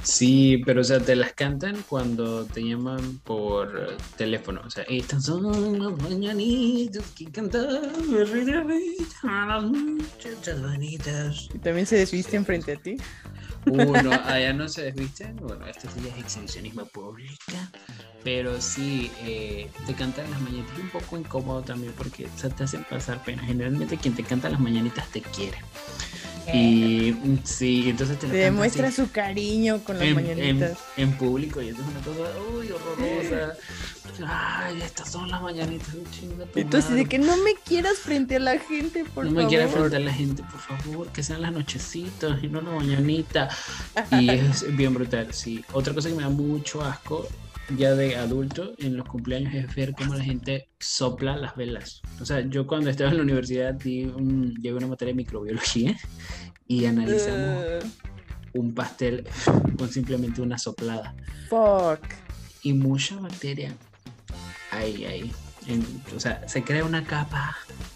Sí, 0.04 0.62
pero 0.66 0.82
o 0.82 0.84
sea, 0.84 1.00
te 1.00 1.16
las 1.16 1.34
cantan 1.34 1.78
cuando 1.88 2.46
te 2.46 2.62
llaman 2.62 3.20
por 3.24 3.96
teléfono. 4.18 4.62
O 4.66 4.70
sea, 4.70 4.84
estas 4.84 5.24
son 5.24 5.80
las 5.80 5.98
mañanitas 6.02 7.06
que 7.18 7.32
cantaba 7.32 7.80
el 7.80 8.30
rey 8.30 8.46
David 8.46 9.02
a 9.24 9.46
las 9.48 9.64
muchachas 9.64 10.62
bonitas. 10.62 11.50
Y 11.54 11.60
también 11.60 11.88
se 11.88 11.96
desvisten 11.96 12.46
frente 12.46 12.74
a 12.74 12.76
ti. 12.76 12.98
Uno, 13.66 14.12
allá 14.26 14.54
no 14.54 14.68
se 14.68 14.84
desvisten. 14.84 15.38
Bueno, 15.38 15.66
esto 15.66 15.88
sí 15.90 16.08
es 16.08 16.18
exhibicionismo 16.20 16.86
pública. 16.86 17.72
Pero 18.26 18.62
sí, 18.62 19.10
eh, 19.24 19.70
te 19.88 19.94
cantan 19.94 20.30
las 20.30 20.42
mañanitas 20.42 20.78
un 20.80 20.90
poco 20.90 21.18
incómodo 21.18 21.62
también 21.62 21.94
porque 21.98 22.26
o 22.26 22.38
sea, 22.38 22.50
te 22.50 22.66
hacen 22.66 22.84
pasar 22.84 23.24
pena. 23.24 23.42
Generalmente 23.44 23.98
quien 23.98 24.16
te 24.16 24.24
canta 24.24 24.50
las 24.50 24.60
mañanitas 24.60 25.10
te 25.12 25.22
quiere. 25.22 25.58
Y 26.52 27.16
sí, 27.44 27.90
entonces 27.90 28.20
te 28.20 28.28
Te 28.28 28.34
lo 28.34 28.40
demuestra 28.40 28.92
su 28.92 29.10
cariño 29.12 29.80
con 29.84 29.98
las 29.98 30.08
en, 30.08 30.16
mañanitas. 30.16 30.78
en- 30.98 31.10
en 31.12 31.18
público 31.18 31.62
y 31.62 31.70
esto 31.70 31.82
es 31.82 31.88
una 31.88 32.00
cosa 32.02 32.32
uy 32.58 32.70
horrorosa. 32.72 33.54
Ay 34.28 34.82
estas 34.82 35.12
son 35.12 35.30
las 35.32 35.42
mañanitas 35.42 35.88
chinga 36.12 36.46
Entonces, 36.56 36.96
de 36.96 37.06
que 37.06 37.18
no 37.18 37.38
me 37.38 37.56
quieras 37.66 37.98
frente 38.00 38.36
a 38.36 38.40
la 38.40 38.60
gente, 38.60 39.06
por 39.06 39.24
no 39.26 39.32
favor. 39.32 39.44
me 39.44 39.50
quiera 39.50 39.64
enfrentar 39.64 40.02
la 40.02 40.14
gente 40.14 40.44
por 40.44 40.60
favor 40.60 41.08
que 41.08 41.24
sean 41.24 41.42
las 41.42 41.52
nochecitas 41.54 42.44
y 42.44 42.48
no 42.48 42.62
la 42.62 42.72
mañanita. 42.72 43.50
Y 44.12 44.30
es 44.30 44.76
bien 44.76 44.94
brutal 44.94 45.34
sí. 45.34 45.64
Otra 45.72 45.94
cosa 45.94 46.10
que 46.10 46.16
me 46.16 46.24
da 46.24 46.30
mucho 46.30 46.82
asco 46.84 47.28
ya 47.78 47.96
de 47.96 48.16
adulto 48.18 48.74
en 48.78 48.98
los 48.98 49.08
cumpleaños 49.08 49.54
es 49.54 49.74
ver 49.76 49.94
cómo 49.94 50.16
la 50.16 50.24
gente 50.24 50.70
sopla 50.80 51.38
las 51.38 51.56
velas 51.56 52.02
o 52.22 52.26
sea 52.26 52.42
yo 52.42 52.68
cuando 52.68 52.90
estaba 52.90 53.12
en 53.12 53.18
la 53.18 53.24
universidad 53.24 53.74
di 53.74 54.04
un, 54.06 54.54
llevé 54.62 54.78
una 54.78 54.88
materia 54.88 55.14
de 55.14 55.18
microbiología 55.18 55.98
y 56.68 56.86
analizamos 56.86 57.84
Uh, 58.56 58.60
un 58.60 58.74
pastel 58.74 59.26
con 59.78 59.90
simplemente 59.90 60.42
una 60.42 60.58
soplada 60.58 61.16
fuck. 61.50 62.00
y 62.62 62.74
mucha 62.74 63.16
bacteria. 63.16 63.74
Ahí, 64.72 65.06
ahí. 65.06 65.32
En- 65.68 65.86
o 66.16 66.20
sea, 66.20 66.48
se 66.48 66.64
crea 66.64 66.84
una 66.86 67.04
capa 67.04 67.56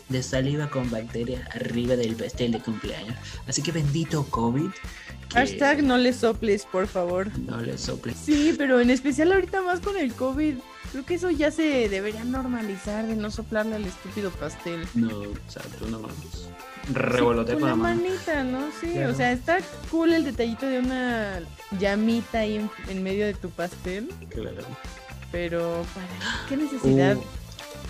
de 0.09 0.23
saliva 0.23 0.69
con 0.69 0.89
bacterias 0.89 1.41
arriba 1.55 1.95
del 1.95 2.15
pastel 2.15 2.51
de 2.53 2.59
cumpleaños. 2.59 3.15
Así 3.47 3.61
que 3.61 3.71
bendito 3.71 4.25
COVID. 4.25 4.69
Hashtag 5.33 5.83
no 5.83 5.97
le 5.97 6.13
soples, 6.13 6.65
por 6.65 6.87
favor. 6.87 7.29
No 7.39 7.59
le 7.61 7.77
sople. 7.77 8.13
Sí, 8.13 8.55
pero 8.57 8.79
en 8.79 8.89
especial 8.89 9.31
ahorita 9.31 9.61
más 9.61 9.79
con 9.79 9.97
el 9.97 10.13
COVID. 10.13 10.55
Creo 10.91 11.05
que 11.05 11.15
eso 11.15 11.29
ya 11.29 11.51
se 11.51 11.89
debería 11.89 12.23
normalizar 12.23 13.05
de 13.05 13.15
no 13.17 13.29
soplarle 13.29 13.75
al 13.75 13.83
estúpido 13.85 14.31
pastel. 14.31 14.87
No, 14.95 15.09
o 15.19 15.33
sea, 15.49 15.61
tú 15.77 15.87
no 15.89 15.99
mames. 15.99 16.47
Revolotea 16.93 17.55
Sí, 17.55 17.59
con 17.59 17.69
la 17.69 17.75
mano. 17.75 18.01
manita, 18.01 18.43
¿no? 18.45 18.59
Sí, 18.79 18.91
Claro. 18.93 19.11
o 19.11 19.15
sea, 19.15 19.33
está 19.33 19.57
cool 19.91 20.13
el 20.13 20.23
detallito 20.23 20.65
de 20.65 20.79
una 20.79 21.41
llamita 21.77 22.39
ahí 22.39 22.55
en, 22.55 22.69
en 22.87 23.03
medio 23.03 23.25
de 23.25 23.33
tu 23.33 23.49
pastel, 23.49 24.07
Claro. 24.29 24.63
pero 25.31 25.85
¿para 25.93 26.07
qué 26.47 26.55
necesidad? 26.55 27.17
Uh, 27.17 27.23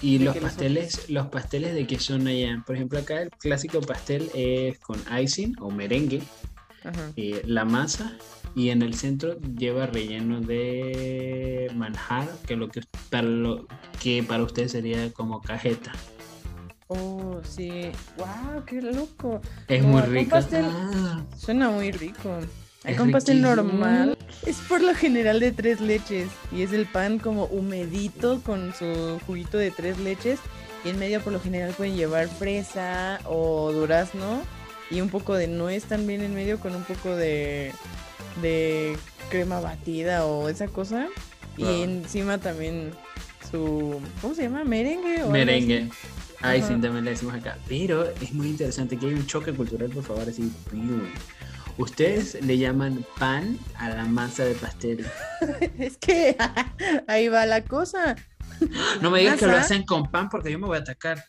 y 0.02 0.18
los 0.20 0.36
pasteles, 0.38 1.10
los 1.10 1.28
pasteles 1.28 1.76
de 1.76 1.86
que 1.86 2.00
son 2.00 2.28
allá. 2.28 2.64
Por 2.66 2.76
ejemplo, 2.76 2.98
acá 3.00 3.22
el 3.22 3.30
clásico 3.30 3.80
pastel 3.82 4.30
es 4.34 4.80
con 4.80 5.00
icing 5.20 5.56
o 5.60 5.70
merengue. 5.70 6.22
Eh, 7.16 7.42
la 7.46 7.66
masa 7.66 8.14
y 8.56 8.70
en 8.70 8.82
el 8.82 8.94
centro 8.94 9.40
lleva 9.58 9.86
relleno 9.86 10.42
de 10.42 11.72
manjar 11.76 12.28
que 12.48 12.56
lo 12.56 12.70
que 12.70 12.82
para 13.10 13.28
lo 13.28 13.68
que 14.02 14.24
para 14.24 14.44
usted 14.44 14.68
sería 14.68 15.12
como 15.14 15.42
cajeta 15.42 15.92
Oh, 16.88 17.42
sí. 17.44 17.92
Wow, 18.18 18.64
qué 18.66 18.82
loco. 18.82 19.42
es 19.68 19.82
Como 19.82 20.00
muy 20.00 20.02
rico 20.08 20.30
pastel. 20.32 20.66
Ah, 20.70 21.22
Suena 21.38 21.70
muy 21.70 21.92
rico. 21.92 22.38
Hay 22.84 22.94
Es 22.94 22.98
con 22.98 23.12
pastel 23.12 23.42
normal. 23.42 24.18
Es 24.46 24.58
por 24.60 24.82
lo 24.82 24.96
general 24.96 25.40
de 25.40 25.52
tres 25.52 25.82
leches. 25.82 26.30
Y 26.52 26.62
es 26.62 26.72
el 26.72 26.86
pan 26.86 27.20
como 27.20 27.46
humedito 27.46 28.42
con 28.42 28.74
su 28.74 29.20
juguito 29.28 29.58
de 29.58 29.72
tres 29.72 30.00
leches. 30.00 30.40
Y 30.86 30.90
en 30.90 31.00
medio 31.00 31.20
por 31.22 31.34
lo 31.34 31.42
general 31.42 31.74
pueden 31.74 31.98
llevar 31.98 32.30
fresa 32.30 33.20
o 33.26 33.72
durazno. 33.74 34.42
Y 34.90 35.02
un 35.02 35.10
poco 35.10 35.36
de 35.36 35.48
nuez 35.48 35.84
también 35.86 36.22
en 36.22 36.34
medio 36.34 36.60
con 36.60 36.76
un 36.76 36.84
poco 36.84 37.16
de, 37.16 37.74
de 38.42 38.98
crema 39.30 39.60
batida 39.60 40.26
o 40.26 40.48
esa 40.50 40.68
cosa. 40.68 41.08
Y 41.58 41.82
encima 41.82 42.38
también 42.38 42.92
su... 43.52 44.00
¿Cómo 44.22 44.36
se 44.36 44.44
llama? 44.44 44.64
¿Merengue? 44.64 45.24
o 45.24 45.30
merengue 45.30 45.90
así? 46.42 46.60
icing 46.60 46.82
también 46.82 47.04
le 47.04 47.12
decimos 47.12 47.34
acá 47.34 47.58
pero 47.68 48.08
es 48.22 48.32
muy 48.32 48.48
interesante 48.50 48.96
que 48.98 49.08
hay 49.08 49.14
un 49.16 49.26
choque 49.26 49.54
cultural 49.54 49.90
por 49.90 50.04
favor 50.04 50.30
así 50.30 50.52
ustedes 51.78 52.38
le 52.44 52.58
llaman 52.58 53.04
pan 53.18 53.58
a 53.76 53.90
la 53.90 54.06
masa 54.06 54.46
de 54.46 54.54
pastel 54.54 55.06
Es 55.80 55.98
que 55.98 56.38
ahí 57.08 57.28
va 57.28 57.46
la 57.46 57.64
cosa. 57.64 58.16
no 59.02 59.10
me 59.12 59.20
digas 59.20 59.40
que 59.40 59.48
lo 59.48 59.58
hacen 59.58 59.84
con 59.84 60.12
pan 60.12 60.30
porque 60.30 60.52
yo 60.52 60.60
me 60.60 60.68
voy 60.68 60.78
a 60.78 60.82
atacar 60.82 61.24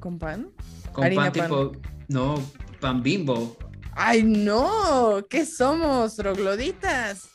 ¿Con 0.00 0.18
pan? 0.18 0.48
con 0.92 1.04
Harina 1.04 1.24
pan 1.24 1.32
pan. 1.32 1.42
tipo 1.48 1.72
no 2.08 2.42
pan 2.86 3.02
bimbo 3.02 3.56
¡Ay, 3.98 4.22
no! 4.22 5.24
¿Qué 5.28 5.44
somos? 5.46 6.14
¿Trogloditas? 6.16 7.28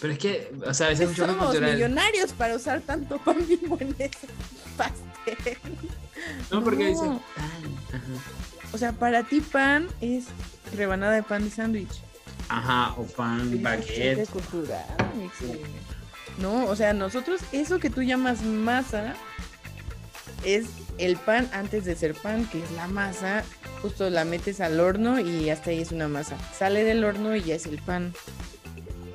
pero 0.00 0.12
es 0.14 0.18
que 0.18 0.52
o 0.66 0.72
sea 0.74 0.86
a 0.86 0.90
veces 0.90 1.08
¿Qué 1.08 1.12
es 1.12 1.18
un 1.18 1.26
choque 1.26 1.32
somos? 1.32 1.46
cultural 1.50 1.74
Millonarios 1.74 2.32
para 2.32 2.56
usar 2.56 2.80
tanto 2.80 3.18
pan 3.18 3.36
bimbo 3.46 3.76
en 3.80 3.94
ese 3.98 4.26
pastel. 4.76 5.58
No, 6.50 6.62
porque 6.64 6.84
No. 6.84 6.90
dicen 6.90 7.20
pan. 7.36 7.76
Ajá. 7.88 8.72
O 8.72 8.78
sea, 8.78 8.92
para 8.92 9.22
ti 9.24 9.40
pan 9.40 9.88
es 10.00 10.24
rebanada 10.74 11.12
de 11.12 11.22
pan 11.22 11.44
de 11.44 11.50
sándwich. 11.50 12.02
Ajá, 12.48 12.94
o 12.96 13.04
pan 13.04 13.62
baguette. 13.62 14.26
cultural. 14.30 14.84
No, 16.38 16.64
o 16.66 16.74
sea, 16.76 16.92
nosotros, 16.94 17.40
eso 17.52 17.78
que 17.78 17.90
tú 17.90 18.02
llamas 18.02 18.42
masa, 18.42 19.14
es 20.44 20.66
el 20.98 21.16
pan 21.16 21.48
antes 21.52 21.84
de 21.84 21.94
ser 21.96 22.14
pan, 22.14 22.46
que 22.46 22.62
es 22.62 22.70
la 22.72 22.86
masa. 22.88 23.44
Justo 23.82 24.10
la 24.10 24.24
metes 24.24 24.60
al 24.60 24.78
horno 24.78 25.18
y 25.20 25.48
hasta 25.50 25.70
ahí 25.70 25.80
es 25.80 25.92
una 25.92 26.08
masa. 26.08 26.36
Sale 26.52 26.84
del 26.84 27.02
horno 27.04 27.34
y 27.34 27.42
ya 27.42 27.54
es 27.54 27.66
el 27.66 27.78
pan. 27.78 28.12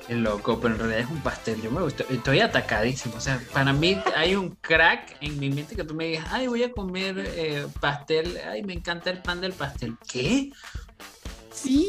Qué 0.06 0.14
loco, 0.14 0.60
pero 0.60 0.74
en 0.74 0.80
realidad 0.80 1.00
es 1.00 1.10
un 1.10 1.20
pastel. 1.20 1.60
Yo 1.62 1.70
me 1.70 1.82
gusta, 1.82 2.04
estoy 2.10 2.40
atacadísimo. 2.40 3.16
O 3.16 3.20
sea, 3.20 3.40
para 3.52 3.72
mí 3.72 4.00
hay 4.14 4.36
un 4.36 4.50
crack 4.60 5.16
en 5.20 5.38
mi 5.38 5.50
mente 5.50 5.74
que 5.74 5.84
tú 5.84 5.94
me 5.94 6.06
digas, 6.06 6.26
ay, 6.30 6.46
voy 6.46 6.62
a 6.62 6.72
comer 6.72 7.16
eh, 7.18 7.66
pastel. 7.80 8.38
Ay, 8.48 8.62
me 8.62 8.72
encanta 8.72 9.10
el 9.10 9.22
pan 9.22 9.40
del 9.40 9.52
pastel. 9.52 9.96
¿Qué? 10.08 10.52
Sí. 11.52 11.88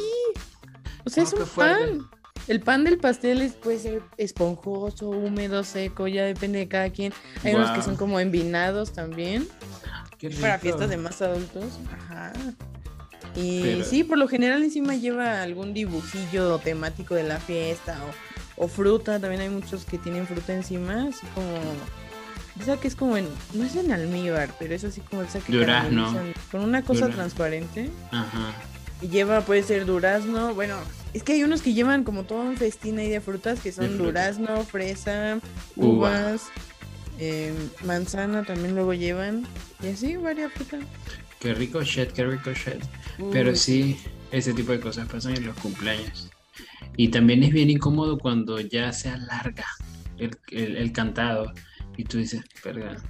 O 1.05 1.09
sea, 1.09 1.23
es 1.23 1.33
un 1.33 1.45
pan. 1.45 2.07
El 2.47 2.61
pan 2.61 2.85
del 2.85 2.97
pastel 2.97 3.41
es, 3.41 3.53
puede 3.53 3.77
ser 3.77 4.01
esponjoso, 4.17 5.09
húmedo, 5.09 5.63
seco, 5.63 6.07
ya 6.07 6.23
depende 6.23 6.59
de 6.59 6.67
cada 6.67 6.89
quien. 6.91 7.13
Hay 7.43 7.53
unos 7.53 7.71
que 7.71 7.81
son 7.81 7.97
como 7.97 8.19
envinados 8.19 8.93
también. 8.93 9.47
Qué 10.17 10.29
Para 10.31 10.59
fiestas 10.59 10.89
de 10.89 10.97
más 10.97 11.21
adultos. 11.21 11.65
Ajá. 11.93 12.33
Y 13.35 13.61
Pero- 13.61 13.85
sí, 13.85 14.03
por 14.03 14.17
lo 14.17 14.27
general 14.27 14.63
encima 14.63 14.95
lleva 14.95 15.41
algún 15.43 15.73
dibujillo 15.73 16.57
temático 16.59 17.13
de 17.15 17.23
la 17.23 17.39
fiesta 17.39 17.97
o, 18.57 18.65
o 18.65 18.67
fruta. 18.67 19.19
También 19.19 19.41
hay 19.41 19.49
muchos 19.49 19.85
que 19.85 19.97
tienen 19.97 20.25
fruta 20.27 20.53
encima, 20.53 21.07
así 21.09 21.25
como... 21.35 21.47
Esa 22.59 22.77
que 22.79 22.87
es 22.87 22.95
como 22.95 23.17
en... 23.17 23.27
No 23.53 23.63
es 23.63 23.75
en 23.75 23.91
almíbar, 23.91 24.49
pero 24.57 24.73
es 24.73 24.83
así 24.83 25.01
como 25.01 25.21
esa 25.21 25.39
que 25.39 25.51
Durazno. 25.53 26.11
Con 26.51 26.61
una 26.61 26.81
cosa 26.81 27.01
Durazno. 27.01 27.15
transparente. 27.17 27.91
Ajá. 28.11 28.53
Y 29.03 29.09
lleva, 29.09 29.41
puede 29.41 29.61
ser 29.61 29.85
durazno. 29.85 30.55
Bueno, 30.55 30.75
es 31.13 31.21
que 31.21 31.33
hay 31.33 31.43
unos 31.43 31.61
que 31.61 31.75
llevan 31.75 32.03
como 32.03 32.23
todo 32.23 32.41
un 32.41 32.57
festín 32.57 32.97
ahí 32.97 33.09
de 33.09 33.21
frutas 33.21 33.59
que 33.59 33.71
son 33.71 33.99
durazno, 33.99 34.63
fresa, 34.63 35.37
Uva. 35.75 36.35
Eh, 37.19 37.53
manzana 37.85 38.43
también 38.43 38.75
luego 38.75 38.93
llevan. 38.93 39.45
Y 39.83 39.87
así, 39.89 40.15
varias 40.17 40.51
frutas. 40.53 40.81
Qué 41.39 41.53
rico 41.53 41.81
shit, 41.83 42.11
qué 42.11 42.25
rico 42.25 42.51
shit. 42.51 42.83
Pero 43.31 43.51
Uy, 43.51 43.55
sí, 43.57 43.99
ese 44.31 44.53
tipo 44.53 44.71
de 44.71 44.79
cosas 44.79 45.07
pasan 45.07 45.35
en 45.35 45.45
los 45.45 45.55
cumpleaños. 45.57 46.29
Y 46.95 47.09
también 47.09 47.43
es 47.43 47.51
bien 47.51 47.69
incómodo 47.69 48.17
cuando 48.17 48.59
ya 48.59 48.91
se 48.91 49.09
alarga 49.09 49.65
el, 50.17 50.31
el- 50.49 50.77
el 50.77 50.91
cantado. 50.91 51.53
Y 51.95 52.03
tú 52.03 52.19
dices, 52.19 52.41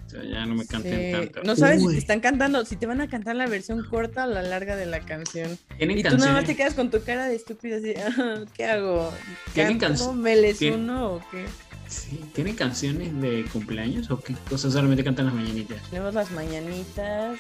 sea, 0.10 0.24
ya 0.24 0.45
no 0.45 0.55
me 0.55 0.66
canten 0.66 1.01
Sí, 1.05 1.12
tanto. 1.12 1.43
No 1.43 1.58
sabes 1.58 1.82
si 1.82 1.88
te 1.89 1.97
están 1.97 2.22
cantando, 2.22 2.64
si 2.64 2.78
te 2.78 2.86
van 2.86 3.01
a 3.01 3.10
cantar 3.10 3.36
la 3.36 3.45
versión 3.45 3.84
corta 3.84 4.24
o 4.24 4.28
la 4.28 4.41
larga 4.41 4.78
de 4.78 4.86
la 4.86 5.01
canción. 5.01 5.58
tienen 5.78 5.97
Y 5.99 6.03
tú 6.03 6.16
nada 6.18 6.32
más 6.34 6.45
te 6.45 6.55
quedas 6.55 6.74
con 6.74 6.89
tu 6.89 7.03
cara 7.03 7.28
de 7.28 7.36
estúpida 7.36 7.78
así, 7.78 7.93
"Ah, 7.97 8.45
¿qué 8.55 8.64
hago? 8.66 9.14
Tienen 9.53 9.78
¿Canto? 9.78 10.14
canc- 10.14 10.16
¿Me 10.16 10.36
les 10.38 10.58
tien- 10.62 10.76
uno 10.76 11.16
o 11.16 11.22
qué? 11.32 11.45
Sí, 11.88 12.19
¿Tienen 12.33 12.55
canciones 12.55 13.19
de 13.21 13.45
cumpleaños 13.51 14.11
o 14.11 14.19
qué 14.19 14.35
cosas 14.49 14.73
solamente 14.73 15.03
cantan 15.03 15.27
las 15.27 15.35
mañanitas? 15.35 15.81
Tenemos 15.89 16.13
las 16.13 16.31
mañanitas. 16.31 17.39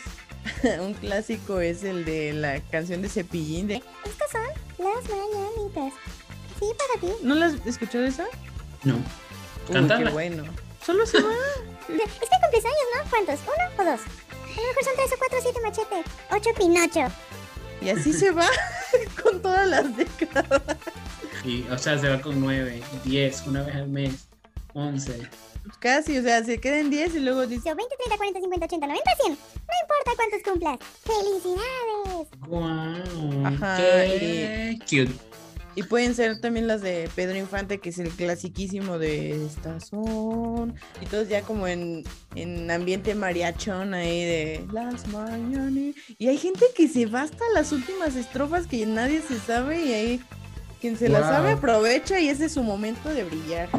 Un 0.81 0.93
clásico 0.93 1.59
es 1.59 1.83
el 1.83 2.05
de 2.05 2.33
la 2.33 2.61
canción 2.61 3.01
de 3.01 3.09
Cepillín. 3.09 3.67
De... 3.67 3.75
Estas 4.05 4.31
son 4.31 4.41
las 4.77 5.03
mañanitas. 5.09 5.93
Sí, 6.59 6.65
para 6.77 7.01
ti. 7.01 7.23
¿No 7.23 7.35
las 7.35 7.55
has 7.55 7.67
escuchado 7.67 8.05
esa? 8.05 8.25
No. 8.83 8.95
Uy, 9.69 9.87
qué 9.87 10.09
bueno. 10.11 10.43
Solo 10.85 11.05
se 11.05 11.21
va. 11.21 11.29
Es 11.87 11.95
que 11.95 12.37
cumples 12.41 12.65
años, 12.65 12.87
¿no? 12.95 13.09
¿Cuántos? 13.09 13.39
¿Uno 13.43 13.63
o 13.77 13.91
dos? 13.91 14.01
A 14.01 14.61
lo 14.61 14.67
mejor 14.67 14.83
son 14.83 14.93
tres 14.97 15.13
o 15.13 15.17
cuatro, 15.17 15.39
siete 15.41 15.59
machete. 15.61 16.03
Ocho 16.31 16.49
Pinocho. 16.57 17.13
Y 17.81 17.89
así 17.89 18.11
se 18.11 18.31
va 18.31 18.47
con 19.23 19.41
todas 19.41 19.67
las 19.67 19.95
décadas. 19.95 20.61
Y, 21.43 21.63
o 21.69 21.77
sea, 21.77 21.97
se 21.97 22.09
va 22.09 22.21
con 22.21 22.41
9, 22.41 22.81
10, 23.05 23.47
una 23.47 23.63
vez 23.63 23.75
al 23.75 23.87
mes, 23.87 24.26
11. 24.77 25.29
Casi, 25.79 26.17
o 26.17 26.21
sea, 26.23 26.43
se 26.43 26.59
quedan 26.59 26.89
10 26.89 27.15
y 27.15 27.19
luego 27.19 27.45
dice, 27.45 27.69
Yo 27.69 27.75
20, 27.75 27.95
30, 27.97 28.17
40, 28.17 28.39
50, 28.39 28.65
80, 28.67 28.87
90, 28.87 29.11
100. 29.23 29.31
No 29.31 29.73
importa 29.81 30.11
cuántos 30.15 30.43
cumplas. 30.43 30.79
¡Felicidades! 31.03 32.27
¡Guau! 32.47 33.45
Ajá, 33.45 33.77
¡Qué 33.77 34.77
cute! 34.89 35.11
Y 35.75 35.83
pueden 35.83 36.15
ser 36.15 36.39
también 36.41 36.65
las 36.65 36.81
de 36.81 37.07
Pedro 37.15 37.37
Infante, 37.37 37.77
que 37.79 37.89
es 37.89 37.99
el 37.99 38.09
clasiquísimo 38.09 38.97
de 38.97 39.45
Estas 39.45 39.89
son. 39.89 40.73
Y 41.01 41.05
todos 41.05 41.27
ya 41.29 41.43
como 41.43 41.67
en, 41.67 42.03
en 42.33 42.71
ambiente 42.71 43.13
mariachón 43.13 43.93
ahí 43.93 44.23
de 44.25 44.65
las 44.71 45.05
mañanas. 45.09 45.93
Y 46.17 46.29
hay 46.29 46.37
gente 46.39 46.65
que 46.75 46.87
se 46.87 47.05
va 47.05 47.21
hasta 47.21 47.43
las 47.53 47.71
últimas 47.71 48.15
estrofas 48.15 48.65
que 48.65 48.85
nadie 48.87 49.21
se 49.21 49.39
sabe 49.39 49.85
y 49.85 49.93
ahí 49.93 50.21
quien 50.81 50.97
se 50.97 51.09
Wow. 51.09 51.19
sabe 51.21 51.51
aprovecha 51.51 52.19
y 52.19 52.29
ese 52.29 52.45
es 52.45 52.53
su 52.53 52.63
momento 52.63 53.09
de 53.09 53.23
brillar. 53.25 53.69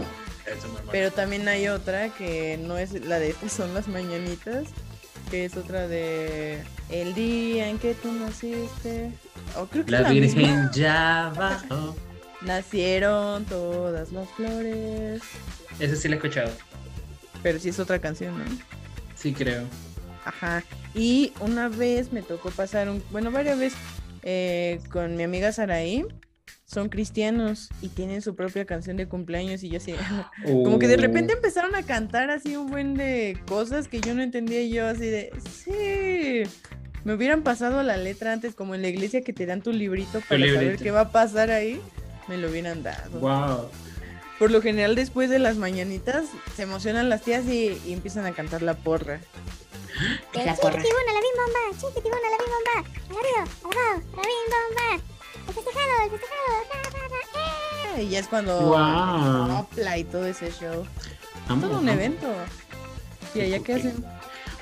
Pero 0.90 1.10
también 1.10 1.48
hay 1.48 1.68
otra 1.68 2.08
que 2.10 2.58
no 2.58 2.78
es 2.78 2.92
la 3.04 3.18
de 3.18 3.30
estas 3.30 3.52
son 3.52 3.74
las 3.74 3.88
mañanitas, 3.88 4.68
que 5.30 5.44
es 5.44 5.56
otra 5.56 5.88
de 5.88 6.62
El 6.90 7.14
día 7.14 7.68
en 7.68 7.78
que 7.78 7.94
tú 7.94 8.12
naciste. 8.12 9.12
O 9.56 9.66
creo 9.66 9.84
que 9.84 9.94
es 9.94 10.02
La 10.02 10.08
misma. 10.08 10.40
Virgen 10.40 10.70
ya 10.72 11.32
bajó. 11.36 11.96
Nacieron 12.40 13.44
todas 13.44 14.12
las 14.12 14.28
flores. 14.30 15.22
Ese 15.80 15.96
sí 15.96 16.08
lo 16.08 16.14
he 16.14 16.16
escuchado. 16.16 16.50
Pero 17.42 17.58
sí 17.58 17.68
es 17.68 17.78
otra 17.78 17.98
canción, 17.98 18.38
¿no? 18.38 18.44
Sí, 19.16 19.32
creo. 19.32 19.64
Ajá. 20.24 20.62
Y 20.94 21.32
una 21.40 21.68
vez 21.68 22.12
me 22.12 22.22
tocó 22.22 22.50
pasar 22.50 22.88
un, 22.88 23.02
bueno, 23.10 23.30
varias 23.30 23.58
veces 23.58 23.78
eh, 24.22 24.80
con 24.90 25.16
mi 25.16 25.22
amiga 25.22 25.52
Saraí. 25.52 26.04
Son 26.70 26.90
cristianos 26.90 27.70
y 27.80 27.88
tienen 27.88 28.20
su 28.20 28.36
propia 28.36 28.66
canción 28.66 28.98
de 28.98 29.08
cumpleaños 29.08 29.62
y 29.62 29.70
yo 29.70 29.78
así, 29.78 29.94
como 30.44 30.78
que 30.78 30.86
de 30.86 30.96
Uh. 30.96 31.00
repente 31.00 31.32
empezaron 31.32 31.74
a 31.74 31.82
cantar 31.82 32.30
así 32.30 32.56
un 32.56 32.68
buen 32.70 32.94
de 32.94 33.40
cosas 33.48 33.88
que 33.88 34.02
yo 34.02 34.14
no 34.14 34.22
entendía 34.22 34.60
y 34.60 34.68
yo 34.70 34.86
así 34.86 35.06
de, 35.06 35.32
sí, 35.50 36.42
me 37.04 37.14
hubieran 37.14 37.42
pasado 37.42 37.82
la 37.82 37.96
letra 37.96 38.34
antes 38.34 38.54
como 38.54 38.74
en 38.74 38.82
la 38.82 38.88
iglesia 38.88 39.22
que 39.22 39.32
te 39.32 39.46
dan 39.46 39.62
tu 39.62 39.72
librito 39.72 40.20
para 40.28 40.44
saber 40.44 40.76
qué 40.76 40.90
va 40.90 41.00
a 41.00 41.10
pasar 41.10 41.50
ahí, 41.50 41.80
me 42.28 42.36
lo 42.36 42.50
hubieran 42.50 42.82
dado. 42.82 43.18
Wow. 43.18 43.70
Por 44.38 44.50
lo 44.50 44.60
general 44.60 44.94
después 44.94 45.30
de 45.30 45.38
las 45.38 45.56
mañanitas 45.56 46.26
se 46.54 46.62
emocionan 46.64 47.08
las 47.08 47.22
tías 47.22 47.46
y, 47.46 47.80
y 47.86 47.92
empiezan 47.94 48.26
a 48.26 48.32
cantar 48.32 48.60
la 48.60 48.74
porra. 48.74 49.20
La 50.34 50.54
porra. 50.54 50.76
chiquitibuna, 50.76 51.12
la 51.14 51.20
bim 51.20 51.34
bomba. 51.34 51.80
Chiquitibuna, 51.80 52.20
la 52.30 52.36
bim 52.36 52.52
bomba. 52.52 53.20
Arriba, 53.20 53.40
abajo, 53.64 54.02
la 54.16 54.22
bim 54.22 54.46
bomba. 54.52 55.17
El 55.48 55.54
festejado, 55.54 56.04
el 56.04 56.10
festejado. 56.10 57.96
eh. 57.96 58.02
Y 58.04 58.08
ya 58.10 58.18
es 58.20 58.28
cuando 58.28 58.60
Wow. 58.60 59.48
sopla 59.48 59.98
y 59.98 60.04
todo 60.04 60.26
ese 60.26 60.50
show. 60.52 60.86
Amo, 61.48 61.66
Todo 61.66 61.80
un 61.80 61.88
amo. 61.88 61.98
evento. 61.98 62.26
Y 63.34 63.40
allá 63.40 63.58
qué 63.60 63.74
hacen. 63.74 64.04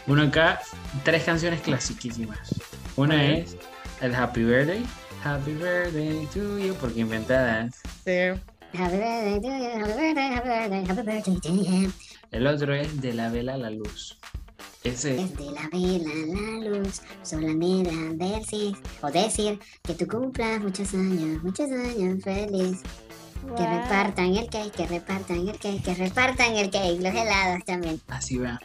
Bueno, 0.06 0.22
acá 0.22 0.60
tres 1.04 1.24
canciones 1.24 1.60
clasiquísimas. 1.60 2.54
Una 2.96 3.16
ver. 3.16 3.30
es 3.40 3.56
el 4.00 4.14
Happy 4.14 4.42
Birthday. 4.44 4.84
Happy 5.24 5.52
Birthday 5.54 6.26
to 6.32 6.58
you, 6.58 6.74
porque 6.74 7.00
inventadas. 7.00 7.74
Sí. 8.04 8.40
Happy 8.78 8.96
birthday 8.96 9.40
to 9.40 9.48
you, 9.48 9.80
happy 9.80 9.92
birthday, 9.92 10.32
happy 10.34 10.48
birthday, 10.48 10.84
happy 10.86 11.02
birthday 11.02 11.40
to 11.40 11.48
you. 11.64 11.92
El 12.30 12.46
otro 12.46 12.74
es 12.74 13.00
de 13.00 13.14
la 13.14 13.28
vela 13.30 13.54
a 13.54 13.56
la 13.56 13.70
luz. 13.70 14.18
Ese 14.84 15.14
Desde 15.14 15.50
la 15.50 15.68
vela 15.72 16.10
la 16.26 16.70
luz, 16.78 17.00
solo 17.22 17.48
anhela 17.48 17.90
decir 18.14 18.76
o 19.02 19.10
decir 19.10 19.58
que 19.82 19.94
tú 19.94 20.06
cumplas 20.06 20.60
muchos 20.60 20.94
años, 20.94 21.42
muchos 21.42 21.70
años 21.70 22.22
feliz. 22.22 22.78
Que 23.56 23.62
Guau. 23.62 23.80
repartan 23.82 24.34
el 24.36 24.48
cake, 24.48 24.72
que 24.72 24.86
repartan 24.86 25.48
el 25.48 25.58
cake, 25.58 25.82
que 25.82 25.94
repartan 25.94 26.56
el 26.56 26.70
cake, 26.70 27.00
los 27.00 27.14
helados 27.14 27.64
también. 27.64 28.00
así 28.08 28.38
va. 28.38 28.58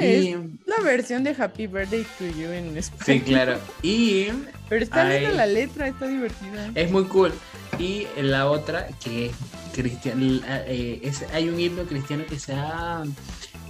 Y, 0.00 0.34
la 0.66 0.82
versión 0.84 1.24
de 1.24 1.30
Happy 1.38 1.66
Birthday 1.66 2.04
to 2.18 2.26
You 2.26 2.50
en 2.50 2.76
español. 2.76 3.04
sí, 3.06 3.20
claro. 3.20 3.58
Y 3.82 4.26
Pero 4.68 4.84
está 4.84 5.04
linda 5.04 5.30
Ay. 5.30 5.36
la 5.36 5.46
letra, 5.46 5.88
está 5.88 6.06
divertida. 6.06 6.70
es 6.74 6.90
muy 6.90 7.04
cool. 7.04 7.32
Y 7.78 8.06
la 8.20 8.48
otra 8.50 8.88
que 9.02 9.26
es 9.26 9.32
cristian, 9.74 10.20
eh, 10.22 11.00
es- 11.02 11.24
hay 11.32 11.48
un 11.48 11.58
himno 11.58 11.82
cristiano 11.84 12.24
que 12.28 12.38
se 12.38 12.52
ha 12.52 13.02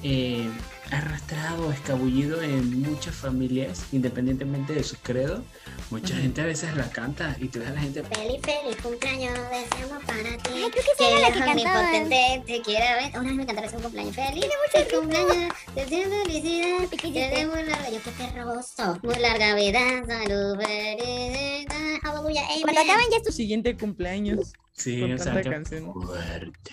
eh, 0.03 0.49
arrastrado, 0.91 1.73
escabullido 1.73 2.43
en 2.43 2.81
muchas 2.83 3.15
familias, 3.15 3.85
independientemente 3.93 4.73
de 4.75 4.83
su 4.83 4.97
credo. 4.99 5.43
Mucha 5.91 6.15
Ujú. 6.15 6.23
gente 6.23 6.41
a 6.41 6.47
veces 6.47 6.77
la 6.77 6.89
canta 6.91 7.37
y 7.41 7.49
tú 7.49 7.59
ves 7.61 7.69
a 7.69 7.73
la 7.73 7.81
gente 7.81 8.03
Feliz, 8.05 8.41
feliz 8.43 8.77
cumpleaños, 8.83 9.33
deseamos 9.51 10.05
para 10.05 10.37
ti. 10.39 10.51
Ay, 10.55 10.71
creo 10.71 10.73
que 10.73 10.81
esa 10.81 11.09
era 11.09 11.21
la 11.21 11.27
que 11.29 11.35
Dios 11.35 11.47
cantaban. 11.65 11.87
omnipotente 11.95 12.43
te 12.47 12.63
quiera 12.63 12.97
ver. 12.97 13.19
Una 13.19 13.29
vez 13.29 13.35
me 13.37 13.47
cantaron 13.47 13.75
un 13.75 13.83
cumpleaños 13.83 14.15
feliz. 14.17 14.45
Feliz 14.73 14.89
cumpleaños, 14.93 15.55
deseo 15.75 16.25
felicidad. 16.25 16.89
Te 16.91 17.47
muy 17.47 17.63
larga, 17.65 17.91
yo 17.91 18.03
que 18.03 18.11
perroso. 18.11 18.99
Muy 19.03 19.15
larga 19.17 19.55
vida, 19.55 19.81
salud, 20.07 20.59
felicidad. 20.61 21.99
Aleluya, 22.03 22.43
Cuando 22.63 22.81
amen. 22.81 22.91
acaban 22.91 23.05
ya 23.11 23.17
es 23.19 23.23
Tu 23.23 23.33
siguiente 23.33 23.77
cumpleaños. 23.77 24.53
Sí, 24.73 25.01
Con 25.01 25.13
o 25.13 25.17
sea, 25.19 25.27
tanta 25.27 25.43
qué 25.43 25.51
canción. 25.51 25.93
fuerte. 25.93 26.73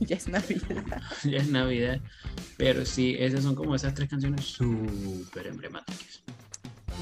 Ya 0.08 0.16
es 0.16 0.28
Navidad. 0.28 1.02
Ya 1.24 1.38
es 1.38 1.48
Navidad. 1.48 2.00
Pero 2.56 2.84
sí, 2.86 3.16
esas 3.18 3.42
son 3.42 3.54
como 3.54 3.74
esas 3.74 3.94
tres 3.94 4.08
canciones 4.08 4.44
súper 4.44 5.46
emblemáticas. 5.48 6.20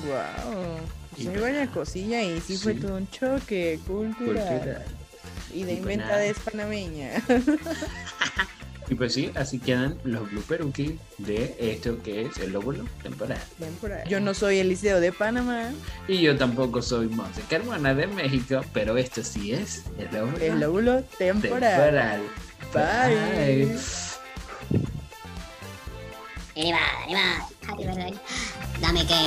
Wow. 0.05 0.79
Y 1.17 1.25
Pues 1.25 1.27
hay 1.27 1.27
pues 1.33 1.41
vaya 1.43 1.61
nada. 1.65 1.73
cosilla 1.73 2.23
y 2.23 2.41
sí, 2.41 2.57
fue 2.57 2.75
todo 2.75 2.97
un 2.97 3.09
choque 3.11 3.79
cultural. 3.87 4.47
Cultural. 4.59 4.85
Y 5.55 5.63
de 5.65 5.73
Y 5.73 5.77
pues 5.77 5.79
inventades 5.81 6.39
panameña. 6.41 7.11
Y 8.91 8.95
pues 8.95 9.13
sí, 9.13 9.31
así 9.35 9.59
quedan 9.59 9.99
los 10.05 10.31
blooperuki 10.31 10.99
de 11.19 11.55
esto 11.59 12.03
que 12.03 12.23
es 12.23 12.39
el 12.39 12.53
lóbulo 12.53 12.87
temporal. 13.03 13.39
Yo 14.09 14.19
no 14.19 14.33
soy 14.33 14.61
Eliseo 14.61 14.99
de 14.99 15.13
Panamá. 15.13 15.73
Y 16.07 16.23
yo 16.23 16.39
tampoco 16.39 16.81
soy 16.81 17.07
Monse 17.09 17.43
Carmona 17.51 17.95
de 17.95 18.07
México, 18.07 18.63
pero 18.73 18.97
esto 18.97 19.23
sí 19.23 19.53
es 19.53 19.85
el 19.99 20.09
lóbulo 20.19 20.39
El 20.39 20.61
lóbulo 20.61 21.03
temporal. 21.19 21.61
temporal. 21.61 22.21
Bye. 22.73 23.66
Arriba, 26.57 26.79
arriba. 27.05 27.49
Happy 27.66 27.85
birthday. 27.85 28.14
Dame 28.81 29.07
que. 29.07 29.19